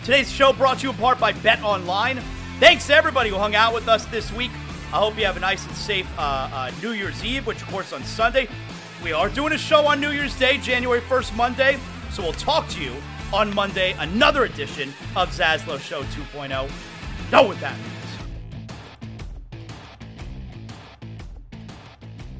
Today's 0.05 0.30
show 0.30 0.53
brought 0.53 0.78
to 0.78 0.84
you 0.84 0.90
in 0.90 0.96
part 0.96 1.18
by 1.18 1.32
Bet 1.32 1.62
Online. 1.62 2.20
Thanks 2.59 2.86
to 2.88 2.94
everybody 2.94 3.30
who 3.30 3.36
hung 3.36 3.55
out 3.55 3.72
with 3.72 3.88
us 3.88 4.05
this 4.07 4.30
week. 4.32 4.51
I 4.92 4.98
hope 4.98 5.16
you 5.16 5.24
have 5.24 5.36
a 5.36 5.40
nice 5.40 5.66
and 5.66 5.74
safe 5.74 6.07
uh, 6.18 6.51
uh, 6.53 6.70
New 6.82 6.90
Year's 6.90 7.24
Eve, 7.24 7.46
which 7.46 7.62
of 7.62 7.68
course 7.68 7.92
on 7.92 8.03
Sunday. 8.05 8.48
We 9.03 9.12
are 9.12 9.30
doing 9.30 9.55
a 9.55 9.59
show 9.59 9.86
on 9.86 10.01
New 10.01 10.11
Year's 10.11 10.38
Day, 10.38 10.59
January 10.59 11.01
1st, 11.01 11.34
Monday. 11.34 11.78
So 12.11 12.22
we'll 12.22 12.32
talk 12.32 12.68
to 12.70 12.82
you 12.82 12.94
on 13.32 13.55
Monday, 13.55 13.94
another 13.98 14.44
edition 14.44 14.92
of 15.16 15.30
Zaslow 15.30 15.80
Show 15.80 16.03
2.0. 16.03 16.70
Know 17.30 17.42
what 17.44 17.59
that. 17.61 17.78